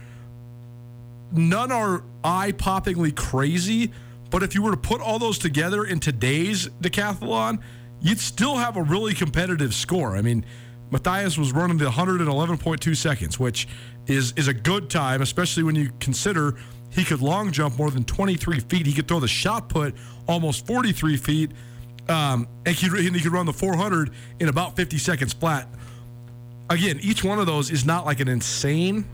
none 1.33 1.71
are 1.73 2.03
eye 2.25 2.53
poppingly 2.53 3.15
crazy, 3.15 3.93
but 4.31 4.43
if 4.43 4.55
you 4.55 4.63
were 4.63 4.71
to 4.71 4.77
put 4.77 5.01
all 5.01 5.19
those 5.19 5.39
together 5.39 5.85
in 5.85 6.01
today's 6.01 6.69
decathlon, 6.81 7.61
you'd 8.01 8.21
still 8.21 8.57
have 8.57 8.77
a 8.77 8.83
really 8.83 9.15
competitive 9.15 9.75
score. 9.75 10.17
I 10.17 10.23
mean, 10.23 10.45
Mathias 10.91 11.39
was 11.39 11.53
running 11.53 11.79
the 11.79 11.87
111.2 11.87 12.97
seconds, 12.97 13.39
which 13.39 13.69
is 14.11 14.33
is 14.37 14.49
a 14.49 14.55
good 14.55 14.91
time, 14.91 15.23
especially 15.23 15.63
when 15.63 15.75
you 15.75 15.91
consider 16.01 16.57
he 16.91 17.05
could 17.05 17.23
long 17.23 17.53
jump 17.53 17.79
more 17.79 17.91
than 17.91 18.05
23 18.05 18.61
feet. 18.61 18.87
He 18.87 18.93
could 18.93 19.07
throw 19.07 19.21
the 19.21 19.29
shot 19.29 19.69
put 19.69 19.95
almost 20.27 20.67
43 20.67 21.17
feet, 21.17 21.53
um, 22.09 22.49
and 22.67 22.75
he, 22.75 22.87
and 22.87 23.15
he 23.15 23.23
could 23.23 23.33
run 23.33 23.47
the 23.47 23.53
400 23.53 24.11
in 24.41 24.49
about 24.49 24.77
50 24.77 24.99
seconds 24.99 25.33
flat. 25.33 25.69
Again, 26.69 26.99
each 27.03 27.25
one 27.25 27.39
of 27.39 27.47
those 27.47 27.71
is 27.71 27.85
not 27.85 28.07
like 28.07 28.21
an 28.21 28.29
insane 28.29 29.05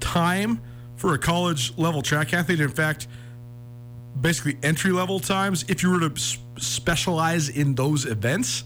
time 0.00 0.60
for 0.96 1.14
a 1.14 1.18
college 1.18 1.76
level 1.76 2.02
track 2.02 2.32
athlete. 2.32 2.60
In 2.60 2.68
fact, 2.68 3.08
basically 4.20 4.56
entry 4.62 4.92
level 4.92 5.18
times 5.18 5.64
if 5.68 5.82
you 5.82 5.90
were 5.90 6.08
to 6.08 6.38
specialize 6.58 7.48
in 7.48 7.74
those 7.74 8.06
events. 8.06 8.64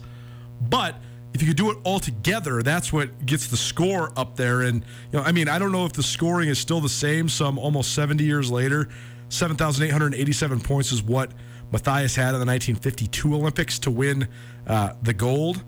But 0.61 0.95
if 1.33 1.41
you 1.41 1.47
could 1.47 1.57
do 1.57 1.69
it 1.71 1.77
all 1.83 1.99
together, 1.99 2.61
that's 2.63 2.91
what 2.91 3.25
gets 3.25 3.47
the 3.47 3.57
score 3.57 4.11
up 4.15 4.35
there. 4.35 4.61
And, 4.61 4.83
you 5.11 5.19
know, 5.19 5.21
I 5.21 5.31
mean, 5.31 5.47
I 5.47 5.59
don't 5.59 5.71
know 5.71 5.85
if 5.85 5.93
the 5.93 6.03
scoring 6.03 6.49
is 6.49 6.57
still 6.57 6.81
the 6.81 6.89
same 6.89 7.29
some 7.29 7.59
almost 7.59 7.93
70 7.93 8.23
years 8.23 8.49
later. 8.49 8.89
7,887 9.29 10.59
points 10.61 10.91
is 10.91 11.03
what 11.03 11.31
Mathias 11.71 12.15
had 12.15 12.33
in 12.33 12.39
the 12.39 12.45
1952 12.45 13.35
Olympics 13.35 13.77
to 13.79 13.91
win 13.91 14.27
uh, 14.65 14.93
the 15.03 15.13
gold. 15.13 15.63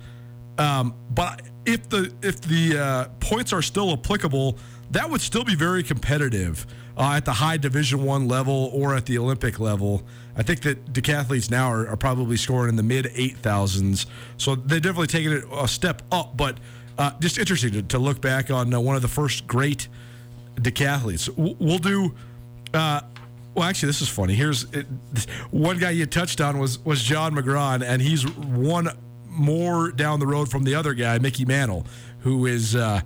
Um, 0.57 0.95
but 1.11 1.43
if 1.65 1.89
the 1.89 2.11
if 2.21 2.41
the 2.41 2.77
uh, 2.77 3.05
points 3.19 3.53
are 3.53 3.61
still 3.61 3.91
applicable, 3.93 4.57
that 4.91 5.09
would 5.09 5.21
still 5.21 5.43
be 5.43 5.55
very 5.55 5.83
competitive 5.83 6.65
uh, 6.97 7.13
at 7.13 7.25
the 7.25 7.33
high 7.33 7.57
Division 7.57 8.03
One 8.03 8.27
level 8.27 8.71
or 8.73 8.95
at 8.95 9.05
the 9.05 9.17
Olympic 9.17 9.59
level. 9.59 10.03
I 10.41 10.43
think 10.43 10.61
that 10.61 10.91
decathletes 10.91 11.51
now 11.51 11.71
are, 11.71 11.87
are 11.87 11.95
probably 11.95 12.35
scoring 12.35 12.69
in 12.69 12.75
the 12.75 12.81
mid 12.81 13.11
eight 13.13 13.37
thousands, 13.37 14.07
so 14.37 14.55
they're 14.55 14.79
definitely 14.79 15.05
taking 15.05 15.33
it 15.33 15.43
a 15.53 15.67
step 15.67 16.01
up. 16.11 16.35
But 16.35 16.57
uh, 16.97 17.11
just 17.19 17.37
interesting 17.37 17.71
to, 17.73 17.83
to 17.83 17.99
look 17.99 18.21
back 18.21 18.49
on 18.49 18.73
uh, 18.73 18.79
one 18.79 18.95
of 18.95 19.03
the 19.03 19.07
first 19.07 19.45
great 19.45 19.87
decathletes. 20.55 21.29
We'll 21.37 21.77
do. 21.77 22.15
Uh, 22.73 23.01
well, 23.53 23.69
actually, 23.69 23.85
this 23.85 24.01
is 24.01 24.09
funny. 24.09 24.33
Here's 24.33 24.63
it, 24.73 24.87
one 25.51 25.77
guy 25.77 25.91
you 25.91 26.07
touched 26.07 26.41
on 26.41 26.57
was 26.57 26.83
was 26.83 27.03
John 27.03 27.35
McGraw, 27.35 27.79
and 27.79 28.01
he's 28.01 28.27
one 28.27 28.89
more 29.27 29.91
down 29.91 30.19
the 30.19 30.25
road 30.25 30.49
from 30.49 30.63
the 30.63 30.73
other 30.73 30.95
guy, 30.95 31.19
Mickey 31.19 31.45
Mantle, 31.45 31.85
who 32.21 32.47
is 32.47 32.75
uh, 32.75 33.01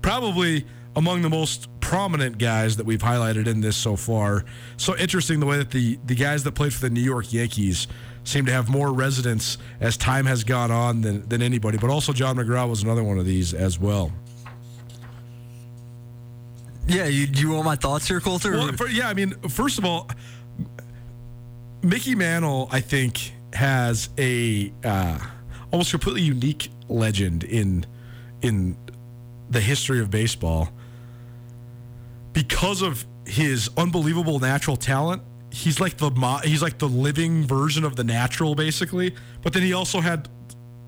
probably 0.00 0.64
among 0.98 1.22
the 1.22 1.30
most 1.30 1.68
prominent 1.78 2.38
guys 2.38 2.76
that 2.76 2.84
we've 2.84 3.00
highlighted 3.00 3.46
in 3.46 3.60
this 3.60 3.76
so 3.76 3.94
far. 3.94 4.44
So 4.76 4.96
interesting 4.96 5.38
the 5.38 5.46
way 5.46 5.56
that 5.56 5.70
the 5.70 5.96
the 6.04 6.16
guys 6.16 6.42
that 6.42 6.52
played 6.52 6.74
for 6.74 6.80
the 6.80 6.90
New 6.90 7.00
York 7.00 7.32
Yankees 7.32 7.86
seem 8.24 8.44
to 8.46 8.52
have 8.52 8.68
more 8.68 8.92
resonance 8.92 9.58
as 9.80 9.96
time 9.96 10.26
has 10.26 10.42
gone 10.42 10.72
on 10.72 11.00
than, 11.00 11.26
than 11.28 11.40
anybody. 11.40 11.78
But 11.78 11.88
also 11.88 12.12
John 12.12 12.36
McGraw 12.36 12.68
was 12.68 12.82
another 12.82 13.04
one 13.04 13.16
of 13.16 13.24
these 13.24 13.54
as 13.54 13.78
well. 13.78 14.12
Yeah, 16.88 17.06
you, 17.06 17.26
you 17.32 17.50
want 17.50 17.64
my 17.64 17.76
thoughts 17.76 18.08
here, 18.08 18.20
Colter? 18.20 18.52
Well, 18.52 18.72
for, 18.72 18.88
yeah, 18.88 19.08
I 19.08 19.14
mean, 19.14 19.30
first 19.48 19.78
of 19.78 19.84
all, 19.84 20.08
Mickey 21.82 22.16
Mantle, 22.16 22.68
I 22.72 22.80
think, 22.80 23.32
has 23.52 24.08
a 24.18 24.72
uh, 24.82 25.18
almost 25.70 25.92
completely 25.92 26.22
unique 26.22 26.70
legend 26.88 27.44
in 27.44 27.86
in 28.42 28.76
the 29.48 29.60
history 29.60 30.00
of 30.00 30.10
baseball 30.10 30.70
because 32.38 32.82
of 32.82 33.04
his 33.26 33.68
unbelievable 33.76 34.38
natural 34.38 34.76
talent. 34.76 35.20
He's 35.50 35.80
like 35.80 35.96
the 35.96 36.12
mo- 36.12 36.38
he's 36.44 36.62
like 36.62 36.78
the 36.78 36.88
living 36.88 37.44
version 37.44 37.82
of 37.82 37.96
the 37.96 38.04
natural, 38.04 38.54
basically. 38.54 39.12
But 39.42 39.52
then 39.52 39.62
he 39.62 39.72
also 39.72 39.98
had 39.98 40.28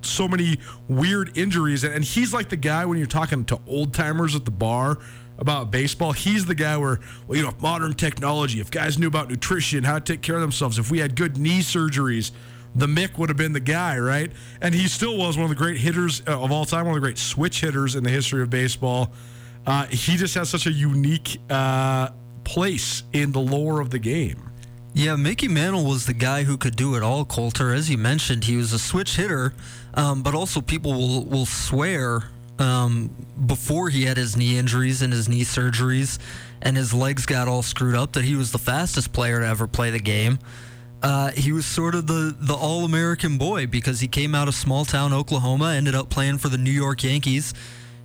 so 0.03 0.29
many 0.29 0.59
weird 0.87 1.37
injuries, 1.37 1.83
and 1.83 2.05
he's 2.05 2.33
like 2.33 2.51
the 2.51 2.57
guy 2.57 2.87
when 2.87 2.99
you're 2.99 3.09
talking 3.09 3.45
to 3.47 3.59
old 3.67 3.93
timers 3.93 4.37
at 4.37 4.45
the 4.45 4.53
bar 4.53 4.99
about 5.39 5.73
baseball. 5.73 6.13
He's 6.13 6.47
the 6.47 6.55
guy 6.55 6.77
where, 6.77 7.01
well, 7.27 7.37
you 7.37 7.43
know, 7.43 7.53
modern 7.61 7.95
technology, 7.95 8.61
if 8.61 8.71
guys 8.71 8.97
knew 8.97 9.09
about 9.09 9.29
nutrition, 9.29 9.83
how 9.83 9.99
to 9.99 10.05
take 10.05 10.23
care 10.23 10.37
of 10.37 10.41
themselves, 10.41 10.79
if 10.79 10.89
we 10.89 11.01
had 11.01 11.17
good 11.17 11.37
knee 11.37 11.63
surgeries, 11.63 12.31
the 12.77 12.87
Mick 12.87 13.19
would 13.19 13.29
have 13.29 13.39
been 13.39 13.55
the 13.55 13.59
guy, 13.59 13.99
right? 13.99 14.31
And 14.61 14.73
he 14.73 14.87
still 14.87 15.17
was 15.17 15.37
one 15.37 15.45
of 15.45 15.51
the 15.51 15.57
great 15.57 15.79
hitters 15.79 16.23
uh, 16.29 16.41
of 16.41 16.53
all 16.53 16.65
time, 16.65 16.87
one 16.87 16.95
of 16.95 17.03
the 17.03 17.05
great 17.05 17.19
switch 17.19 17.61
hitters 17.61 17.97
in 17.97 18.05
the 18.05 18.11
history 18.11 18.41
of 18.41 18.51
baseball. 18.51 19.13
Uh, 19.67 19.87
he 19.87 20.17
just 20.17 20.35
has 20.35 20.49
such 20.49 20.67
a 20.67 20.73
unique 20.73 21.39
uh, 21.49 22.11
place 22.45 23.03
in 23.13 23.33
the 23.33 23.41
lore 23.41 23.81
of 23.81 23.91
the 23.91 23.99
game. 23.99 24.51
Yeah, 24.93 25.15
Mickey 25.17 25.47
Mantle 25.47 25.85
was 25.85 26.07
the 26.07 26.15
guy 26.15 26.43
who 26.43 26.57
could 26.57 26.75
do 26.75 26.97
it 26.97 27.03
all, 27.03 27.25
Colter. 27.25 27.73
As 27.73 27.89
you 27.89 27.97
mentioned, 27.97 28.45
he 28.45 28.57
was 28.57 28.73
a 28.73 28.79
switch 28.79 29.17
hitter, 29.17 29.55
um, 29.95 30.23
but 30.23 30.35
also 30.35 30.61
people 30.61 30.93
will, 30.93 31.25
will 31.25 31.47
swear 31.47 32.25
um, 32.59 33.11
before 33.47 33.89
he 33.89 34.05
had 34.05 34.17
his 34.17 34.37
knee 34.37 34.59
injuries 34.59 35.01
and 35.01 35.13
his 35.13 35.29
knee 35.29 35.43
surgeries 35.43 36.19
and 36.63 36.77
his 36.77 36.93
legs 36.93 37.27
got 37.27 37.49
all 37.49 37.63
screwed 37.63 37.95
up 37.95 38.13
that 38.13 38.25
he 38.25 38.35
was 38.35 38.53
the 38.53 38.59
fastest 38.59 39.13
player 39.13 39.41
to 39.41 39.47
ever 39.47 39.67
play 39.67 39.91
the 39.91 40.01
game. 40.01 40.39
Uh, 41.03 41.31
he 41.31 41.53
was 41.53 41.65
sort 41.65 41.95
of 41.95 42.07
the, 42.07 42.37
the 42.39 42.53
all 42.53 42.85
American 42.85 43.39
boy 43.39 43.67
because 43.67 44.01
he 44.01 44.09
came 44.09 44.35
out 44.35 44.49
of 44.49 44.55
small 44.55 44.85
town 44.85 45.15
Oklahoma, 45.15 45.73
ended 45.73 45.95
up 45.95 46.11
playing 46.11 46.37
for 46.37 46.51
the 46.51 46.59
New 46.59 46.71
York 46.71 47.03
Yankees, 47.03 47.55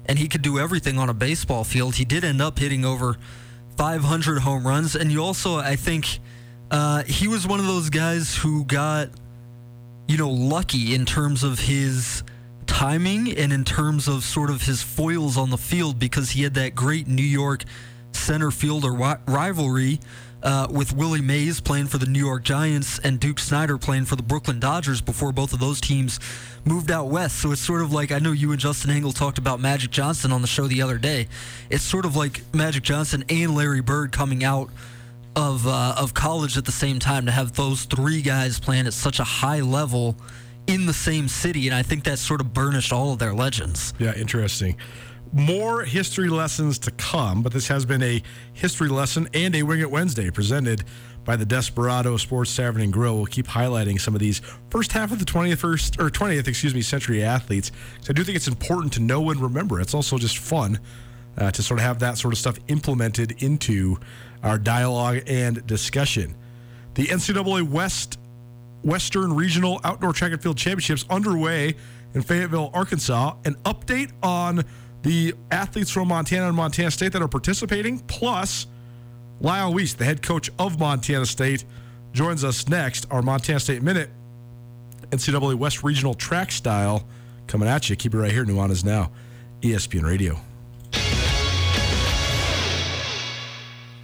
and 0.07 0.19
he 0.19 0.27
could 0.27 0.41
do 0.41 0.59
everything 0.59 0.97
on 0.97 1.09
a 1.09 1.13
baseball 1.13 1.63
field. 1.63 1.95
He 1.95 2.05
did 2.05 2.23
end 2.23 2.41
up 2.41 2.59
hitting 2.59 2.85
over 2.85 3.17
500 3.77 4.39
home 4.39 4.65
runs, 4.65 4.95
and 4.95 5.11
you 5.11 5.23
also, 5.23 5.57
I 5.57 5.75
think, 5.75 6.19
uh, 6.71 7.03
he 7.03 7.27
was 7.27 7.45
one 7.47 7.59
of 7.59 7.65
those 7.65 7.89
guys 7.89 8.35
who 8.35 8.65
got, 8.65 9.09
you 10.07 10.17
know, 10.17 10.29
lucky 10.29 10.95
in 10.95 11.05
terms 11.05 11.43
of 11.43 11.59
his 11.59 12.23
timing 12.67 13.31
and 13.37 13.53
in 13.53 13.63
terms 13.63 14.07
of 14.07 14.23
sort 14.23 14.49
of 14.49 14.63
his 14.63 14.81
foils 14.81 15.37
on 15.37 15.49
the 15.49 15.57
field 15.57 15.99
because 15.99 16.31
he 16.31 16.43
had 16.43 16.55
that 16.55 16.75
great 16.75 17.07
New 17.07 17.23
York 17.23 17.63
center 18.11 18.49
fielder 18.49 18.91
ri- 18.91 19.17
rivalry 19.27 19.99
uh, 20.45 20.67
with 20.69 20.93
Willie 20.93 21.21
Mays 21.21 21.59
playing 21.59 21.87
for 21.87 21.97
the 21.97 22.05
New 22.05 22.23
York 22.23 22.43
Giants 22.43 22.99
and 22.99 23.19
Duke 23.19 23.39
Snider 23.39 23.77
playing 23.77 24.05
for 24.05 24.15
the 24.15 24.23
Brooklyn 24.23 24.59
Dodgers 24.59 25.01
before 25.01 25.31
both 25.31 25.51
of 25.51 25.59
those 25.59 25.81
teams 25.81 26.19
moved 26.63 26.91
out 26.91 27.09
west. 27.09 27.41
So 27.41 27.51
it's 27.51 27.61
sort 27.61 27.81
of 27.81 27.91
like 27.91 28.11
I 28.11 28.19
know 28.19 28.31
you 28.31 28.51
and 28.51 28.59
Justin 28.59 28.91
Engel 28.91 29.11
talked 29.11 29.39
about 29.39 29.59
Magic 29.59 29.91
Johnson 29.91 30.31
on 30.31 30.41
the 30.41 30.47
show 30.47 30.67
the 30.67 30.81
other 30.81 30.99
day. 30.99 31.27
It's 31.69 31.83
sort 31.83 32.05
of 32.05 32.15
like 32.15 32.41
Magic 32.53 32.83
Johnson 32.83 33.25
and 33.27 33.55
Larry 33.55 33.81
Bird 33.81 34.11
coming 34.11 34.43
out 34.43 34.69
of 35.35 35.67
uh, 35.67 35.95
of 35.97 36.13
college 36.13 36.57
at 36.57 36.65
the 36.65 36.71
same 36.71 36.99
time 36.99 37.25
to 37.25 37.31
have 37.31 37.53
those 37.53 37.83
three 37.85 38.21
guys 38.21 38.59
playing 38.59 38.87
at 38.87 38.93
such 38.93 39.19
a 39.19 39.23
high 39.23 39.61
level 39.61 40.15
in 40.67 40.85
the 40.85 40.93
same 40.93 41.27
city, 41.27 41.67
and 41.67 41.75
I 41.75 41.83
think 41.83 42.03
that 42.05 42.17
sort 42.17 42.41
of 42.41 42.53
burnished 42.53 42.91
all 42.91 43.13
of 43.13 43.19
their 43.19 43.33
legends. 43.33 43.93
Yeah, 43.99 44.15
interesting. 44.15 44.77
More 45.35 45.83
history 45.83 46.29
lessons 46.29 46.79
to 46.79 46.91
come, 46.91 47.43
but 47.43 47.51
this 47.51 47.67
has 47.67 47.85
been 47.85 48.01
a 48.01 48.23
history 48.53 48.87
lesson 48.87 49.27
and 49.33 49.53
a 49.53 49.63
Wing 49.63 49.81
It 49.81 49.91
Wednesday 49.91 50.31
presented 50.31 50.85
by 51.25 51.35
the 51.35 51.45
Desperado 51.45 52.15
Sports 52.15 52.55
Tavern 52.55 52.81
and 52.81 52.93
Grill. 52.93 53.17
We'll 53.17 53.25
keep 53.25 53.45
highlighting 53.45 53.99
some 53.99 54.13
of 54.15 54.21
these 54.21 54.41
first 54.69 54.93
half 54.93 55.11
of 55.11 55.19
the 55.19 55.25
20th 55.25 55.57
first 55.57 55.99
or 55.99 56.09
20th, 56.09 56.47
excuse 56.47 56.73
me, 56.73 56.81
century 56.81 57.21
athletes. 57.21 57.73
So 57.99 58.11
I 58.11 58.13
do 58.13 58.23
think 58.23 58.37
it's 58.37 58.47
important 58.47 58.93
to 58.93 59.01
know 59.01 59.29
and 59.29 59.41
remember. 59.41 59.81
It's 59.81 59.93
also 59.93 60.17
just 60.17 60.37
fun 60.37 60.79
uh, 61.37 61.51
to 61.51 61.61
sort 61.61 61.81
of 61.81 61.85
have 61.85 61.99
that 61.99 62.17
sort 62.17 62.33
of 62.33 62.37
stuff 62.37 62.57
implemented 62.69 63.43
into 63.43 63.97
our 64.41 64.57
dialogue 64.57 65.19
and 65.27 65.67
discussion. 65.67 66.33
The 66.93 67.07
NCAA 67.07 67.69
West 67.69 68.19
Western 68.83 69.33
Regional 69.33 69.81
Outdoor 69.83 70.13
Track 70.13 70.31
and 70.31 70.41
Field 70.41 70.57
Championships 70.57 71.03
underway 71.09 71.75
in 72.13 72.21
Fayetteville, 72.21 72.71
Arkansas. 72.73 73.35
An 73.43 73.55
update 73.65 74.11
on 74.23 74.63
the 75.05 75.35
athletes 75.51 75.91
from 75.91 76.07
Montana 76.07 76.47
and 76.47 76.55
Montana 76.55 76.89
State 76.89 77.13
that 77.13 77.21
are 77.21 77.27
participating, 77.27 77.99
plus 77.99 78.65
Lyle 79.39 79.71
Weese, 79.71 79.95
the 79.95 80.03
head 80.03 80.23
coach 80.23 80.49
of 80.57 80.79
Montana 80.79 81.27
State, 81.27 81.63
joins 82.11 82.43
us 82.43 82.67
next. 82.67 83.05
Our 83.11 83.21
Montana 83.21 83.59
State 83.59 83.83
Minute, 83.83 84.09
NCAA 85.11 85.55
West 85.55 85.83
Regional 85.83 86.15
Track 86.15 86.51
Style, 86.51 87.07
coming 87.45 87.69
at 87.69 87.87
you. 87.87 87.95
Keep 87.95 88.15
it 88.15 88.17
right 88.17 88.31
here. 88.31 88.45
Nuanez 88.45 88.83
Now, 88.83 89.11
ESPN 89.61 90.05
Radio. 90.05 90.39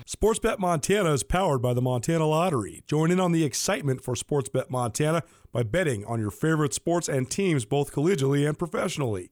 Sportsbet 0.05 0.59
Montana 0.59 1.13
is 1.13 1.23
powered 1.23 1.63
by 1.63 1.73
the 1.73 1.81
Montana 1.81 2.27
Lottery. 2.27 2.83
Join 2.85 3.09
in 3.09 3.19
on 3.19 3.31
the 3.31 3.43
excitement 3.43 4.03
for 4.03 4.13
Sportsbet 4.13 4.69
Montana 4.69 5.23
by 5.51 5.63
betting 5.63 6.05
on 6.05 6.19
your 6.19 6.29
favorite 6.29 6.75
sports 6.75 7.09
and 7.09 7.27
teams 7.27 7.65
both 7.65 7.91
collegially 7.91 8.47
and 8.47 8.55
professionally. 8.55 9.31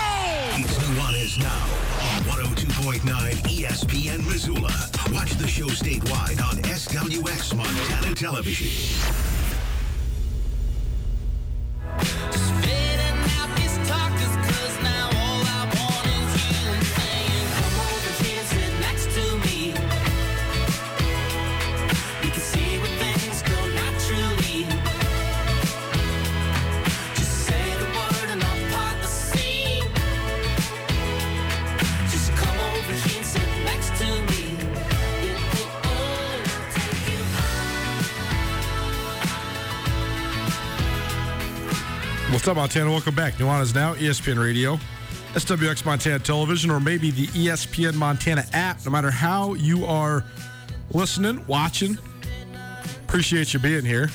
Nuanez 1.31 1.39
now 1.39 1.63
on 2.15 2.23
102.9 2.45 3.01
ESPN 3.43 4.25
Missoula. 4.25 4.71
Watch 5.13 5.31
the 5.35 5.47
show 5.47 5.67
statewide 5.67 6.41
on 6.41 6.57
SWX 6.63 7.55
Montana 7.55 8.15
Television. 8.15 8.67
Spitting 12.31 13.17
out 13.37 13.55
these 13.55 13.77
talkers 13.87 14.35
'cause 14.47 14.77
now 14.83 14.90
What's 42.41 42.49
up, 42.49 42.57
Montana? 42.57 42.89
Welcome 42.89 43.13
back. 43.13 43.35
Nuanez 43.35 43.75
Now, 43.75 43.93
ESPN 43.93 44.43
Radio, 44.43 44.79
SWX 45.35 45.85
Montana 45.85 46.17
Television, 46.17 46.71
or 46.71 46.79
maybe 46.79 47.11
the 47.11 47.27
ESPN 47.27 47.93
Montana 47.93 48.43
app. 48.51 48.83
No 48.83 48.89
matter 48.89 49.11
how 49.11 49.53
you 49.53 49.85
are 49.85 50.25
listening, 50.91 51.45
watching, 51.45 51.99
appreciate 53.03 53.53
you 53.53 53.59
being 53.59 53.85
here. 53.85 54.09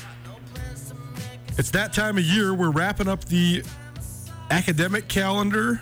It's 1.56 1.70
that 1.70 1.92
time 1.92 2.18
of 2.18 2.24
year. 2.24 2.52
We're 2.52 2.72
wrapping 2.72 3.06
up 3.06 3.24
the 3.26 3.62
academic 4.50 5.06
calendar 5.06 5.80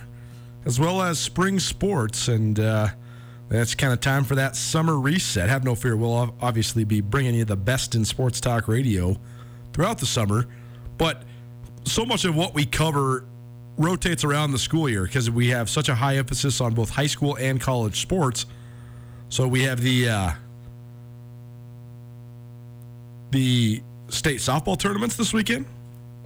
as 0.65 0.79
well 0.79 1.01
as 1.01 1.17
spring 1.17 1.57
sports, 1.57 2.27
and 2.27 2.59
uh, 2.59 2.89
that's 3.49 3.73
kind 3.73 3.91
of 3.91 4.01
time 4.01 4.23
for 4.23 4.35
that 4.35 4.55
summer 4.55 4.99
reset. 4.99 5.49
Have 5.49 5.63
no 5.63 5.73
fear, 5.73 5.97
we'll 5.97 6.35
obviously 6.39 6.83
be 6.83 7.01
bringing 7.01 7.33
you 7.33 7.45
the 7.45 7.57
best 7.57 7.95
in 7.95 8.05
sports 8.05 8.39
talk 8.39 8.67
radio 8.67 9.17
throughout 9.73 9.97
the 9.97 10.05
summer, 10.05 10.45
but 10.99 11.23
so 11.85 12.05
much 12.05 12.25
of 12.25 12.35
what 12.35 12.53
we 12.53 12.65
cover 12.65 13.25
rotates 13.77 14.23
around 14.23 14.51
the 14.51 14.59
school 14.59 14.89
year 14.89 15.03
because 15.03 15.29
we 15.29 15.49
have 15.49 15.69
such 15.69 15.89
a 15.89 15.95
high 15.95 16.17
emphasis 16.17 16.61
on 16.61 16.73
both 16.73 16.89
high 16.89 17.07
school 17.07 17.35
and 17.37 17.59
college 17.59 18.01
sports. 18.01 18.45
So 19.29 19.47
we 19.47 19.63
have 19.63 19.81
the 19.81 20.09
uh, 20.09 20.31
the 23.31 23.81
state 24.09 24.39
softball 24.39 24.77
tournaments 24.77 25.15
this 25.15 25.33
weekend. 25.33 25.65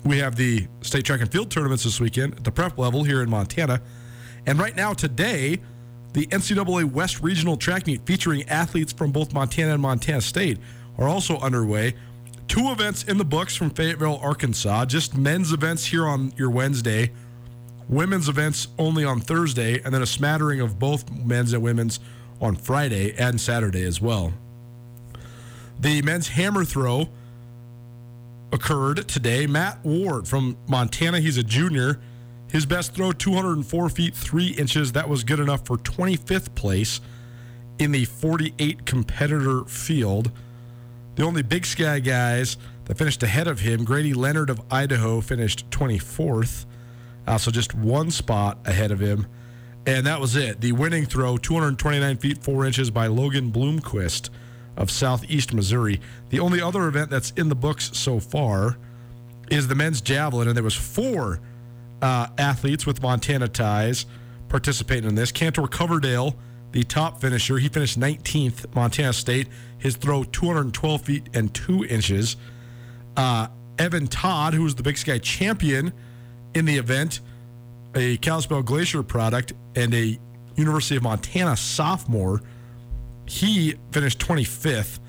We 0.06 0.20
have 0.20 0.36
the 0.36 0.68
state 0.82 1.06
track 1.06 1.22
and 1.22 1.32
field 1.32 1.52
tournaments 1.52 1.84
this 1.84 2.00
weekend 2.00 2.36
at 2.36 2.44
the 2.44 2.52
prep 2.52 2.78
level 2.78 3.04
here 3.04 3.22
in 3.22 3.30
Montana. 3.30 3.82
And 4.46 4.58
right 4.58 4.76
now, 4.76 4.94
today, 4.94 5.60
the 6.14 6.26
NCAA 6.28 6.86
West 6.92 7.22
Regional 7.22 7.58
Track 7.58 7.86
Meet 7.88 8.06
featuring 8.06 8.48
athletes 8.48 8.94
from 8.94 9.12
both 9.12 9.34
Montana 9.34 9.74
and 9.74 9.82
Montana 9.82 10.22
State 10.22 10.58
are 10.98 11.08
also 11.08 11.38
underway. 11.40 11.96
Two 12.50 12.72
events 12.72 13.04
in 13.04 13.20
the 13.20 13.24
books 13.26 13.56
from 13.56 13.70
Fayetteville, 13.70 14.20
Arkansas. 14.24 14.86
Just 14.86 15.16
men's 15.16 15.54
events 15.54 15.86
here 15.86 16.08
on 16.08 16.34
your 16.36 16.50
Wednesday, 16.50 17.12
women's 17.88 18.28
events 18.28 18.68
only 18.80 19.06
on 19.06 19.22
Thursday, 19.22 19.80
and 19.84 19.94
then 19.94 20.02
a 20.02 20.08
smattering 20.08 20.60
of 20.60 20.80
both 20.80 21.12
men's 21.12 21.54
and 21.54 21.62
women's 21.62 22.00
on 22.42 22.56
Friday 22.56 23.14
and 23.20 23.40
Saturday 23.40 23.84
as 23.84 24.02
well. 24.02 24.34
The 25.80 26.02
men's 26.02 26.30
hammer 26.30 26.66
throw 26.66 27.10
occurred 28.52 29.08
today. 29.08 29.46
Matt 29.46 29.86
Ward 29.86 30.28
from 30.28 30.58
Montana, 30.68 31.20
he's 31.20 31.38
a 31.38 31.44
junior. 31.44 32.02
His 32.52 32.66
best 32.66 32.96
throw, 32.96 33.12
204 33.12 33.90
feet 33.90 34.16
3 34.16 34.48
inches. 34.48 34.94
That 34.94 35.08
was 35.08 35.24
good 35.24 35.40
enough 35.40 35.68
for 35.68 35.78
25th 35.78 36.56
place 36.56 37.00
in 37.78 37.92
the 37.92 38.06
48 38.06 38.88
competitor 38.88 39.66
field. 39.66 40.32
The 41.20 41.26
only 41.26 41.42
Big 41.42 41.66
Sky 41.66 42.00
guys 42.00 42.56
that 42.86 42.98
finished 42.98 43.22
ahead 43.24 43.50
of 43.50 43.60
him, 43.60 43.84
Grady 43.84 44.14
Leonard 44.14 44.50
of 44.50 44.62
Idaho 44.72 45.20
finished 45.20 45.70
24th. 45.70 46.66
Uh, 47.28 47.38
so 47.38 47.52
just 47.52 47.76
one 47.76 48.10
spot 48.10 48.58
ahead 48.64 48.90
of 48.90 49.02
him. 49.02 49.28
And 49.86 50.08
that 50.08 50.22
was 50.22 50.38
it. 50.38 50.62
The 50.62 50.72
winning 50.72 51.06
throw, 51.06 51.36
229 51.36 52.16
feet 52.20 52.42
4 52.42 52.66
inches 52.66 52.90
by 52.90 53.08
Logan 53.08 53.52
Bloomquist 53.52 54.30
of 54.78 54.90
Southeast 54.90 55.54
Missouri. 55.54 56.00
The 56.30 56.40
only 56.40 56.62
other 56.62 56.88
event 56.88 57.10
that's 57.10 57.32
in 57.32 57.50
the 57.50 57.56
books 57.56 57.92
so 57.98 58.22
far 58.22 58.78
is 59.52 59.68
the 59.68 59.76
men's 59.76 60.00
javelin, 60.00 60.48
and 60.48 60.56
there 60.56 60.64
was 60.64 60.74
four 60.74 61.42
uh, 62.02 62.28
athletes 62.38 62.86
with 62.86 63.02
Montana 63.02 63.50
ties 63.50 64.06
participating 64.48 65.10
in 65.10 65.16
this. 65.16 65.34
Cantor 65.34 65.68
Coverdale, 65.68 66.38
the 66.72 66.84
top 66.84 67.20
finisher, 67.22 67.58
he 67.58 67.70
finished 67.70 68.00
19th, 68.00 68.74
Montana 68.76 69.14
State. 69.14 69.48
His 69.78 69.96
throw 69.96 70.24
212 70.24 71.02
feet 71.02 71.30
and 71.34 71.54
two 71.54 71.86
inches. 71.86 72.36
Uh, 73.16 73.48
Evan 73.78 74.08
Todd, 74.08 74.54
who 74.54 74.64
was 74.64 74.76
the 74.76 74.84
Big 74.84 74.98
Sky 74.98 75.18
champion 75.18 75.94
in 76.54 76.66
the 76.66 76.78
event, 76.78 77.22
a 77.96 78.18
Kalispell 78.18 78.62
Glacier 78.62 79.04
product, 79.04 79.54
and 79.76 79.94
a 79.94 80.20
University 80.56 80.98
of 80.98 81.04
Montana 81.04 81.56
sophomore. 81.56 82.42
He 83.26 83.76
finished 83.92 84.20
25th. 84.20 85.00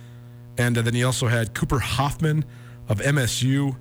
And 0.56 0.78
uh, 0.78 0.82
then 0.82 0.94
he 0.94 1.04
also 1.04 1.26
had 1.26 1.54
Cooper 1.54 1.78
Hoffman 1.78 2.44
of 2.88 3.00
MSU 3.00 3.76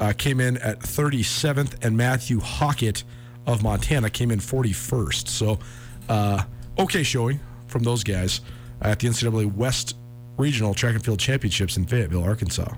uh, 0.00 0.12
came 0.16 0.40
in 0.40 0.56
at 0.58 0.80
37th, 0.80 1.84
and 1.84 1.96
Matthew 1.96 2.40
Hockett 2.40 3.02
of 3.46 3.62
Montana 3.62 4.10
came 4.10 4.30
in 4.30 4.38
41st. 4.38 5.28
So, 5.28 5.58
uh, 6.08 6.44
okay 6.78 7.02
showing 7.02 7.40
from 7.66 7.82
those 7.82 8.04
guys 8.04 8.40
at 8.82 9.00
the 9.00 9.08
NCAA 9.08 9.52
West 9.54 9.96
Regional 10.36 10.74
Track 10.74 10.94
and 10.94 11.04
Field 11.04 11.18
Championships 11.18 11.76
in 11.76 11.84
Fayetteville, 11.84 12.22
Arkansas. 12.22 12.72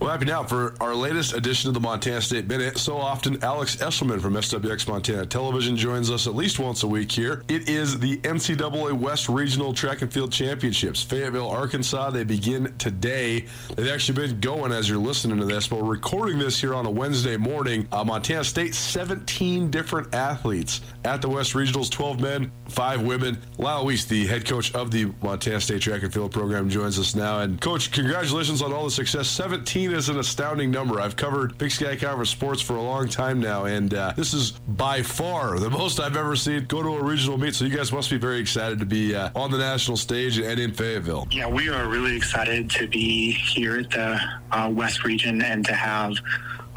Well, 0.00 0.10
happy 0.10 0.26
now 0.26 0.44
for 0.44 0.74
our 0.80 0.94
latest 0.94 1.34
edition 1.34 1.66
of 1.66 1.74
the 1.74 1.80
Montana 1.80 2.20
State 2.20 2.46
Minute. 2.46 2.78
So 2.78 2.96
often, 2.96 3.42
Alex 3.42 3.74
Esselman 3.76 4.20
from 4.20 4.34
SWX 4.34 4.86
Montana 4.86 5.26
Television 5.26 5.76
joins 5.76 6.08
us 6.08 6.28
at 6.28 6.36
least 6.36 6.60
once 6.60 6.84
a 6.84 6.86
week 6.86 7.10
here. 7.10 7.42
It 7.48 7.68
is 7.68 7.98
the 7.98 8.18
NCAA 8.18 8.92
West 8.92 9.28
Regional 9.28 9.72
Track 9.72 10.02
and 10.02 10.12
Field 10.12 10.30
Championships, 10.30 11.02
Fayetteville, 11.02 11.48
Arkansas. 11.48 12.10
They 12.10 12.22
begin 12.22 12.72
today. 12.78 13.46
They've 13.74 13.90
actually 13.90 14.24
been 14.28 14.38
going 14.38 14.70
as 14.70 14.88
you're 14.88 14.98
listening 14.98 15.40
to 15.40 15.44
this, 15.44 15.66
but 15.66 15.82
we're 15.82 15.90
recording 15.90 16.38
this 16.38 16.60
here 16.60 16.76
on 16.76 16.86
a 16.86 16.90
Wednesday 16.90 17.36
morning. 17.36 17.88
Uh, 17.90 18.04
Montana 18.04 18.44
State, 18.44 18.76
17 18.76 19.68
different 19.68 20.14
athletes 20.14 20.80
at 21.04 21.20
the 21.20 21.28
West 21.28 21.54
Regionals, 21.54 21.90
12 21.90 22.20
men, 22.20 22.52
5 22.68 23.02
women. 23.02 23.36
Lyle 23.58 23.84
Weese, 23.84 24.06
the 24.06 24.28
head 24.28 24.46
coach 24.46 24.72
of 24.76 24.92
the 24.92 25.12
Montana 25.22 25.60
State 25.60 25.82
Track 25.82 26.04
and 26.04 26.14
Field 26.14 26.30
program, 26.30 26.70
joins 26.70 27.00
us 27.00 27.16
now. 27.16 27.40
And, 27.40 27.60
Coach, 27.60 27.90
congratulations 27.90 28.62
on 28.62 28.72
all 28.72 28.84
the 28.84 28.92
success. 28.92 29.26
17 29.26 29.87
is 29.92 30.08
an 30.08 30.18
astounding 30.18 30.70
number. 30.70 31.00
I've 31.00 31.16
covered 31.16 31.56
Big 31.58 31.70
Sky 31.70 31.96
Conference 31.96 32.30
sports 32.30 32.60
for 32.60 32.76
a 32.76 32.82
long 32.82 33.08
time 33.08 33.40
now, 33.40 33.64
and 33.64 33.92
uh, 33.94 34.12
this 34.16 34.34
is 34.34 34.52
by 34.52 35.02
far 35.02 35.58
the 35.58 35.70
most 35.70 36.00
I've 36.00 36.16
ever 36.16 36.36
seen 36.36 36.64
go 36.66 36.82
to 36.82 36.88
a 36.88 37.02
regional 37.02 37.38
meet. 37.38 37.54
So 37.54 37.64
you 37.64 37.76
guys 37.76 37.92
must 37.92 38.10
be 38.10 38.18
very 38.18 38.38
excited 38.38 38.78
to 38.78 38.86
be 38.86 39.14
uh, 39.14 39.30
on 39.34 39.50
the 39.50 39.58
national 39.58 39.96
stage 39.96 40.38
and 40.38 40.58
in 40.58 40.72
Fayetteville. 40.72 41.28
Yeah, 41.30 41.48
we 41.48 41.68
are 41.68 41.88
really 41.88 42.16
excited 42.16 42.70
to 42.70 42.86
be 42.86 43.32
here 43.32 43.78
at 43.78 43.90
the 43.90 44.20
uh, 44.52 44.70
West 44.72 45.04
Region 45.04 45.42
and 45.42 45.64
to 45.66 45.74
have 45.74 46.14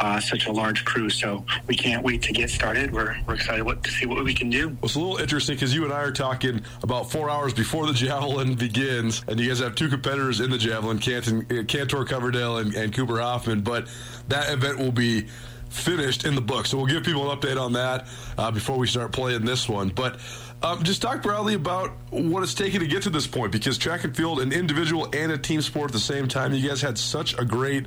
uh, 0.02 0.20
such 0.20 0.48
a 0.48 0.52
large 0.52 0.84
crew. 0.84 1.10
So 1.10 1.46
we 1.68 1.76
can't 1.76 2.04
wait 2.04 2.24
to 2.24 2.34
get 2.34 2.50
started. 2.50 2.92
We're, 2.92 3.16
we're 3.28 3.36
excited 3.36 3.64
what, 3.64 3.84
to 3.84 3.92
see 3.92 4.08
what 4.08 4.24
we 4.24 4.34
can 4.34 4.50
do. 4.50 4.70
Well, 4.70 4.78
it's 4.84 4.96
a 4.96 5.00
little 5.00 5.18
interesting 5.18 5.56
because 5.56 5.74
you 5.74 5.84
and 5.86 5.94
I 5.94 6.02
are 6.02 6.12
talking 6.12 6.62
about 6.84 7.12
four 7.12 7.30
hours 7.30 7.54
before 7.54 7.86
the 7.86 7.94
javelin 8.02 8.56
begins, 8.56 9.24
and 9.28 9.40
you 9.40 9.48
guys 9.48 9.60
have 9.60 9.76
two 9.76 9.90
competitors 9.90 10.40
in 10.40 10.50
the 10.50 10.58
javelin, 10.58 10.98
Canton, 10.98 11.46
uh, 11.52 11.64
Cantor 11.64 12.04
Coverdale 12.04 12.58
and, 12.58 12.74
and 12.74 12.94
Cooper 12.94 13.20
Hoffman. 13.20 13.62
But 13.62 13.88
that 14.28 14.52
event 14.52 14.80
will 14.80 14.92
be 14.92 15.28
finished 15.70 16.26
in 16.26 16.36
the 16.36 16.42
book. 16.42 16.66
So 16.66 16.78
we'll 16.78 16.88
give 16.88 17.04
people 17.04 17.32
an 17.32 17.38
update 17.38 17.62
on 17.62 17.74
that 17.74 18.08
uh, 18.38 18.52
before 18.52 18.78
we 18.78 18.88
start 18.88 19.12
playing 19.12 19.46
this 19.46 19.70
one. 19.70 19.90
But 19.90 20.20
um, 20.64 20.84
just 20.84 21.02
talk 21.02 21.22
broadly 21.22 21.54
about 21.54 21.92
what 22.10 22.44
it's 22.44 22.54
taken 22.54 22.82
to 22.82 22.88
get 22.88 23.04
to 23.04 23.10
this 23.10 23.28
point 23.28 23.52
because 23.52 23.78
track 23.78 24.04
and 24.04 24.16
field, 24.16 24.42
an 24.42 24.52
individual 24.52 25.08
and 25.14 25.32
a 25.32 25.38
team 25.38 25.62
sport 25.62 25.92
at 25.92 25.94
the 25.94 26.00
same 26.00 26.28
time. 26.28 26.54
You 26.54 26.68
guys 26.68 26.82
had 26.82 26.98
such 26.98 27.38
a 27.38 27.46
great 27.46 27.86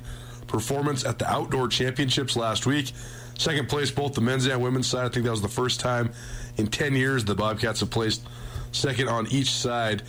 performance 0.55 1.03
at 1.03 1.19
the 1.19 1.29
outdoor 1.29 1.67
championships 1.67 2.37
last 2.37 2.65
week. 2.65 2.93
Second 3.37 3.67
place, 3.67 3.91
both 3.91 4.13
the 4.13 4.21
men's 4.21 4.45
and 4.45 4.61
women's 4.63 4.87
side. 4.87 5.05
I 5.05 5.09
think 5.09 5.25
that 5.25 5.31
was 5.31 5.41
the 5.41 5.49
first 5.49 5.81
time 5.81 6.11
in 6.55 6.67
10 6.67 6.95
years 6.95 7.25
the 7.25 7.35
Bobcats 7.35 7.81
have 7.81 7.89
placed 7.89 8.25
second 8.71 9.09
on 9.09 9.27
each 9.27 9.51
side. 9.51 10.03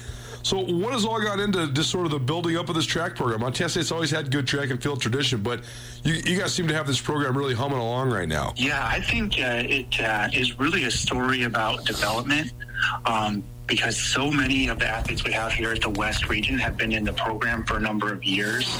So, 0.44 0.61
what 0.61 0.92
has 0.92 1.05
all 1.05 1.20
gone 1.20 1.40
into 1.40 1.66
just 1.72 1.90
sort 1.90 2.07
of 2.07 2.12
the 2.12 2.20
building 2.20 2.57
up 2.57 2.68
of 2.68 2.76
this 2.76 2.86
track 2.86 3.16
program? 3.16 3.40
Montana 3.40 3.68
State's 3.68 3.90
always 3.90 4.12
had 4.12 4.30
good 4.30 4.47
track 4.47 4.70
and 4.70 4.80
field 4.80 5.01
tradition, 5.01 5.42
but 5.42 5.64
you, 6.05 6.14
you 6.24 6.38
guys 6.38 6.55
seem 6.55 6.68
to 6.68 6.74
have 6.74 6.86
this 6.86 7.01
program 7.01 7.36
really 7.36 7.55
humming 7.55 7.78
along 7.78 8.12
right 8.12 8.28
now. 8.28 8.55
Yeah, 8.57 8.86
I 8.86 9.01
think 9.01 9.32
uh, 9.40 9.64
it 9.66 10.01
uh, 10.01 10.28
is 10.32 10.57
really 10.61 10.84
a 10.84 10.90
story 10.92 11.42
about 11.42 11.84
development. 11.84 12.53
Um, 13.07 13.42
because 13.67 13.97
so 13.97 14.31
many 14.31 14.69
of 14.69 14.79
the 14.79 14.87
athletes 14.87 15.25
we 15.25 15.33
have 15.33 15.53
here 15.53 15.73
at 15.73 15.81
the 15.81 15.91
West 15.91 16.29
region 16.29 16.59
have 16.59 16.77
been 16.77 16.93
in 16.93 17.05
the 17.05 17.12
program 17.12 17.64
for 17.64 17.77
a 17.77 17.81
number 17.81 18.12
of 18.12 18.23
years 18.25 18.79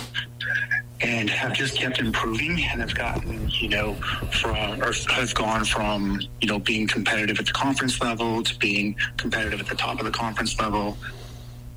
and 1.01 1.29
have 1.29 1.53
just 1.53 1.77
kept 1.77 1.99
improving 1.99 2.53
and 2.71 2.81
have 2.81 2.95
gotten, 2.95 3.49
you 3.61 3.69
know, 3.69 3.95
from 4.41 4.83
or 4.83 4.93
have 5.11 5.35
gone 5.35 5.65
from, 5.65 6.21
you 6.41 6.49
know, 6.49 6.59
being 6.59 6.87
competitive 6.87 7.39
at 7.39 7.47
the 7.47 7.53
conference 7.53 8.01
level 8.01 8.43
to 8.43 8.59
being 8.59 8.97
competitive 9.17 9.61
at 9.61 9.67
the 9.67 9.75
top 9.75 9.99
of 9.99 10.07
the 10.07 10.11
conference 10.11 10.59
level. 10.59 10.97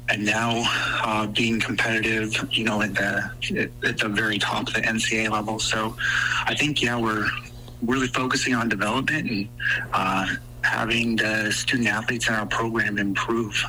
And 0.07 0.26
now 0.26 0.64
uh, 1.03 1.28
being 1.28 1.60
competitive, 1.60 2.34
you 2.51 2.64
know, 2.64 2.82
at 2.82 2.95
the 2.95 3.70
at 3.84 3.97
the 3.97 4.10
very 4.10 4.39
top 4.39 4.68
of 4.68 4.74
the 4.74 4.82
NCAA 4.82 5.30
level. 5.30 5.60
So, 5.60 5.95
I 6.45 6.55
think 6.55 6.82
yeah, 6.82 6.99
we're 6.99 7.28
really 7.84 8.07
focusing 8.07 8.55
on 8.55 8.70
development 8.70 9.30
and 9.30 9.49
uh, 9.93 10.28
having 10.70 11.15
the 11.15 11.51
student 11.51 11.89
athletes 11.89 12.28
in 12.30 12.36
our 12.36 12.45
program 12.45 12.97
improve. 12.97 13.63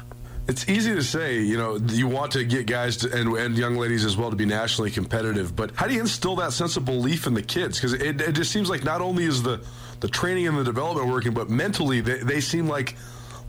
It's 0.48 0.68
easy 0.68 0.94
to 0.94 1.03
say, 1.03 1.40
you 1.40 1.57
know, 1.57 1.76
you 1.76 2.09
want 2.09 2.32
to 2.32 2.44
get 2.44 2.66
guys 2.66 2.96
to, 2.98 3.12
and, 3.16 3.36
and 3.36 3.57
young 3.57 3.76
ladies 3.76 4.05
as 4.05 4.16
well 4.16 4.30
to 4.30 4.36
be 4.36 4.46
nationally 4.46 4.90
competitive, 4.90 5.55
but 5.55 5.70
how 5.76 5.86
do 5.86 5.94
you 5.94 6.01
instill 6.01 6.36
that 6.36 6.53
sense 6.53 6.76
of 6.76 6.84
belief 6.84 7.26
in 7.26 7.34
the 7.34 7.42
kids? 7.42 7.78
Because 7.78 7.92
it, 7.92 8.20
it 8.20 8.32
just 8.32 8.51
seems 8.51 8.68
like 8.68 8.82
not 8.82 9.01
only 9.01 9.24
is 9.24 9.42
the, 9.42 9.64
the 10.01 10.09
training 10.09 10.48
and 10.48 10.59
the 10.59 10.64
development 10.64 11.09
working, 11.09 11.32
but 11.32 11.51
mentally 11.51 12.01
they, 12.01 12.18
they 12.18 12.40
seem 12.40 12.66
like 12.66 12.96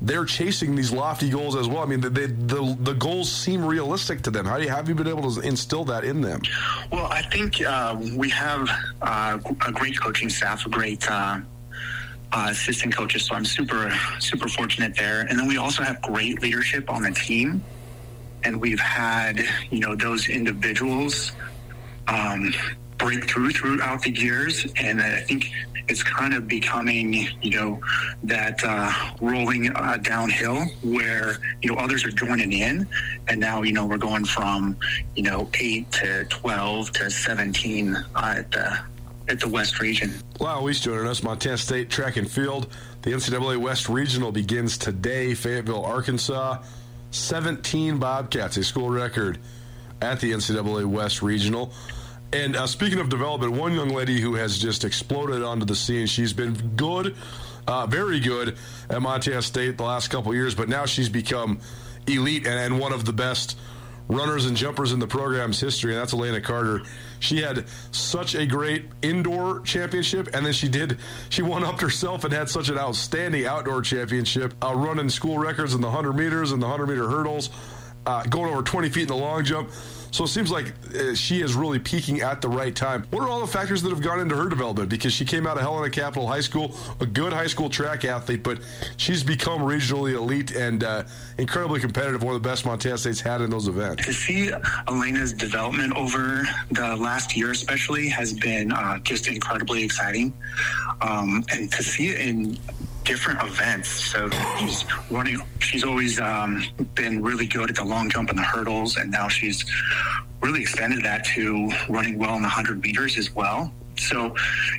they're 0.03 0.25
chasing 0.25 0.75
these 0.75 0.91
lofty 0.91 1.29
goals 1.29 1.55
as 1.55 1.67
well. 1.67 1.79
I 1.79 1.85
mean, 1.85 2.01
the 2.01 2.09
the, 2.09 2.27
the, 2.27 2.77
the 2.81 2.93
goals 2.93 3.31
seem 3.31 3.63
realistic 3.63 4.21
to 4.23 4.31
them. 4.31 4.45
How 4.45 4.57
do 4.57 4.63
you, 4.63 4.69
have 4.69 4.89
you 4.89 4.95
been 4.95 5.07
able 5.07 5.31
to 5.31 5.41
instill 5.41 5.85
that 5.85 6.03
in 6.03 6.21
them? 6.21 6.41
Well, 6.91 7.05
I 7.05 7.21
think 7.21 7.61
uh, 7.61 7.95
we 8.15 8.29
have 8.31 8.69
uh, 9.01 9.39
a 9.67 9.71
great 9.71 9.99
coaching 9.99 10.29
staff, 10.29 10.65
a 10.65 10.69
great 10.69 11.09
uh, 11.09 11.39
uh, 12.33 12.47
assistant 12.49 12.95
coaches. 12.95 13.25
So 13.25 13.35
I'm 13.35 13.45
super, 13.45 13.93
super 14.19 14.47
fortunate 14.47 14.95
there. 14.95 15.21
And 15.21 15.37
then 15.37 15.47
we 15.47 15.57
also 15.57 15.83
have 15.83 16.01
great 16.01 16.41
leadership 16.41 16.89
on 16.89 17.03
the 17.03 17.11
team. 17.11 17.63
And 18.43 18.59
we've 18.59 18.79
had, 18.79 19.41
you 19.69 19.79
know, 19.79 19.95
those 19.95 20.27
individuals 20.29 21.31
um, 22.07 22.53
break 22.97 23.29
through 23.29 23.51
throughout 23.51 24.01
the 24.01 24.11
years. 24.11 24.65
And 24.77 25.01
I 25.01 25.21
think 25.21 25.51
it's 25.87 26.03
kind 26.03 26.33
of 26.33 26.47
becoming, 26.47 27.27
you 27.41 27.51
know, 27.51 27.81
that 28.23 28.63
uh, 28.63 28.91
rolling 29.19 29.75
uh, 29.75 29.97
downhill 29.97 30.65
where, 30.83 31.37
you 31.61 31.71
know, 31.71 31.79
others 31.79 32.05
are 32.05 32.11
joining 32.11 32.53
in. 32.53 32.87
And 33.27 33.39
now, 33.39 33.61
you 33.61 33.73
know, 33.73 33.85
we're 33.85 33.97
going 33.97 34.25
from, 34.25 34.77
you 35.15 35.23
know, 35.23 35.49
8 35.59 35.91
to 35.91 36.25
12 36.25 36.91
to 36.93 37.11
17 37.11 37.95
uh, 37.95 38.03
at 38.37 38.51
the 38.51 38.79
at 39.31 39.39
the 39.39 39.47
West 39.47 39.79
region. 39.79 40.13
Wow, 40.39 40.61
Weese 40.61 40.81
joining 40.81 41.07
us, 41.07 41.23
Montana 41.23 41.57
State 41.57 41.89
Track 41.89 42.17
and 42.17 42.29
Field. 42.29 42.67
The 43.01 43.11
NCAA 43.11 43.57
West 43.57 43.89
Regional 43.89 44.31
begins 44.31 44.77
today, 44.77 45.33
Fayetteville, 45.33 45.83
Arkansas. 45.83 46.61
17 47.11 47.97
Bobcats, 47.97 48.57
a 48.57 48.63
school 48.63 48.89
record 48.89 49.37
at 50.01 50.19
the 50.19 50.31
NCAA 50.31 50.85
West 50.85 51.21
Regional. 51.21 51.73
And 52.33 52.55
uh, 52.55 52.67
speaking 52.67 52.99
of 52.99 53.09
development, 53.09 53.53
one 53.53 53.73
young 53.73 53.89
lady 53.89 54.21
who 54.21 54.35
has 54.35 54.57
just 54.57 54.85
exploded 54.85 55.43
onto 55.43 55.65
the 55.65 55.75
scene, 55.75 56.07
she's 56.07 56.31
been 56.31 56.53
good, 56.75 57.15
uh, 57.67 57.85
very 57.85 58.19
good 58.19 58.57
at 58.89 59.01
Montana 59.01 59.41
State 59.41 59.77
the 59.77 59.83
last 59.83 60.07
couple 60.09 60.33
years, 60.33 60.55
but 60.55 60.69
now 60.69 60.85
she's 60.85 61.09
become 61.09 61.59
elite 62.07 62.47
and, 62.47 62.59
and 62.59 62.79
one 62.79 62.93
of 62.93 63.03
the 63.05 63.13
best 63.13 63.57
runners 64.11 64.45
and 64.45 64.57
jumpers 64.57 64.91
in 64.91 64.99
the 64.99 65.07
program's 65.07 65.59
history, 65.59 65.93
and 65.93 66.01
that's 66.01 66.13
Elena 66.13 66.41
Carter. 66.41 66.81
She 67.19 67.41
had 67.41 67.65
such 67.91 68.35
a 68.35 68.45
great 68.45 68.85
indoor 69.01 69.61
championship, 69.61 70.29
and 70.33 70.45
then 70.45 70.53
she 70.53 70.67
did 70.67 70.99
she 71.29 71.41
won 71.41 71.63
up 71.63 71.79
herself 71.79 72.23
and 72.23 72.33
had 72.33 72.49
such 72.49 72.69
an 72.69 72.77
outstanding 72.77 73.45
outdoor 73.45 73.81
championship, 73.81 74.53
uh, 74.63 74.73
running 74.75 75.09
school 75.09 75.37
records 75.37 75.73
in 75.73 75.81
the 75.81 75.87
100 75.87 76.13
meters 76.13 76.51
and 76.51 76.61
the 76.61 76.67
100 76.67 76.87
meter 76.87 77.07
hurdles, 77.09 77.49
uh, 78.05 78.23
going 78.23 78.51
over 78.51 78.61
20 78.61 78.89
feet 78.89 79.03
in 79.03 79.07
the 79.07 79.15
long 79.15 79.43
jump. 79.43 79.69
So 80.11 80.25
it 80.25 80.27
seems 80.27 80.51
like 80.51 80.73
uh, 80.93 81.15
she 81.15 81.41
is 81.41 81.53
really 81.53 81.79
peaking 81.79 82.19
at 82.19 82.41
the 82.41 82.49
right 82.49 82.75
time. 82.75 83.05
What 83.11 83.23
are 83.23 83.29
all 83.29 83.39
the 83.39 83.47
factors 83.47 83.81
that 83.81 83.89
have 83.89 84.01
gone 84.01 84.19
into 84.19 84.35
her 84.35 84.49
development? 84.49 84.89
Because 84.89 85.13
she 85.13 85.23
came 85.23 85.47
out 85.47 85.55
of 85.55 85.63
Helena 85.63 85.89
Capital 85.89 86.27
High 86.27 86.41
School, 86.41 86.75
a 86.99 87.05
good 87.05 87.31
high 87.31 87.47
school 87.47 87.69
track 87.69 88.03
athlete, 88.03 88.43
but 88.43 88.59
she's 88.97 89.23
become 89.23 89.61
regionally 89.61 90.13
elite 90.13 90.51
and 90.51 90.83
uh, 90.83 91.03
incredibly 91.37 91.79
competitive. 91.79 92.23
One 92.23 92.35
of 92.35 92.43
the 92.43 92.47
best 92.47 92.65
Montana 92.65 92.97
State's 92.97 93.21
had 93.21 93.39
in 93.39 93.49
those 93.49 93.69
events. 93.69 94.05
To 94.05 94.11
see 94.11 94.51
Elena's 94.89 95.31
development 95.31 95.95
over 95.95 96.45
the 96.71 96.97
last 96.97 97.37
year, 97.37 97.51
especially, 97.51 98.09
has 98.09 98.33
been 98.33 98.73
uh, 98.73 98.99
just 98.99 99.29
incredibly 99.29 99.81
exciting. 99.81 100.33
Um, 100.99 101.45
and 101.53 101.71
to 101.71 101.83
see 101.83 102.09
it 102.09 102.19
in 102.19 102.57
different 103.11 103.43
events. 103.43 103.89
So 103.89 104.29
she's 104.57 104.85
running. 105.09 105.41
She's 105.59 105.83
always 105.83 106.17
um, 106.21 106.63
been 106.95 107.21
really 107.21 107.45
good 107.45 107.69
at 107.69 107.75
the 107.75 107.83
long 107.83 108.09
jump 108.09 108.29
and 108.29 108.39
the 108.39 108.43
hurdles, 108.43 108.95
and 108.95 109.11
now 109.11 109.27
she's 109.27 109.65
really 110.41 110.61
extended 110.61 111.03
that 111.03 111.25
to 111.35 111.69
running 111.89 112.17
well 112.17 112.37
in 112.37 112.41
the 112.41 112.47
hundred 112.47 112.81
meters 112.81 113.17
as 113.17 113.35
well. 113.35 113.73
So, 113.97 114.33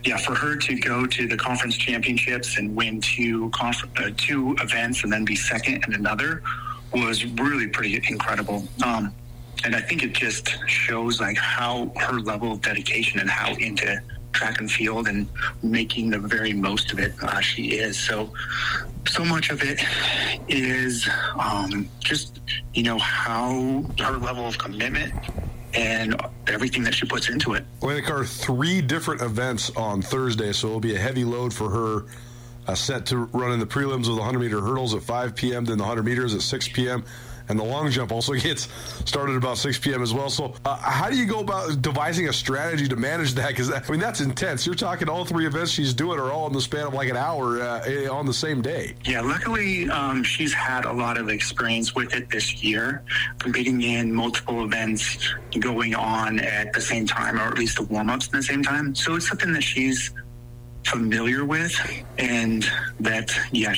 yeah, 0.04 0.16
for 0.16 0.34
her 0.34 0.56
to 0.56 0.74
go 0.80 1.04
to 1.04 1.28
the 1.28 1.36
conference 1.36 1.76
championships 1.76 2.56
and 2.56 2.74
win 2.74 3.02
two 3.02 3.50
conf- 3.50 3.84
uh, 3.98 4.10
two 4.16 4.56
events 4.60 5.04
and 5.04 5.12
then 5.12 5.26
be 5.26 5.36
second 5.36 5.84
in 5.86 5.92
another 5.92 6.42
was 6.94 7.26
really 7.32 7.68
pretty 7.68 8.02
incredible. 8.08 8.66
Um, 8.82 9.14
and 9.64 9.76
I 9.76 9.80
think 9.82 10.02
it 10.02 10.14
just 10.14 10.56
shows 10.66 11.20
like 11.20 11.36
how 11.36 11.92
her 11.96 12.18
level 12.18 12.50
of 12.52 12.62
dedication 12.62 13.20
and 13.20 13.28
how 13.28 13.54
into 13.56 14.00
track 14.32 14.60
and 14.60 14.70
field 14.70 15.08
and 15.08 15.28
making 15.62 16.10
the 16.10 16.18
very 16.18 16.52
most 16.52 16.92
of 16.92 16.98
it 16.98 17.14
uh, 17.22 17.40
she 17.40 17.72
is. 17.72 17.98
So, 17.98 18.32
so 19.08 19.24
much 19.24 19.50
of 19.50 19.62
it 19.62 19.80
is 20.48 21.08
um, 21.38 21.88
just 22.00 22.40
you 22.74 22.82
know 22.82 22.98
how 22.98 23.84
her 23.98 24.16
level 24.18 24.46
of 24.46 24.58
commitment 24.58 25.12
and 25.74 26.20
everything 26.48 26.82
that 26.84 26.94
she 26.94 27.06
puts 27.06 27.28
into 27.28 27.54
it. 27.54 27.64
Elena 27.82 28.02
Carter, 28.02 28.24
three 28.24 28.82
different 28.82 29.22
events 29.22 29.70
on 29.70 30.02
Thursday, 30.02 30.52
so 30.52 30.68
it'll 30.68 30.80
be 30.80 30.94
a 30.94 30.98
heavy 30.98 31.24
load 31.24 31.52
for 31.52 31.70
her. 31.70 32.06
Uh, 32.64 32.76
set 32.76 33.04
to 33.06 33.16
run 33.16 33.50
in 33.50 33.58
the 33.58 33.66
prelims 33.66 34.06
of 34.06 34.14
the 34.14 34.20
100 34.20 34.38
meter 34.38 34.60
hurdles 34.60 34.94
at 34.94 35.02
5 35.02 35.34
p.m., 35.34 35.64
then 35.64 35.78
the 35.78 35.82
100 35.82 36.04
meters 36.04 36.32
at 36.32 36.42
6 36.42 36.68
p.m. 36.68 37.04
And 37.52 37.60
the 37.60 37.64
long 37.64 37.90
jump 37.90 38.12
also 38.12 38.32
gets 38.48 38.68
started 39.04 39.36
about 39.36 39.58
6 39.58 39.78
p.m. 39.78 40.02
as 40.02 40.14
well. 40.14 40.30
So, 40.30 40.54
uh, 40.64 40.76
how 40.76 41.10
do 41.10 41.16
you 41.16 41.26
go 41.26 41.40
about 41.40 41.82
devising 41.82 42.28
a 42.28 42.32
strategy 42.32 42.88
to 42.88 42.96
manage 42.96 43.34
that? 43.34 43.48
Because 43.48 43.70
I 43.70 43.82
mean, 43.90 44.00
that's 44.00 44.20
intense. 44.20 44.64
You're 44.64 44.74
talking 44.74 45.08
all 45.08 45.26
three 45.26 45.46
events 45.46 45.70
she's 45.70 45.92
doing 45.92 46.18
are 46.18 46.32
all 46.32 46.46
in 46.46 46.54
the 46.54 46.62
span 46.62 46.86
of 46.86 46.94
like 46.94 47.10
an 47.10 47.16
hour 47.16 47.60
uh, 47.60 48.08
on 48.10 48.24
the 48.24 48.32
same 48.32 48.62
day. 48.62 48.94
Yeah, 49.04 49.20
luckily 49.20 49.88
um, 49.90 50.24
she's 50.24 50.54
had 50.54 50.86
a 50.86 50.92
lot 50.92 51.18
of 51.18 51.28
experience 51.28 51.94
with 51.94 52.14
it 52.14 52.30
this 52.30 52.62
year, 52.64 53.02
competing 53.38 53.82
in 53.82 54.12
multiple 54.12 54.64
events 54.64 55.34
going 55.60 55.94
on 55.94 56.40
at 56.40 56.72
the 56.72 56.80
same 56.80 57.06
time, 57.06 57.38
or 57.38 57.42
at 57.42 57.58
least 57.58 57.76
the 57.76 57.84
warm 57.84 58.08
ups 58.08 58.26
at 58.26 58.32
the 58.32 58.42
same 58.42 58.62
time. 58.62 58.94
So 58.94 59.16
it's 59.16 59.28
something 59.28 59.52
that 59.52 59.62
she's 59.62 60.10
familiar 60.84 61.44
with, 61.44 61.74
and 62.18 62.66
that 63.00 63.30
yeah, 63.52 63.74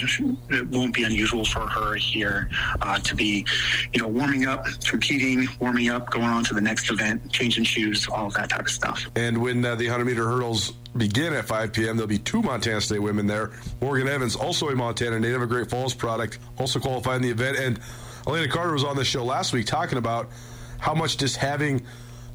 it 0.50 0.68
won't 0.68 0.94
be 0.94 1.04
unusual 1.04 1.44
for 1.44 1.66
her 1.66 1.94
here 1.94 2.48
uh, 2.80 2.98
to 3.00 3.14
be, 3.14 3.44
you 3.92 4.00
know, 4.00 4.08
warming 4.08 4.46
up, 4.46 4.64
competing, 4.84 5.46
warming 5.60 5.90
up, 5.90 6.10
going 6.10 6.24
on 6.24 6.44
to 6.44 6.54
the 6.54 6.60
next 6.60 6.90
event, 6.90 7.30
changing 7.32 7.64
shoes, 7.64 8.08
all 8.08 8.30
that 8.30 8.50
type 8.50 8.60
of 8.60 8.70
stuff. 8.70 9.06
And 9.16 9.38
when 9.38 9.64
uh, 9.64 9.74
the 9.74 9.86
100 9.86 10.04
meter 10.04 10.24
hurdles 10.24 10.72
begin 10.96 11.32
at 11.32 11.44
5 11.44 11.72
p.m., 11.72 11.96
there'll 11.96 12.08
be 12.08 12.18
two 12.18 12.42
Montana 12.42 12.80
State 12.80 13.00
women 13.00 13.26
there. 13.26 13.52
Morgan 13.80 14.08
Evans, 14.08 14.36
also 14.36 14.68
a 14.68 14.76
Montana 14.76 15.18
native, 15.18 15.42
a 15.42 15.46
Great 15.46 15.70
Falls 15.70 15.94
product, 15.94 16.38
also 16.58 16.78
qualified 16.78 17.16
in 17.16 17.22
the 17.22 17.30
event. 17.30 17.58
And 17.58 17.80
Elena 18.26 18.48
Carter 18.48 18.72
was 18.72 18.84
on 18.84 18.96
the 18.96 19.04
show 19.04 19.24
last 19.24 19.52
week 19.52 19.66
talking 19.66 19.98
about 19.98 20.30
how 20.78 20.94
much 20.94 21.16
just 21.16 21.36
having 21.36 21.84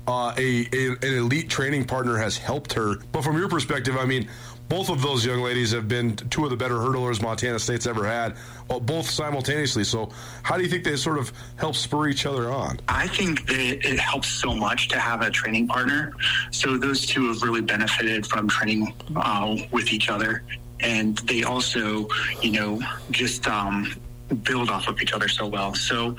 uh, 0.07 0.33
a, 0.37 0.67
a, 0.73 0.87
an 1.03 1.17
elite 1.17 1.49
training 1.49 1.85
partner 1.85 2.17
has 2.17 2.37
helped 2.37 2.73
her. 2.73 2.95
But 3.11 3.23
from 3.23 3.37
your 3.37 3.47
perspective, 3.47 3.95
I 3.95 4.05
mean, 4.05 4.27
both 4.69 4.89
of 4.89 5.01
those 5.01 5.25
young 5.25 5.41
ladies 5.41 5.71
have 5.71 5.87
been 5.87 6.15
two 6.15 6.43
of 6.43 6.51
the 6.51 6.55
better 6.55 6.75
hurdlers 6.75 7.21
Montana 7.21 7.59
State's 7.59 7.87
ever 7.87 8.05
had, 8.05 8.35
both 8.67 9.09
simultaneously. 9.09 9.83
So, 9.83 10.11
how 10.43 10.57
do 10.57 10.63
you 10.63 10.69
think 10.69 10.83
they 10.83 10.95
sort 10.95 11.17
of 11.17 11.33
help 11.57 11.75
spur 11.75 12.07
each 12.07 12.25
other 12.25 12.51
on? 12.51 12.79
I 12.87 13.07
think 13.07 13.47
that 13.47 13.85
it 13.85 13.99
helps 13.99 14.29
so 14.29 14.53
much 14.53 14.87
to 14.89 14.99
have 14.99 15.21
a 15.21 15.31
training 15.31 15.67
partner. 15.67 16.13
So, 16.51 16.77
those 16.77 17.05
two 17.05 17.27
have 17.27 17.41
really 17.41 17.61
benefited 17.61 18.27
from 18.27 18.47
training 18.47 18.93
uh, 19.15 19.57
with 19.71 19.91
each 19.91 20.09
other. 20.09 20.43
And 20.81 21.17
they 21.19 21.43
also, 21.43 22.07
you 22.41 22.51
know, 22.51 22.79
just 23.11 23.47
um, 23.47 23.93
build 24.35 24.69
off 24.69 24.87
of 24.87 25.01
each 25.01 25.13
other 25.13 25.27
so 25.27 25.47
well. 25.47 25.73
So, 25.73 26.15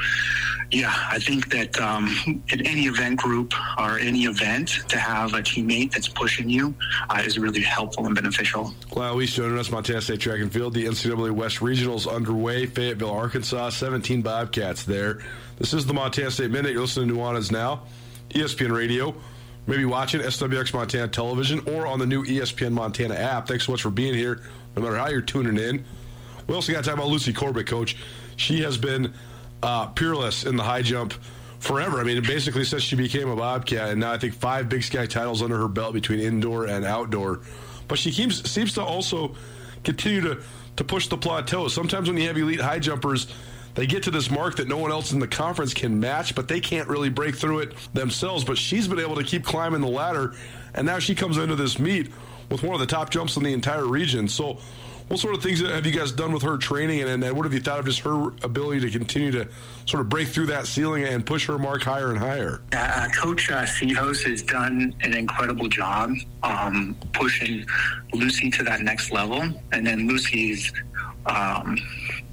yeah, 0.70 0.92
I 1.10 1.18
think 1.18 1.50
that 1.50 1.78
um, 1.80 2.42
in 2.48 2.66
any 2.66 2.86
event 2.86 3.18
group 3.18 3.54
or 3.78 3.98
any 3.98 4.24
event, 4.24 4.80
to 4.88 4.98
have 4.98 5.34
a 5.34 5.38
teammate 5.42 5.92
that's 5.92 6.08
pushing 6.08 6.48
you 6.48 6.74
uh, 7.08 7.22
is 7.24 7.38
really 7.38 7.62
helpful 7.62 8.06
and 8.06 8.14
beneficial. 8.14 8.74
Well, 8.94 9.16
we 9.16 9.26
joining 9.26 9.58
us, 9.58 9.70
Montana 9.70 10.00
State 10.00 10.20
Track 10.20 10.40
and 10.40 10.52
Field. 10.52 10.74
The 10.74 10.86
NCAA 10.86 11.30
West 11.32 11.58
Regionals 11.58 12.12
underway. 12.12 12.66
Fayetteville, 12.66 13.10
Arkansas, 13.10 13.70
17 13.70 14.22
Bobcats 14.22 14.84
there. 14.84 15.20
This 15.58 15.74
is 15.74 15.86
the 15.86 15.94
Montana 15.94 16.30
State 16.30 16.50
Minute. 16.50 16.72
You're 16.72 16.82
listening 16.82 17.08
to 17.08 17.14
Nuanez 17.14 17.50
Now, 17.50 17.82
ESPN 18.30 18.74
Radio. 18.74 19.14
Maybe 19.66 19.84
watching 19.84 20.20
SWX 20.20 20.74
Montana 20.74 21.08
Television 21.08 21.60
or 21.68 21.86
on 21.86 21.98
the 21.98 22.06
new 22.06 22.24
ESPN 22.24 22.72
Montana 22.72 23.14
app. 23.14 23.46
Thanks 23.46 23.66
so 23.66 23.72
much 23.72 23.82
for 23.82 23.90
being 23.90 24.14
here, 24.14 24.42
no 24.74 24.82
matter 24.82 24.96
how 24.96 25.08
you're 25.08 25.20
tuning 25.20 25.58
in. 25.62 25.84
We 26.50 26.56
also 26.56 26.72
got 26.72 26.82
to 26.82 26.90
talk 26.90 26.98
about 26.98 27.06
Lucy 27.06 27.32
Corbett, 27.32 27.68
coach. 27.68 27.96
She 28.34 28.62
has 28.62 28.76
been 28.76 29.14
uh, 29.62 29.86
peerless 29.86 30.42
in 30.42 30.56
the 30.56 30.64
high 30.64 30.82
jump 30.82 31.14
forever. 31.60 32.00
I 32.00 32.02
mean, 32.02 32.20
basically 32.22 32.64
since 32.64 32.82
she 32.82 32.96
became 32.96 33.28
a 33.28 33.36
Bobcat, 33.36 33.90
and 33.90 34.00
now 34.00 34.10
I 34.10 34.18
think 34.18 34.34
five 34.34 34.68
Big 34.68 34.82
Sky 34.82 35.06
titles 35.06 35.42
under 35.42 35.56
her 35.58 35.68
belt 35.68 35.94
between 35.94 36.18
indoor 36.18 36.66
and 36.66 36.84
outdoor. 36.84 37.42
But 37.86 38.00
she 38.00 38.10
seems 38.10 38.50
seems 38.50 38.74
to 38.74 38.82
also 38.82 39.36
continue 39.84 40.22
to 40.22 40.42
to 40.74 40.82
push 40.82 41.06
the 41.06 41.16
plateau. 41.16 41.68
Sometimes 41.68 42.08
when 42.08 42.18
you 42.18 42.26
have 42.26 42.36
elite 42.36 42.60
high 42.60 42.80
jumpers, 42.80 43.28
they 43.76 43.86
get 43.86 44.02
to 44.02 44.10
this 44.10 44.28
mark 44.28 44.56
that 44.56 44.66
no 44.66 44.78
one 44.78 44.90
else 44.90 45.12
in 45.12 45.20
the 45.20 45.28
conference 45.28 45.72
can 45.72 46.00
match, 46.00 46.34
but 46.34 46.48
they 46.48 46.58
can't 46.58 46.88
really 46.88 47.10
break 47.10 47.36
through 47.36 47.60
it 47.60 47.76
themselves. 47.94 48.42
But 48.42 48.58
she's 48.58 48.88
been 48.88 48.98
able 48.98 49.14
to 49.14 49.24
keep 49.24 49.44
climbing 49.44 49.82
the 49.82 49.86
ladder, 49.88 50.34
and 50.74 50.84
now 50.84 50.98
she 50.98 51.14
comes 51.14 51.38
into 51.38 51.54
this 51.54 51.78
meet 51.78 52.10
with 52.50 52.64
one 52.64 52.74
of 52.74 52.80
the 52.80 52.86
top 52.86 53.10
jumps 53.10 53.36
in 53.36 53.44
the 53.44 53.52
entire 53.52 53.86
region. 53.86 54.26
So 54.26 54.58
what 55.10 55.18
sort 55.18 55.34
of 55.34 55.42
things 55.42 55.60
have 55.60 55.84
you 55.84 55.90
guys 55.90 56.12
done 56.12 56.32
with 56.32 56.42
her 56.44 56.56
training, 56.56 57.00
and, 57.00 57.24
and 57.24 57.36
what 57.36 57.44
have 57.44 57.52
you 57.52 57.58
thought 57.58 57.80
of 57.80 57.84
just 57.84 57.98
her 57.98 58.28
ability 58.44 58.78
to 58.78 58.96
continue 58.96 59.32
to 59.32 59.48
sort 59.84 60.00
of 60.00 60.08
break 60.08 60.28
through 60.28 60.46
that 60.46 60.68
ceiling 60.68 61.02
and 61.02 61.26
push 61.26 61.48
her 61.48 61.58
mark 61.58 61.82
higher 61.82 62.10
and 62.10 62.18
higher? 62.18 62.60
Uh, 62.72 63.08
Coach 63.16 63.50
uh, 63.50 63.66
has 63.66 64.42
done 64.42 64.94
an 65.02 65.12
incredible 65.12 65.66
job 65.68 66.12
um, 66.44 66.96
pushing 67.12 67.66
Lucy 68.12 68.52
to 68.52 68.62
that 68.62 68.82
next 68.82 69.10
level, 69.10 69.42
and 69.72 69.84
then 69.84 70.06
Lucy's 70.06 70.72
um, 71.26 71.76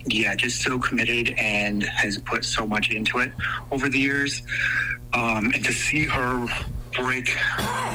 yeah, 0.05 0.35
just 0.35 0.61
so 0.61 0.77
committed 0.77 1.29
and 1.39 1.81
has 1.81 2.19
put 2.19 2.45
so 2.45 2.67
much 2.67 2.91
into 2.91 3.17
it 3.17 3.31
over 3.71 3.89
the 3.89 3.97
years. 3.97 4.43
Um, 5.15 5.51
and 5.51 5.65
to 5.65 5.73
see 5.73 6.05
her 6.05 6.47
break 6.93 7.35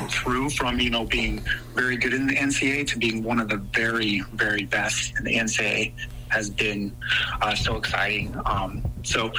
through 0.09 0.51
from, 0.51 0.81
you 0.81 0.91
know, 0.91 1.05
being 1.05 1.43
very 1.75 1.97
good 1.97 2.15
in 2.15 2.27
the 2.27 2.35
NCA 2.35 2.87
to 2.89 2.99
being 2.99 3.23
one 3.23 3.41
of 3.41 3.49
the 3.49 3.57
very, 3.57 4.23
very 4.35 4.65
best 4.65 5.15
in 5.19 5.25
the 5.25 5.35
NCA 5.35 5.93
has 6.29 6.49
been 6.49 6.95
uh, 7.43 7.55
so 7.55 7.77
exciting. 7.77 8.35
Um, 8.47 8.83
so, 9.03 9.33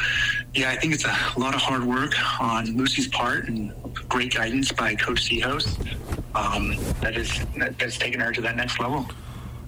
yeah, 0.54 0.70
I 0.70 0.76
think 0.76 0.94
it's 0.94 1.06
a 1.06 1.40
lot 1.40 1.56
of 1.56 1.62
hard 1.62 1.84
work 1.84 2.14
on 2.40 2.78
Lucy's 2.78 3.08
part 3.08 3.48
and 3.48 3.74
great 4.10 4.34
guidance 4.34 4.72
by 4.72 4.94
Coach 4.96 5.24
Seahouse 5.24 5.76
um, 6.36 6.76
that 7.02 7.16
is 7.16 7.44
that, 7.58 7.78
that's 7.80 7.98
taken 7.98 8.20
her 8.20 8.32
to 8.32 8.42
that 8.42 8.56
next 8.56 8.80
level. 8.80 9.06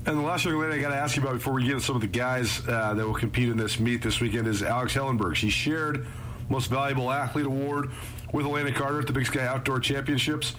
And 0.05 0.17
the 0.19 0.21
last 0.21 0.45
lady 0.45 0.77
I 0.77 0.81
got 0.81 0.89
to 0.89 0.95
ask 0.95 1.15
you 1.15 1.23
about 1.23 1.33
before 1.33 1.53
we 1.53 1.63
get 1.65 1.73
to 1.73 1.81
some 1.81 1.95
of 1.95 2.01
the 2.01 2.07
guys 2.07 2.61
uh, 2.67 2.93
that 2.93 3.05
will 3.05 3.15
compete 3.15 3.49
in 3.49 3.57
this 3.57 3.79
meet 3.79 4.03
this 4.03 4.21
weekend 4.21 4.47
is 4.47 4.61
Alex 4.61 4.93
Hellenberg. 4.93 5.35
She 5.35 5.49
shared 5.49 6.05
Most 6.47 6.67
Valuable 6.69 7.11
Athlete 7.11 7.47
Award 7.47 7.91
with 8.35 8.45
Elena 8.45 8.71
Carter 8.71 8.99
at 8.99 9.07
the 9.07 9.13
Big 9.13 9.25
Sky 9.25 9.47
Outdoor 9.47 9.79
Championships. 9.79 10.55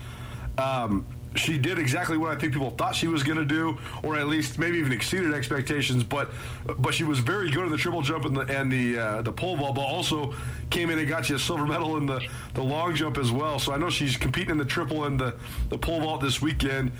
Um, 0.57 1.05
she 1.35 1.59
did 1.59 1.79
exactly 1.79 2.17
what 2.17 2.31
I 2.31 2.41
think 2.41 2.55
people 2.55 2.71
thought 2.71 2.95
she 2.95 3.09
was 3.09 3.23
going 3.23 3.37
to 3.37 3.45
do, 3.45 3.77
or 4.03 4.17
at 4.17 4.27
least 4.27 4.59
maybe 4.59 4.79
even 4.79 4.91
exceeded 4.91 5.35
expectations. 5.35 6.03
But 6.03 6.31
but 6.79 6.95
she 6.95 7.05
was 7.05 7.19
very 7.19 7.51
good 7.51 7.67
in 7.67 7.71
the 7.71 7.77
triple 7.77 8.01
jump 8.01 8.25
and 8.25 8.35
the 8.35 8.41
and 8.41 8.73
the 8.73 8.99
uh, 8.99 9.23
the 9.23 9.33
pole 9.33 9.59
vault, 9.59 9.75
but 9.75 9.83
also 9.83 10.35
came 10.71 10.89
in 10.89 10.99
and 10.99 11.07
got 11.07 11.29
you 11.29 11.37
a 11.37 11.39
silver 11.39 11.67
medal 11.67 11.99
in 11.99 12.07
the, 12.07 12.27
the 12.55 12.63
long 12.63 12.95
jump 12.95 13.19
as 13.19 13.31
well. 13.31 13.59
So 13.59 13.75
I 13.75 13.77
know 13.77 13.91
she's 13.91 14.17
competing 14.17 14.53
in 14.53 14.57
the 14.57 14.65
triple 14.65 15.05
and 15.05 15.21
the 15.21 15.35
the 15.69 15.77
pole 15.77 16.01
vault 16.01 16.23
this 16.23 16.41
weekend. 16.41 16.93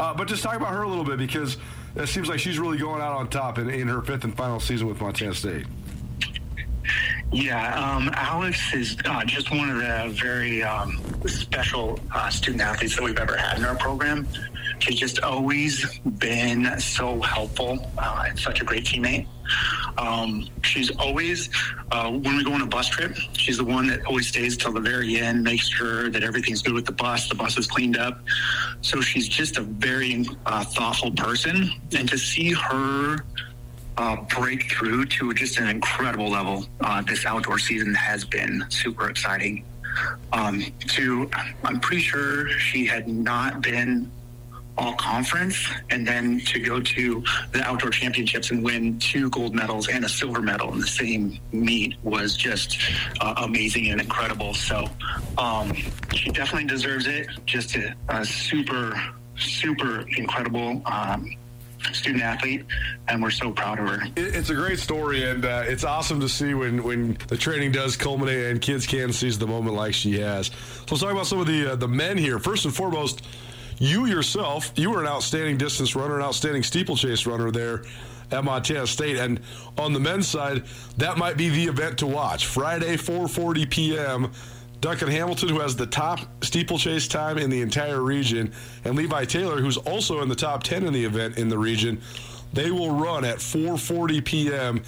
Uh, 0.00 0.12
but 0.12 0.26
just 0.26 0.42
talk 0.42 0.56
about 0.56 0.72
her 0.72 0.82
a 0.82 0.88
little 0.88 1.04
bit 1.04 1.16
because 1.16 1.56
it 1.94 2.08
seems 2.08 2.28
like 2.28 2.40
she's 2.40 2.58
really 2.58 2.76
going 2.76 3.00
out 3.00 3.12
on 3.12 3.28
top 3.28 3.58
in, 3.58 3.70
in 3.70 3.86
her 3.88 4.02
fifth 4.02 4.24
and 4.24 4.36
final 4.36 4.58
season 4.58 4.88
with 4.88 5.00
Montana 5.00 5.32
State. 5.32 5.66
Yeah, 7.32 7.74
um, 7.74 8.08
Alex 8.14 8.72
is 8.72 8.96
uh, 9.04 9.24
just 9.24 9.50
one 9.50 9.68
of 9.68 9.76
the 9.76 10.14
very 10.14 10.62
um, 10.62 11.02
special 11.26 11.98
uh, 12.14 12.30
student 12.30 12.62
athletes 12.62 12.96
that 12.96 13.02
we've 13.02 13.18
ever 13.18 13.36
had 13.36 13.58
in 13.58 13.64
our 13.64 13.76
program. 13.76 14.26
She's 14.78 14.98
just 14.98 15.20
always 15.20 15.98
been 16.18 16.78
so 16.78 17.20
helpful 17.20 17.90
uh, 17.98 18.26
and 18.28 18.38
such 18.38 18.60
a 18.60 18.64
great 18.64 18.84
teammate. 18.84 19.26
Um, 19.98 20.48
she's 20.62 20.90
always, 20.98 21.48
uh, 21.90 22.10
when 22.10 22.36
we 22.36 22.44
go 22.44 22.52
on 22.52 22.62
a 22.62 22.66
bus 22.66 22.88
trip, 22.88 23.16
she's 23.32 23.56
the 23.56 23.64
one 23.64 23.86
that 23.88 24.04
always 24.06 24.28
stays 24.28 24.56
till 24.56 24.72
the 24.72 24.80
very 24.80 25.16
end, 25.16 25.42
makes 25.42 25.68
sure 25.68 26.10
that 26.10 26.22
everything's 26.22 26.62
good 26.62 26.74
with 26.74 26.86
the 26.86 26.92
bus, 26.92 27.28
the 27.28 27.34
bus 27.34 27.58
is 27.58 27.66
cleaned 27.66 27.96
up. 27.96 28.20
So 28.82 29.00
she's 29.00 29.28
just 29.28 29.56
a 29.56 29.62
very 29.62 30.26
uh, 30.44 30.64
thoughtful 30.64 31.10
person. 31.12 31.70
And 31.96 32.08
to 32.08 32.18
see 32.18 32.52
her 32.52 33.18
uh, 33.98 34.16
to 34.26 35.34
just 35.34 35.58
an 35.58 35.68
incredible 35.68 36.28
level. 36.28 36.66
Uh, 36.80 37.02
this 37.02 37.24
outdoor 37.24 37.58
season 37.58 37.94
has 37.94 38.24
been 38.24 38.64
super 38.68 39.08
exciting. 39.08 39.64
Um, 40.32 40.62
to, 40.88 41.30
I'm 41.64 41.80
pretty 41.80 42.02
sure 42.02 42.48
she 42.50 42.86
had 42.86 43.08
not 43.08 43.62
been 43.62 44.10
all 44.78 44.92
conference, 44.94 45.56
and 45.90 46.06
then 46.06 46.38
to 46.40 46.58
go 46.60 46.80
to 46.80 47.24
the 47.52 47.62
outdoor 47.62 47.90
championships 47.90 48.50
and 48.50 48.62
win 48.62 48.98
two 48.98 49.30
gold 49.30 49.54
medals 49.54 49.88
and 49.88 50.04
a 50.04 50.08
silver 50.08 50.42
medal 50.42 50.72
in 50.72 50.80
the 50.80 50.86
same 50.86 51.38
meet 51.52 51.94
was 52.02 52.36
just 52.36 52.78
uh, 53.20 53.34
amazing 53.38 53.90
and 53.90 54.00
incredible. 54.00 54.52
So 54.52 54.86
um, 55.38 55.72
she 56.14 56.30
definitely 56.30 56.68
deserves 56.68 57.06
it. 57.06 57.28
Just 57.46 57.74
a, 57.76 57.94
a 58.10 58.24
super, 58.24 59.00
super 59.38 60.04
incredible. 60.16 60.82
Um, 60.84 61.34
student 61.92 62.22
athlete, 62.22 62.64
and 63.08 63.22
we're 63.22 63.30
so 63.30 63.50
proud 63.50 63.78
of 63.78 63.88
her. 63.88 64.08
It's 64.16 64.50
a 64.50 64.54
great 64.54 64.78
story, 64.78 65.24
and 65.24 65.44
uh, 65.44 65.64
it's 65.66 65.84
awesome 65.84 66.20
to 66.20 66.28
see 66.28 66.54
when, 66.54 66.82
when 66.82 67.18
the 67.28 67.36
training 67.36 67.72
does 67.72 67.96
culminate 67.96 68.46
and 68.46 68.60
kids 68.60 68.86
can 68.86 69.12
seize 69.12 69.38
the 69.38 69.46
moment 69.46 69.76
like 69.76 69.94
she 69.94 70.18
has. 70.18 70.46
So 70.46 70.84
let's 70.90 71.00
talk 71.00 71.12
about 71.12 71.26
some 71.26 71.40
of 71.40 71.46
the 71.46 71.72
uh, 71.72 71.76
the 71.76 71.88
men 71.88 72.18
here. 72.18 72.38
First 72.38 72.64
and 72.64 72.74
foremost, 72.74 73.26
you 73.78 74.06
yourself, 74.06 74.72
you 74.76 74.90
were 74.90 75.00
an 75.00 75.08
outstanding 75.08 75.58
distance 75.58 75.94
runner, 75.94 76.16
an 76.16 76.22
outstanding 76.24 76.62
steeplechase 76.62 77.26
runner 77.26 77.50
there 77.50 77.82
at 78.30 78.44
Montana 78.44 78.86
State, 78.86 79.16
and 79.16 79.40
on 79.78 79.92
the 79.92 80.00
men's 80.00 80.26
side, 80.26 80.64
that 80.96 81.16
might 81.16 81.36
be 81.36 81.48
the 81.48 81.64
event 81.64 81.98
to 81.98 82.06
watch. 82.06 82.46
Friday, 82.46 82.96
4:40 82.96 83.70
p.m. 83.70 84.32
Duncan 84.80 85.08
Hamilton, 85.08 85.48
who 85.48 85.60
has 85.60 85.74
the 85.74 85.86
top 85.86 86.20
steeplechase 86.44 87.08
time 87.08 87.38
in 87.38 87.50
the 87.50 87.60
entire 87.60 88.02
region, 88.02 88.52
and 88.84 88.94
Levi 88.94 89.24
Taylor, 89.24 89.60
who's 89.60 89.76
also 89.78 90.22
in 90.22 90.28
the 90.28 90.34
top 90.34 90.62
10 90.62 90.86
in 90.86 90.92
the 90.92 91.04
event 91.04 91.38
in 91.38 91.48
the 91.48 91.58
region. 91.58 92.00
They 92.52 92.70
will 92.70 92.90
run 92.90 93.24
at 93.24 93.38
4:40 93.38 94.24
p.m. 94.24 94.82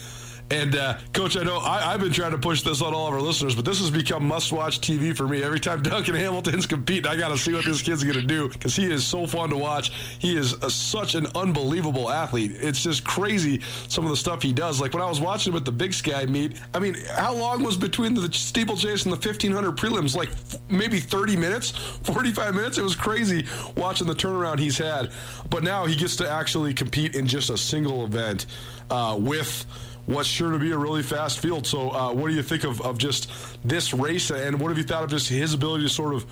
And 0.50 0.76
uh, 0.76 0.98
coach, 1.12 1.36
I 1.36 1.42
know 1.42 1.58
I, 1.58 1.92
have 1.92 2.00
been 2.00 2.12
trying 2.12 2.30
to 2.30 2.38
push 2.38 2.62
this 2.62 2.80
on 2.80 2.94
all 2.94 3.06
of 3.06 3.12
our 3.12 3.20
listeners, 3.20 3.54
but 3.54 3.66
this 3.66 3.80
has 3.80 3.90
become 3.90 4.26
must-watch 4.26 4.80
TV 4.80 5.14
for 5.14 5.28
me. 5.28 5.42
Every 5.42 5.60
time 5.60 5.82
Duncan 5.82 6.14
Hamilton's 6.14 6.66
competing, 6.66 7.06
I 7.06 7.16
got 7.16 7.28
to 7.28 7.36
see 7.36 7.52
what 7.52 7.66
this 7.66 7.82
kid's 7.82 8.02
going 8.02 8.16
to 8.16 8.26
do 8.26 8.48
because 8.48 8.74
he 8.74 8.90
is 8.90 9.06
so 9.06 9.26
fun 9.26 9.50
to 9.50 9.58
watch. 9.58 9.90
He 10.18 10.36
is 10.36 10.54
a, 10.54 10.70
such 10.70 11.14
an 11.14 11.26
unbelievable 11.34 12.10
athlete. 12.10 12.52
It's 12.54 12.82
just 12.82 13.04
crazy 13.04 13.60
some 13.88 14.04
of 14.04 14.10
the 14.10 14.16
stuff 14.16 14.42
he 14.42 14.54
does. 14.54 14.80
Like 14.80 14.94
when 14.94 15.02
I 15.02 15.08
was 15.08 15.20
watching 15.20 15.52
him 15.52 15.58
at 15.58 15.66
the 15.66 15.72
Big 15.72 15.92
Sky 15.92 16.24
meet, 16.24 16.58
I 16.72 16.78
mean, 16.78 16.96
how 17.14 17.34
long 17.34 17.62
was 17.62 17.76
between 17.76 18.14
the 18.14 18.32
steeplechase 18.32 19.04
and 19.04 19.12
the 19.12 19.16
1500 19.16 19.76
prelims? 19.76 20.16
Like 20.16 20.30
f- 20.30 20.56
maybe 20.70 20.98
30 20.98 21.36
minutes, 21.36 21.70
45 22.04 22.54
minutes. 22.54 22.78
It 22.78 22.82
was 22.82 22.96
crazy 22.96 23.44
watching 23.76 24.06
the 24.06 24.14
turnaround 24.14 24.60
he's 24.60 24.78
had. 24.78 25.12
But 25.50 25.62
now 25.62 25.84
he 25.84 25.94
gets 25.94 26.16
to 26.16 26.30
actually 26.30 26.72
compete 26.72 27.14
in 27.14 27.26
just 27.26 27.50
a 27.50 27.58
single 27.58 28.06
event 28.06 28.46
uh, 28.90 29.16
with 29.18 29.66
what's 30.08 30.28
sure 30.28 30.50
to 30.50 30.58
be 30.58 30.72
a 30.72 30.78
really 30.78 31.02
fast 31.02 31.38
field. 31.38 31.66
So, 31.66 31.90
uh, 31.90 32.12
what 32.12 32.28
do 32.28 32.34
you 32.34 32.42
think 32.42 32.64
of, 32.64 32.80
of 32.80 32.98
just 32.98 33.30
this 33.64 33.92
race, 33.92 34.30
and 34.30 34.58
what 34.58 34.68
have 34.68 34.78
you 34.78 34.84
thought 34.84 35.04
of 35.04 35.10
just 35.10 35.28
his 35.28 35.54
ability 35.54 35.84
to 35.84 35.90
sort 35.90 36.14
of 36.14 36.26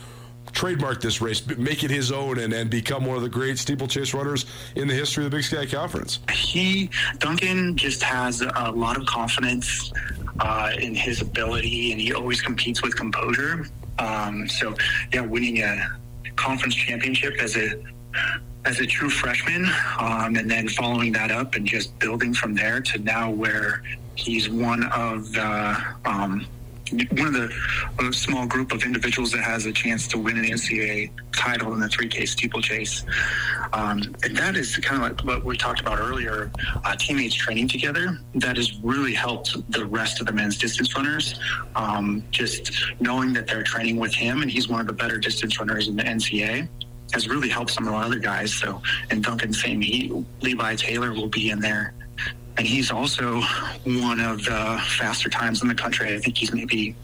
trademark 0.53 1.01
this 1.01 1.20
race, 1.20 1.47
make 1.59 1.85
it 1.85 1.91
his 1.91 2.11
own, 2.11 2.39
and, 2.39 2.53
and 2.53 2.70
become 2.70 3.05
one 3.05 3.16
of 3.16 3.22
the 3.22 3.29
great 3.29 3.59
steeplechase 3.59 4.14
runners 4.14 4.47
in 4.77 4.89
the 4.89 4.95
history 4.95 5.24
of 5.24 5.31
the 5.31 5.37
Big 5.37 5.45
Sky 5.45 5.66
Conference? 5.66 6.20
He, 6.33 6.89
Duncan, 7.18 7.77
just 7.77 8.03
has 8.03 8.41
a 8.41 8.70
lot 8.70 8.97
of 8.97 9.07
confidence 9.07 9.93
uh, 10.41 10.72
in 10.79 10.95
his 10.95 11.20
ability, 11.20 11.93
and 11.93 12.01
he 12.01 12.14
always 12.14 12.41
competes 12.41 12.83
with 12.83 12.97
composure. 12.97 13.66
Um, 13.99 14.49
so, 14.49 14.74
yeah, 15.12 15.20
winning 15.20 15.59
a 15.59 15.87
conference 16.37 16.74
championship 16.74 17.35
as 17.41 17.57
a 17.57 17.74
as 18.67 18.81
a 18.81 18.87
true 18.87 19.09
freshman, 19.09 19.64
um, 19.99 20.37
and 20.37 20.51
then 20.51 20.69
following 20.69 21.12
that 21.12 21.31
up 21.31 21.55
and 21.55 21.67
just 21.67 21.97
building 21.99 22.35
from 22.35 22.55
there 22.55 22.81
to 22.81 22.99
now 22.99 23.31
where 23.31 23.83
he's 24.17 24.51
one 24.51 24.85
of 24.93 25.33
the 25.33 25.77
um, 26.05 26.45
one 26.91 27.27
of 27.27 27.33
the 27.33 28.12
small 28.12 28.47
group 28.47 28.73
of 28.73 28.85
individuals 28.85 29.33
that 29.33 29.43
has 29.43 29.67
a 29.67 29.73
chance 29.73 30.07
to 30.07 30.19
win 30.19 30.39
an 30.39 30.45
NCAA 30.45 31.11
title 31.35 31.75
in 31.75 31.81
the 31.81 31.89
3K 31.89 32.29
steeplechase. 32.29 33.05
Um, 33.73 34.14
and 34.23 34.37
that 34.37 34.57
is 34.57 34.77
kind 34.77 35.03
of 35.03 35.11
like 35.11 35.27
what 35.27 35.45
we 35.45 35.57
talked 35.57 35.81
about 35.81 35.99
earlier, 35.99 36.53
uh, 36.85 36.95
teammates 36.97 37.35
training 37.35 37.69
together. 37.69 38.19
That 38.37 38.57
has 38.57 38.79
really 38.81 39.14
helped 39.14 39.57
the 39.73 39.85
rest 39.85 40.21
of 40.21 40.29
the 40.29 40.33
men's 40.33 40.59
distance 40.59 40.95
runners. 40.95 41.41
Um, 41.75 42.23
just 42.31 42.73
knowing 43.01 43.33
that 43.33 43.49
they're 43.49 43.64
training 43.64 43.97
with 43.97 44.14
him 44.14 44.43
and 44.43 44.51
he's 44.51 44.69
one 44.69 44.81
of 44.81 44.87
the 44.87 44.93
better 44.93 45.19
distance 45.19 45.59
runners 45.59 45.89
in 45.89 45.97
the 45.97 46.05
NCAA 46.05 46.69
has 47.13 47.29
really 47.29 47.49
helped 47.49 47.71
some 47.71 47.87
of 47.87 47.93
the 47.93 47.99
other 47.99 48.19
guys. 48.19 48.53
So, 48.53 48.83
and 49.11 49.23
Duncan 49.23 49.53
same, 49.53 49.81
he 49.81 50.13
Levi 50.43 50.77
Taylor 50.77 51.13
will 51.13 51.29
be 51.29 51.51
in 51.51 51.61
there, 51.61 51.95
and 52.57 52.67
he's 52.67 52.91
also 52.91 53.41
one 53.85 54.21
of 54.21 54.45
the 54.45 54.83
faster 54.99 55.29
times 55.29 55.63
in 55.63 55.69
the 55.69 55.75
country. 55.75 56.15
I 56.15 56.19
think 56.19 56.39
he's 56.39 56.53
maybe 56.53 56.95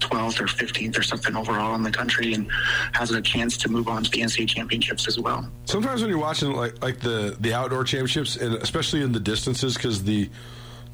12th 0.00 0.40
or 0.40 0.46
15th 0.46 0.98
or 0.98 1.02
something 1.02 1.34
overall 1.36 1.74
in 1.74 1.82
the 1.82 1.90
country, 1.90 2.34
and 2.34 2.50
has 2.92 3.10
a 3.10 3.20
chance 3.20 3.56
to 3.58 3.68
move 3.68 3.88
on 3.88 4.04
to 4.04 4.10
the 4.10 4.20
NCAA 4.20 4.48
championships 4.48 5.08
as 5.08 5.18
well. 5.18 5.48
Sometimes 5.64 6.00
when 6.00 6.10
you're 6.10 6.18
watching 6.18 6.52
like 6.52 6.82
like 6.82 7.00
the 7.00 7.36
the 7.40 7.54
outdoor 7.54 7.84
championships, 7.84 8.36
and 8.36 8.54
especially 8.56 9.02
in 9.02 9.12
the 9.12 9.20
distances, 9.20 9.74
because 9.74 10.02
the 10.04 10.30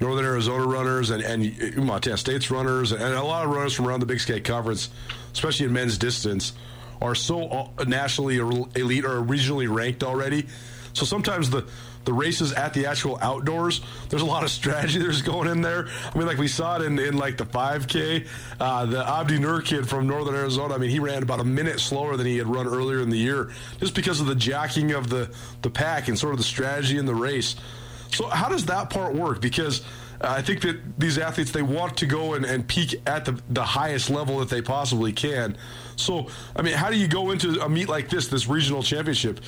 Northern 0.01 0.25
Arizona 0.25 0.67
runners 0.67 1.11
and, 1.11 1.23
and 1.23 1.77
Montana 1.77 2.17
State's 2.17 2.51
runners 2.51 2.93
and 2.93 3.03
a 3.03 3.23
lot 3.23 3.45
of 3.45 3.51
runners 3.51 3.75
from 3.75 3.87
around 3.87 4.01
the 4.01 4.07
Big 4.07 4.21
Sky 4.21 4.41
Conference, 4.41 4.91
especially 5.33 5.67
in 5.67 5.73
men's 5.73 5.99
distance, 5.99 6.53
are 7.05 7.15
so 7.15 7.71
nationally 7.87 8.39
elite 8.39 9.05
or 9.05 9.21
regionally 9.23 9.73
ranked 9.73 10.03
already. 10.03 10.47
So 10.95 11.05
sometimes 11.05 11.51
the 11.51 11.67
the 12.05 12.13
races 12.13 12.53
at 12.53 12.75
the 12.75 12.85
actual 12.85 13.19
outdoors, 13.23 13.81
there's 14.11 14.21
a 14.21 14.27
lot 14.27 14.45
of 14.45 14.51
strategy 14.51 14.99
that's 15.07 15.23
going 15.23 15.49
in 15.49 15.63
there. 15.63 15.89
I 16.15 16.19
mean, 16.19 16.27
like 16.27 16.37
we 16.37 16.49
saw 16.49 16.77
it 16.77 16.83
in, 16.83 16.99
in 16.99 17.17
like 17.17 17.39
the 17.39 17.47
5K. 17.47 18.27
Uh, 18.61 18.87
the 18.87 19.09
Abdi 19.09 19.39
Nur 19.39 19.63
kid 19.63 19.89
from 19.89 20.07
Northern 20.07 20.35
Arizona, 20.35 20.75
I 20.75 20.79
mean, 20.79 20.91
he 20.91 20.99
ran 20.99 21.23
about 21.23 21.41
a 21.41 21.45
minute 21.45 21.81
slower 21.81 22.19
than 22.19 22.27
he 22.27 22.37
had 22.37 22.47
run 22.47 22.67
earlier 22.67 23.01
in 23.01 23.09
the 23.09 23.17
year 23.17 23.51
just 23.81 23.95
because 23.95 24.21
of 24.21 24.27
the 24.27 24.35
jacking 24.35 24.93
of 24.93 25.09
the, 25.09 25.35
the 25.63 25.71
pack 25.71 26.09
and 26.09 26.19
sort 26.19 26.35
of 26.35 26.39
the 26.39 26.45
strategy 26.45 26.99
in 26.99 27.07
the 27.07 27.15
race. 27.15 27.57
So, 28.13 28.29
how 28.29 28.49
does 28.49 28.67
that 28.67 28.91
part 28.91 29.15
work? 29.15 29.41
Because 29.41 29.83
I 30.25 30.43
think 30.43 30.63
that 30.63 30.99
these 30.99 31.19
athletes 31.19 31.51
they 31.51 31.63
want 31.63 31.97
to 31.99 32.07
go 32.07 32.35
and, 32.35 32.45
and 32.45 32.67
peak 32.67 33.01
at 33.07 33.25
the, 33.25 33.41
the 33.51 33.65
highest 33.65 34.11
level 34.11 34.39
that 34.39 34.49
they 34.49 34.63
possibly 34.63 35.13
can. 35.13 35.57
So, 35.97 36.27
I 36.57 36.63
mean, 36.63 36.75
how 36.75 36.91
do 36.91 36.97
you 36.97 37.07
go 37.07 37.31
into 37.31 37.61
a 37.63 37.69
meet 37.69 37.89
like 37.89 38.09
this, 38.09 38.27
this 38.27 38.49
regional 38.49 38.83
championship? 38.83 39.41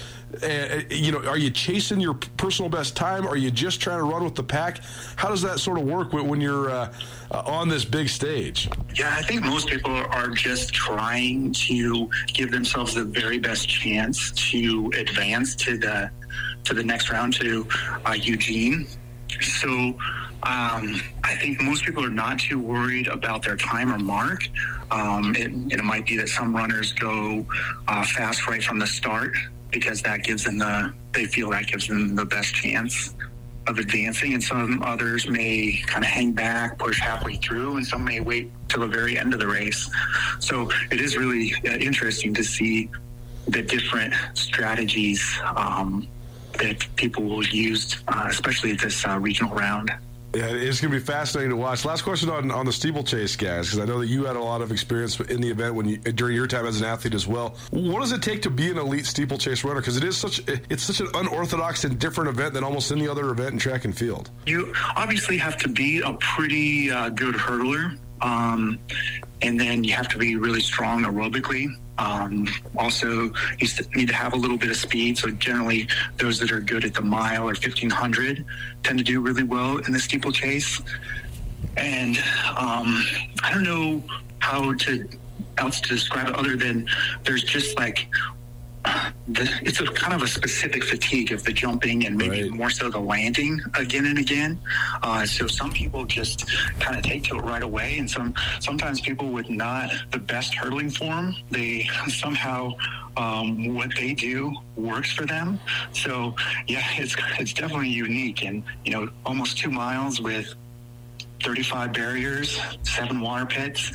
Uh, 0.42 0.80
you 0.90 1.10
know, 1.12 1.24
are 1.26 1.38
you 1.38 1.50
chasing 1.50 2.00
your 2.00 2.14
personal 2.36 2.68
best 2.68 2.96
time? 2.96 3.26
Are 3.26 3.36
you 3.36 3.50
just 3.50 3.80
trying 3.80 3.98
to 3.98 4.04
run 4.04 4.22
with 4.22 4.34
the 4.34 4.44
pack? 4.44 4.80
How 5.16 5.28
does 5.28 5.42
that 5.42 5.58
sort 5.58 5.78
of 5.78 5.84
work 5.84 6.12
when, 6.12 6.28
when 6.28 6.40
you're 6.40 6.70
uh, 6.70 6.92
uh, 7.30 7.42
on 7.46 7.68
this 7.68 7.84
big 7.84 8.08
stage? 8.08 8.68
Yeah, 8.94 9.14
I 9.16 9.22
think 9.22 9.42
most 9.42 9.68
people 9.68 9.92
are 9.92 10.28
just 10.28 10.72
trying 10.72 11.52
to 11.52 12.08
give 12.28 12.50
themselves 12.50 12.94
the 12.94 13.04
very 13.04 13.38
best 13.38 13.68
chance 13.68 14.30
to 14.50 14.92
advance 14.96 15.54
to 15.56 15.78
the 15.78 16.10
to 16.64 16.74
the 16.74 16.82
next 16.82 17.10
round 17.10 17.32
to 17.34 17.66
uh, 18.04 18.12
Eugene. 18.12 18.88
So 19.40 19.96
um, 20.42 21.00
I 21.24 21.34
think 21.36 21.60
most 21.62 21.84
people 21.84 22.04
are 22.04 22.10
not 22.10 22.38
too 22.38 22.58
worried 22.58 23.08
about 23.08 23.42
their 23.42 23.56
time 23.56 23.92
or 23.92 23.98
mark. 23.98 24.48
Um, 24.90 25.34
it, 25.34 25.50
it 25.72 25.82
might 25.82 26.06
be 26.06 26.16
that 26.18 26.28
some 26.28 26.54
runners 26.54 26.92
go 26.92 27.46
uh, 27.88 28.04
fast 28.04 28.46
right 28.46 28.62
from 28.62 28.78
the 28.78 28.86
start 28.86 29.34
because 29.70 30.02
that 30.02 30.22
gives 30.22 30.44
them 30.44 30.58
the 30.58 30.92
they 31.12 31.24
feel 31.24 31.50
that 31.50 31.66
gives 31.66 31.88
them 31.88 32.14
the 32.14 32.24
best 32.24 32.54
chance 32.54 33.14
of 33.66 33.78
advancing, 33.78 34.34
and 34.34 34.42
some 34.42 34.82
others 34.82 35.28
may 35.28 35.82
kind 35.86 36.04
of 36.04 36.10
hang 36.10 36.32
back, 36.32 36.78
push 36.78 37.00
halfway 37.00 37.36
through, 37.36 37.78
and 37.78 37.86
some 37.86 38.04
may 38.04 38.20
wait 38.20 38.52
till 38.68 38.82
the 38.82 38.86
very 38.86 39.18
end 39.18 39.32
of 39.34 39.40
the 39.40 39.46
race. 39.46 39.90
So 40.38 40.70
it 40.92 41.00
is 41.00 41.16
really 41.16 41.52
uh, 41.64 41.76
interesting 41.78 42.32
to 42.34 42.44
see 42.44 42.90
the 43.48 43.62
different 43.62 44.14
strategies 44.34 45.22
um, 45.56 46.06
that 46.60 46.86
people 46.96 47.24
will 47.24 47.44
use, 47.46 47.96
uh, 48.08 48.26
especially 48.28 48.72
at 48.72 48.80
this 48.80 49.06
uh, 49.06 49.18
regional 49.18 49.54
round. 49.54 49.90
Yeah, 50.36 50.48
it's 50.48 50.82
going 50.82 50.92
to 50.92 50.98
be 50.98 51.02
fascinating 51.02 51.48
to 51.48 51.56
watch. 51.56 51.86
Last 51.86 52.02
question 52.02 52.28
on, 52.28 52.50
on 52.50 52.66
the 52.66 52.72
steeplechase, 52.72 53.36
guys, 53.36 53.68
because 53.68 53.78
I 53.78 53.86
know 53.86 54.00
that 54.00 54.08
you 54.08 54.24
had 54.24 54.36
a 54.36 54.42
lot 54.42 54.60
of 54.60 54.70
experience 54.70 55.18
in 55.18 55.40
the 55.40 55.48
event 55.48 55.74
when 55.74 55.88
you, 55.88 55.96
during 55.96 56.36
your 56.36 56.46
time 56.46 56.66
as 56.66 56.78
an 56.78 56.86
athlete 56.86 57.14
as 57.14 57.26
well. 57.26 57.56
What 57.70 58.00
does 58.00 58.12
it 58.12 58.20
take 58.20 58.42
to 58.42 58.50
be 58.50 58.70
an 58.70 58.76
elite 58.76 59.06
steeplechase 59.06 59.64
runner? 59.64 59.80
Because 59.80 59.96
it 59.96 60.04
is 60.04 60.14
such 60.14 60.42
it's 60.46 60.82
such 60.82 61.00
an 61.00 61.08
unorthodox 61.14 61.84
and 61.84 61.98
different 61.98 62.28
event 62.28 62.52
than 62.52 62.64
almost 62.64 62.92
any 62.92 63.08
other 63.08 63.30
event 63.30 63.54
in 63.54 63.58
track 63.58 63.86
and 63.86 63.96
field. 63.96 64.30
You 64.44 64.74
obviously 64.94 65.38
have 65.38 65.56
to 65.56 65.70
be 65.70 66.00
a 66.00 66.12
pretty 66.20 66.90
uh, 66.90 67.08
good 67.08 67.34
hurdler, 67.34 67.98
um, 68.20 68.78
and 69.40 69.58
then 69.58 69.84
you 69.84 69.94
have 69.94 70.08
to 70.08 70.18
be 70.18 70.36
really 70.36 70.60
strong 70.60 71.04
aerobically. 71.04 71.68
Um, 71.98 72.46
also, 72.76 73.32
you 73.58 73.68
need 73.94 74.08
to 74.08 74.14
have 74.14 74.32
a 74.32 74.36
little 74.36 74.58
bit 74.58 74.70
of 74.70 74.76
speed. 74.76 75.18
So 75.18 75.30
generally, 75.30 75.88
those 76.18 76.38
that 76.40 76.52
are 76.52 76.60
good 76.60 76.84
at 76.84 76.94
the 76.94 77.02
mile 77.02 77.42
or 77.42 77.54
1500 77.54 78.44
tend 78.82 78.98
to 78.98 79.04
do 79.04 79.20
really 79.20 79.42
well 79.42 79.78
in 79.78 79.92
the 79.92 79.98
steeplechase. 80.00 80.80
And 81.76 82.16
um, 82.56 83.02
I 83.42 83.50
don't 83.52 83.64
know 83.64 84.02
how 84.38 84.74
to 84.74 85.08
else 85.58 85.80
to 85.80 85.88
describe 85.88 86.28
it 86.28 86.34
other 86.34 86.56
than 86.56 86.86
there's 87.24 87.42
just 87.42 87.78
like 87.78 88.08
the, 89.28 89.48
it's 89.62 89.80
a 89.80 89.86
kind 89.86 90.14
of 90.14 90.22
a 90.22 90.28
specific 90.28 90.84
fatigue 90.84 91.32
of 91.32 91.42
the 91.44 91.52
jumping 91.52 92.06
and 92.06 92.16
maybe 92.16 92.48
more 92.50 92.70
so 92.70 92.88
the 92.88 92.98
landing 92.98 93.60
again 93.78 94.06
and 94.06 94.18
again. 94.18 94.58
Uh, 95.02 95.26
so 95.26 95.46
some 95.46 95.72
people 95.72 96.04
just 96.04 96.48
kind 96.78 96.96
of 96.96 97.02
take 97.02 97.24
to 97.24 97.36
it 97.36 97.42
right 97.42 97.62
away, 97.62 97.98
and 97.98 98.10
some 98.10 98.34
sometimes 98.60 99.00
people 99.00 99.30
with 99.30 99.48
not 99.50 99.90
the 100.12 100.18
best 100.18 100.54
hurdling 100.54 100.90
form, 100.90 101.34
they 101.50 101.88
somehow 102.08 102.72
um, 103.16 103.74
what 103.74 103.90
they 103.96 104.14
do 104.14 104.54
works 104.76 105.12
for 105.12 105.26
them. 105.26 105.58
So 105.92 106.34
yeah, 106.66 106.86
it's 106.96 107.16
it's 107.38 107.52
definitely 107.52 107.90
unique, 107.90 108.44
and 108.44 108.62
you 108.84 108.92
know, 108.92 109.08
almost 109.24 109.58
two 109.58 109.70
miles 109.70 110.20
with 110.20 110.54
35 111.42 111.92
barriers, 111.92 112.60
seven 112.82 113.20
water 113.20 113.46
pits. 113.46 113.92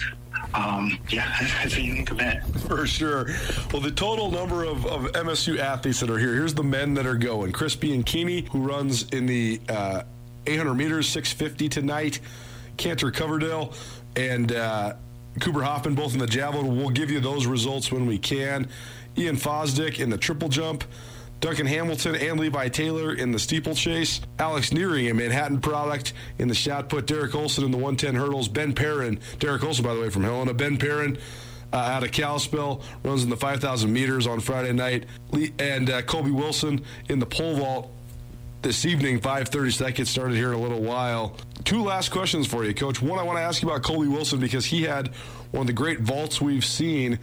Um, 0.54 0.98
yeah, 1.10 1.34
it's 1.40 1.78
a 1.78 1.82
unique 1.82 2.12
event. 2.12 2.44
For 2.62 2.86
sure. 2.86 3.28
Well, 3.72 3.82
the 3.82 3.92
total 3.92 4.32
number 4.32 4.64
of, 4.64 4.86
of 4.86 5.12
MSU 5.14 5.58
athletes 5.58 6.00
that 6.02 6.10
are 6.10 6.18
here, 6.18 6.34
here's 6.34 6.54
the 6.54 6.64
men 6.64 6.94
that 6.96 7.06
are 7.06 7.16
going. 7.16 7.52
Chris 7.52 7.76
Bianchini, 7.76 8.48
who 8.50 8.60
runs 8.60 9.04
in 9.10 9.26
the 9.26 9.62
uh, 9.70 10.04
800 10.48 10.74
meters, 10.74 11.08
650 11.10 11.70
tonight. 11.70 12.20
Cantor 12.78 13.12
Coverdale 13.12 13.74
and 14.16 14.52
uh, 14.52 14.94
Cooper 15.40 15.64
Hoffman, 15.64 15.96
both 15.96 16.14
in 16.14 16.20
the 16.20 16.28
javelin. 16.28 16.78
We'll 16.78 16.90
give 16.90 17.12
you 17.12 17.20
those 17.20 17.46
results 17.46 17.92
when 17.92 18.06
we 18.06 18.18
can. 18.18 18.68
Ian 19.18 19.36
Fosdick 19.36 20.00
in 20.00 20.10
the 20.10 20.18
triple 20.18 20.50
jump. 20.50 20.84
Duncan 21.42 21.66
Hamilton 21.66 22.16
and 22.16 22.40
Levi 22.40 22.70
Taylor 22.70 23.14
in 23.16 23.32
the 23.32 23.40
steeplechase. 23.40 24.22
Alex 24.38 24.72
Nearing, 24.72 25.10
a 25.10 25.14
Manhattan 25.14 25.60
product 25.60 26.14
in 26.38 26.48
the 26.48 26.54
shot 26.54 26.88
put. 26.88 27.08
Derek 27.08 27.34
Olson 27.34 27.66
in 27.66 27.72
the 27.72 27.78
110 27.78 28.16
hurdles. 28.16 28.48
Ben 28.48 28.74
Perrin, 28.74 29.20
Derek 29.40 29.64
Olson, 29.64 29.84
by 29.84 29.96
the 29.96 30.00
way, 30.00 30.12
from 30.12 30.24
Helena. 30.24 30.54
Ben 30.54 30.78
Perrin 30.78 31.18
uh, 31.74 31.78
out 31.78 32.04
of 32.04 32.12
Kalispell 32.12 32.84
runs 33.04 33.24
in 33.24 33.32
the 33.32 33.38
5,000 33.38 33.92
meters 33.92 34.28
on 34.28 34.40
Friday 34.40 34.72
night. 34.72 35.08
And 35.58 35.90
uh, 35.90 36.04
Colby 36.04 36.30
Wilson 36.30 36.86
in 37.10 37.18
the 37.18 37.26
pole 37.26 37.56
vault 37.56 37.92
this 38.62 38.86
evening, 38.86 39.20
5:30. 39.20 39.74
So 39.74 39.84
that 39.86 39.96
gets 39.96 40.12
started 40.12 40.36
here 40.36 40.54
in 40.54 40.60
a 40.60 40.62
little 40.62 40.82
while. 40.82 41.36
Two 41.64 41.84
last 41.84 42.10
questions 42.10 42.46
for 42.46 42.64
you, 42.64 42.76
Coach. 42.76 43.02
One, 43.02 43.18
I 43.18 43.24
want 43.24 43.38
to 43.38 43.42
ask 43.42 43.64
you 43.64 43.70
about 43.70 43.82
Colby 43.82 44.08
Wilson 44.08 44.40
because 44.40 44.66
he 44.66 44.84
had 44.84 45.08
one 45.50 45.62
of 45.62 45.68
the 45.68 45.74
great 45.74 46.02
vaults 46.02 46.40
we've 46.40 46.64
seen, 46.64 47.18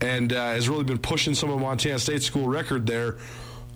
and 0.00 0.32
uh, 0.32 0.52
has 0.52 0.68
really 0.68 0.84
been 0.84 0.98
pushing 0.98 1.34
some 1.34 1.50
of 1.50 1.60
Montana 1.60 1.98
State 1.98 2.22
school 2.22 2.46
record 2.46 2.86
there. 2.86 3.16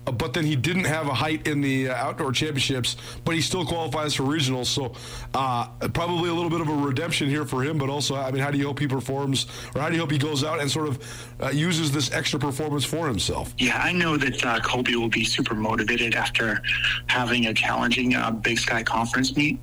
But 0.05 0.33
then 0.33 0.45
he 0.45 0.55
didn't 0.55 0.85
have 0.85 1.07
a 1.07 1.13
height 1.13 1.47
in 1.47 1.61
the 1.61 1.89
uh, 1.89 1.95
outdoor 1.95 2.31
championships, 2.31 2.97
but 3.25 3.35
he 3.35 3.41
still 3.41 3.65
qualifies 3.65 4.15
for 4.15 4.23
regionals. 4.23 4.65
So 4.65 4.93
uh, 5.33 5.67
probably 5.93 6.29
a 6.29 6.33
little 6.33 6.49
bit 6.49 6.61
of 6.61 6.69
a 6.69 6.75
redemption 6.75 7.29
here 7.29 7.45
for 7.45 7.63
him. 7.63 7.77
But 7.77 7.89
also, 7.89 8.15
I 8.15 8.31
mean, 8.31 8.41
how 8.41 8.51
do 8.51 8.57
you 8.57 8.65
hope 8.65 8.79
he 8.79 8.87
performs, 8.87 9.45
or 9.75 9.81
how 9.81 9.89
do 9.89 9.95
you 9.95 10.01
hope 10.01 10.11
he 10.11 10.17
goes 10.17 10.43
out 10.43 10.59
and 10.59 10.69
sort 10.69 10.87
of 10.87 11.33
uh, 11.41 11.49
uses 11.49 11.91
this 11.91 12.11
extra 12.11 12.39
performance 12.39 12.85
for 12.85 13.07
himself? 13.07 13.53
Yeah, 13.57 13.77
I 13.81 13.91
know 13.91 14.17
that 14.17 14.43
uh, 14.45 14.59
Colby 14.61 14.95
will 14.95 15.09
be 15.09 15.23
super 15.23 15.55
motivated 15.55 16.15
after 16.15 16.61
having 17.07 17.45
a 17.47 17.53
challenging 17.53 18.15
uh, 18.15 18.31
Big 18.31 18.57
Sky 18.57 18.83
Conference 18.83 19.35
meet. 19.35 19.59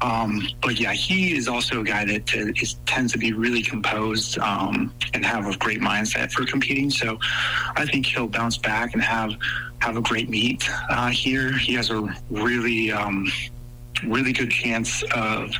Um, 0.00 0.46
but 0.62 0.78
yeah, 0.78 0.92
he 0.92 1.36
is 1.36 1.48
also 1.48 1.80
a 1.80 1.84
guy 1.84 2.04
that 2.04 2.34
uh, 2.34 2.52
is, 2.56 2.74
tends 2.86 3.12
to 3.12 3.18
be 3.18 3.32
really 3.32 3.62
composed 3.62 4.38
um, 4.38 4.92
and 5.14 5.24
have 5.24 5.46
a 5.46 5.56
great 5.58 5.80
mindset 5.80 6.32
for 6.32 6.44
competing. 6.44 6.90
So 6.90 7.18
I 7.76 7.86
think 7.86 8.06
he'll 8.06 8.28
bounce 8.28 8.58
back 8.58 8.94
and 8.94 9.02
have 9.02 9.32
have 9.80 9.96
a 9.96 10.00
great 10.00 10.28
meet 10.28 10.68
uh, 10.90 11.08
here. 11.08 11.52
He 11.52 11.74
has 11.74 11.90
a 11.90 12.02
really 12.30 12.92
um, 12.92 13.30
really 14.04 14.32
good 14.32 14.50
chance 14.50 15.02
of 15.14 15.50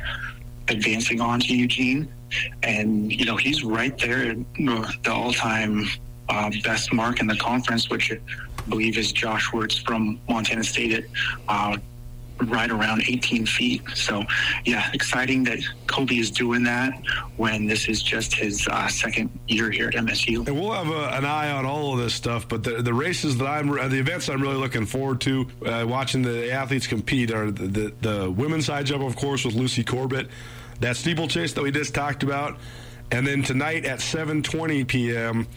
advancing 0.69 1.21
on 1.21 1.39
to 1.41 1.55
Eugene, 1.55 2.11
and 2.63 3.11
you 3.11 3.25
know 3.25 3.35
he's 3.35 3.63
right 3.63 3.97
there 3.97 4.31
at 4.31 4.37
the 4.55 5.11
all-time 5.11 5.85
uh, 6.29 6.51
best 6.63 6.91
mark 6.93 7.19
in 7.19 7.27
the 7.27 7.35
conference, 7.37 7.89
which 7.89 8.11
I 8.11 8.19
believe 8.69 8.97
is 8.97 9.11
Josh 9.11 9.51
Wirtz 9.53 9.77
from 9.77 10.19
Montana 10.27 10.63
State 10.63 10.93
at 10.93 11.03
uh, 11.47 11.77
right 12.45 12.69
around 12.69 13.03
18 13.07 13.45
feet. 13.45 13.81
So, 13.95 14.23
yeah, 14.65 14.89
exciting 14.93 15.43
that 15.45 15.59
Kobe 15.87 16.15
is 16.15 16.31
doing 16.31 16.63
that 16.63 16.93
when 17.37 17.65
this 17.65 17.87
is 17.87 18.01
just 18.01 18.33
his 18.33 18.67
uh, 18.67 18.87
second 18.87 19.29
year 19.47 19.71
here 19.71 19.87
at 19.89 19.95
MSU. 19.95 20.47
And 20.47 20.59
we'll 20.59 20.71
have 20.71 20.89
a, 20.89 21.15
an 21.17 21.25
eye 21.25 21.51
on 21.51 21.65
all 21.65 21.93
of 21.93 21.99
this 21.99 22.13
stuff, 22.13 22.47
but 22.47 22.63
the, 22.63 22.81
the 22.81 22.93
races 22.93 23.37
that 23.37 23.47
I'm, 23.47 23.67
the 23.67 23.99
events 23.99 24.29
I'm 24.29 24.41
really 24.41 24.57
looking 24.57 24.85
forward 24.85 25.21
to, 25.21 25.47
uh, 25.65 25.85
watching 25.87 26.21
the 26.21 26.51
athletes 26.51 26.87
compete 26.87 27.31
are 27.31 27.51
the, 27.51 27.67
the, 27.67 27.93
the 28.01 28.31
women's 28.31 28.67
high 28.67 28.83
jump, 28.83 29.03
of 29.03 29.15
course, 29.15 29.45
with 29.45 29.55
Lucy 29.55 29.83
Corbett, 29.83 30.27
that 30.79 30.95
steeplechase 30.95 31.53
that 31.53 31.63
we 31.63 31.71
just 31.71 31.93
talked 31.93 32.23
about, 32.23 32.57
and 33.11 33.25
then 33.25 33.41
tonight 33.41 33.85
at 33.85 33.99
7:20 33.99 34.87
p.m. 34.87 35.47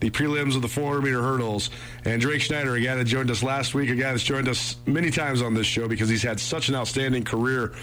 The 0.00 0.10
prelims 0.10 0.54
of 0.54 0.62
the 0.62 0.68
400 0.68 1.02
meter 1.02 1.22
hurdles. 1.22 1.70
And 2.04 2.20
Drake 2.20 2.42
Schneider, 2.42 2.74
a 2.74 2.80
guy 2.80 2.94
that 2.94 3.04
joined 3.04 3.30
us 3.30 3.42
last 3.42 3.74
week, 3.74 3.90
a 3.90 3.96
guy 3.96 4.12
that's 4.12 4.22
joined 4.22 4.48
us 4.48 4.76
many 4.86 5.10
times 5.10 5.42
on 5.42 5.54
this 5.54 5.66
show 5.66 5.88
because 5.88 6.08
he's 6.08 6.22
had 6.22 6.38
such 6.38 6.68
an 6.68 6.74
outstanding 6.74 7.24
career 7.24 7.74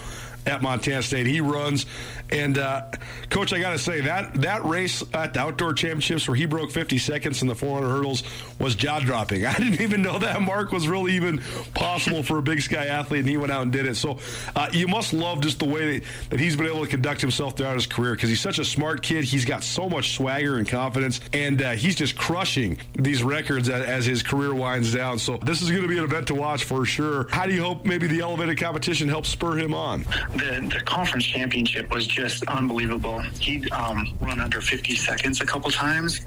at 0.45 0.61
Montana 0.61 1.01
State. 1.01 1.25
He 1.25 1.41
runs, 1.41 1.85
and 2.31 2.57
uh, 2.57 2.89
coach, 3.29 3.53
I 3.53 3.59
got 3.59 3.71
to 3.71 3.79
say 3.79 4.01
that 4.01 4.33
that 4.41 4.65
race 4.65 5.03
at 5.13 5.33
the 5.33 5.39
outdoor 5.41 5.73
championships 5.73 6.27
where 6.27 6.35
he 6.35 6.45
broke 6.45 6.71
50 6.71 6.97
seconds 6.97 7.41
in 7.41 7.47
the 7.47 7.55
400 7.55 7.87
hurdles 7.87 8.23
was 8.59 8.75
jaw 8.75 8.99
dropping. 8.99 9.45
I 9.45 9.53
didn't 9.57 9.81
even 9.81 10.01
know 10.01 10.17
that 10.19 10.41
mark 10.41 10.71
was 10.71 10.87
really 10.87 11.13
even 11.13 11.41
possible 11.73 12.23
for 12.23 12.37
a 12.37 12.41
Big 12.41 12.61
Sky 12.61 12.87
athlete, 12.87 13.21
and 13.21 13.29
he 13.29 13.37
went 13.37 13.51
out 13.51 13.61
and 13.61 13.71
did 13.71 13.85
it. 13.85 13.95
So 13.95 14.19
uh, 14.55 14.69
you 14.71 14.87
must 14.87 15.13
love 15.13 15.41
just 15.41 15.59
the 15.59 15.65
way 15.65 15.99
that, 15.99 16.07
that 16.31 16.39
he's 16.39 16.55
been 16.55 16.67
able 16.67 16.83
to 16.83 16.89
conduct 16.89 17.21
himself 17.21 17.57
throughout 17.57 17.75
his 17.75 17.87
career 17.87 18.13
because 18.13 18.29
he's 18.29 18.41
such 18.41 18.59
a 18.59 18.65
smart 18.65 19.01
kid. 19.01 19.23
He's 19.23 19.45
got 19.45 19.63
so 19.63 19.87
much 19.87 20.15
swagger 20.15 20.57
and 20.57 20.67
confidence, 20.67 21.19
and 21.33 21.61
uh, 21.61 21.71
he's 21.71 21.95
just 21.95 22.17
crushing 22.17 22.77
these 22.93 23.23
records 23.23 23.69
as, 23.69 23.85
as 23.85 24.05
his 24.05 24.23
career 24.23 24.53
winds 24.53 24.93
down. 24.93 25.19
So 25.19 25.37
this 25.37 25.61
is 25.61 25.69
going 25.69 25.83
to 25.83 25.87
be 25.87 25.97
an 25.97 26.03
event 26.03 26.27
to 26.27 26.35
watch 26.35 26.63
for 26.63 26.85
sure. 26.85 27.27
How 27.29 27.45
do 27.45 27.53
you 27.53 27.61
hope 27.61 27.85
maybe 27.85 28.07
the 28.07 28.21
elevated 28.21 28.57
competition 28.57 29.07
helps 29.07 29.29
spur 29.29 29.57
him 29.57 29.73
on? 29.73 30.03
The, 30.33 30.67
the 30.73 30.81
conference 30.85 31.25
championship 31.25 31.91
was 31.91 32.07
just 32.15 32.45
unbelievable. 32.47 33.19
He 33.39 33.69
um, 33.71 34.17
run 34.21 34.39
under 34.39 34.61
50 34.61 34.95
seconds 34.95 35.41
a 35.41 35.45
couple 35.45 35.69
times, 35.69 36.25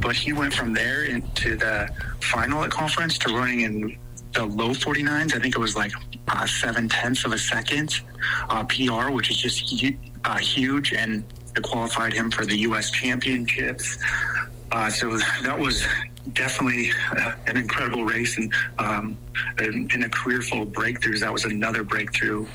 but 0.00 0.16
he 0.16 0.32
went 0.32 0.54
from 0.54 0.72
there 0.72 1.04
into 1.04 1.56
the 1.56 1.88
final 2.20 2.64
at 2.64 2.70
conference 2.70 3.18
to 3.18 3.34
running 3.34 3.60
in 3.60 3.98
the 4.32 4.46
low 4.46 4.70
49s. 4.70 5.34
I 5.34 5.38
think 5.38 5.54
it 5.54 5.58
was 5.58 5.76
like 5.76 5.92
uh, 6.28 6.46
seven 6.46 6.88
tenths 6.88 7.24
of 7.26 7.32
a 7.32 7.38
second 7.38 8.00
uh, 8.48 8.64
PR, 8.64 9.10
which 9.10 9.30
is 9.30 9.36
just 9.36 9.80
hu- 9.80 9.96
uh, 10.24 10.38
huge, 10.38 10.94
and 10.94 11.22
it 11.54 11.62
qualified 11.62 12.14
him 12.14 12.30
for 12.30 12.46
the 12.46 12.56
U.S. 12.68 12.90
Championships. 12.90 13.98
Uh, 14.72 14.90
so 14.90 15.18
that 15.42 15.58
was 15.58 15.86
definitely 16.32 16.90
uh, 17.16 17.32
an 17.46 17.58
incredible 17.58 18.04
race, 18.04 18.38
and 18.38 18.52
um, 18.78 19.18
in, 19.58 19.88
in 19.92 20.02
a 20.04 20.08
career 20.08 20.40
full 20.40 20.62
of 20.62 20.68
breakthroughs, 20.68 21.20
that 21.20 21.32
was 21.32 21.44
another 21.44 21.84
breakthrough 21.84 22.46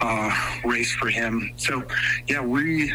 uh, 0.00 0.60
race 0.64 0.92
for 0.92 1.08
him. 1.08 1.52
So, 1.56 1.82
yeah, 2.26 2.40
we. 2.40 2.92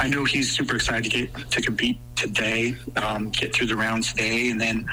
I 0.00 0.08
know 0.08 0.24
he's 0.24 0.50
super 0.50 0.74
excited 0.74 1.04
to 1.04 1.10
get 1.10 1.50
to 1.52 1.62
compete 1.62 1.96
today, 2.16 2.74
um, 2.96 3.30
get 3.30 3.54
through 3.54 3.68
the 3.68 3.76
rounds 3.76 4.12
today, 4.12 4.50
and 4.50 4.60
then 4.60 4.84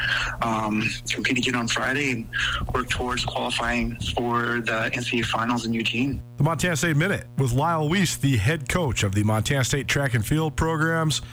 um, 0.43 0.87
compete 1.11 1.39
again 1.39 1.55
on 1.55 1.67
Friday 1.67 2.11
and 2.11 2.27
work 2.75 2.89
towards 2.89 3.25
qualifying 3.25 3.95
for 4.15 4.59
the 4.61 4.91
NCAA 4.93 5.25
finals 5.25 5.65
in 5.65 5.73
Eugene. 5.73 6.21
The 6.37 6.43
Montana 6.43 6.75
State 6.75 6.95
Minute 6.95 7.25
with 7.39 7.53
Lyle 7.53 7.89
Weese, 7.89 8.19
the 8.19 8.37
head 8.37 8.69
coach 8.69 9.01
of 9.01 9.15
the 9.15 9.23
Montana 9.23 9.63
State 9.63 9.87
track 9.87 10.13
and 10.13 10.23
field 10.23 10.55
programs. 10.55 11.23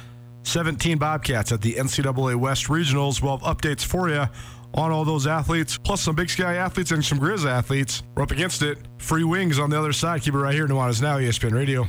17 0.45 0.97
Bobcats 0.99 1.51
at 1.51 1.61
the 1.61 1.75
NCAA 1.75 2.37
West 2.37 2.67
Regionals. 2.67 3.21
We'll 3.21 3.37
have 3.37 3.57
updates 3.57 3.85
for 3.85 4.09
you 4.09 4.27
on 4.75 4.91
all 4.91 5.05
those 5.05 5.27
athletes, 5.27 5.79
plus 5.79 6.01
some 6.01 6.15
Big 6.15 6.31
Sky 6.31 6.57
athletes 6.57 6.91
and 6.91 7.05
some 7.05 7.19
Grizz 7.19 7.49
athletes. 7.49 8.03
We're 8.15 8.23
up 8.23 8.31
against 8.31 8.63
it. 8.63 8.79
Free 8.99 9.25
wings 9.25 9.59
on 9.59 9.71
the 9.71 9.79
other 9.79 9.93
side. 9.93 10.23
Keep 10.23 10.35
it 10.35 10.39
right 10.39 10.55
here. 10.55 10.67
Nuanez 10.67 11.01
Now, 11.01 11.19
ESPN 11.19 11.53
Radio. 11.53 11.87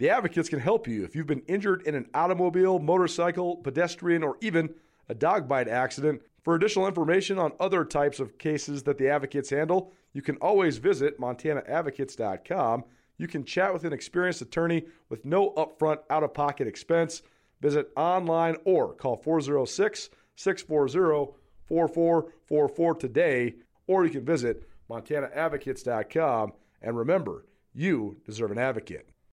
The 0.00 0.08
Advocates 0.08 0.48
can 0.48 0.60
help 0.60 0.88
you 0.88 1.04
if 1.04 1.14
you've 1.14 1.26
been 1.26 1.42
injured 1.46 1.82
in 1.82 1.94
an 1.94 2.08
automobile, 2.14 2.78
motorcycle, 2.78 3.56
pedestrian, 3.56 4.22
or 4.22 4.38
even 4.40 4.72
a 5.10 5.14
dog 5.14 5.46
bite 5.46 5.68
accident. 5.68 6.22
For 6.42 6.54
additional 6.54 6.86
information 6.86 7.38
on 7.38 7.52
other 7.60 7.84
types 7.84 8.18
of 8.18 8.38
cases 8.38 8.82
that 8.84 8.96
the 8.96 9.10
Advocates 9.10 9.50
handle, 9.50 9.92
you 10.14 10.22
can 10.22 10.36
always 10.36 10.78
visit 10.78 11.20
montanaadvocates.com. 11.20 12.84
You 13.18 13.28
can 13.28 13.44
chat 13.44 13.74
with 13.74 13.84
an 13.84 13.92
experienced 13.92 14.40
attorney 14.40 14.86
with 15.10 15.26
no 15.26 15.50
upfront 15.50 15.98
out 16.08 16.22
of 16.22 16.32
pocket 16.32 16.66
expense. 16.66 17.20
Visit 17.60 17.90
online 17.96 18.56
or 18.64 18.94
call 18.94 19.16
406 19.16 20.10
640 20.36 21.36
4444 21.68 22.94
today, 22.94 23.54
or 23.86 24.04
you 24.04 24.10
can 24.10 24.24
visit 24.24 24.68
montanaadvocates.com. 24.88 26.52
And 26.82 26.96
remember, 26.96 27.46
you 27.72 28.16
deserve 28.24 28.50
an 28.50 28.58
advocate. 28.58 29.08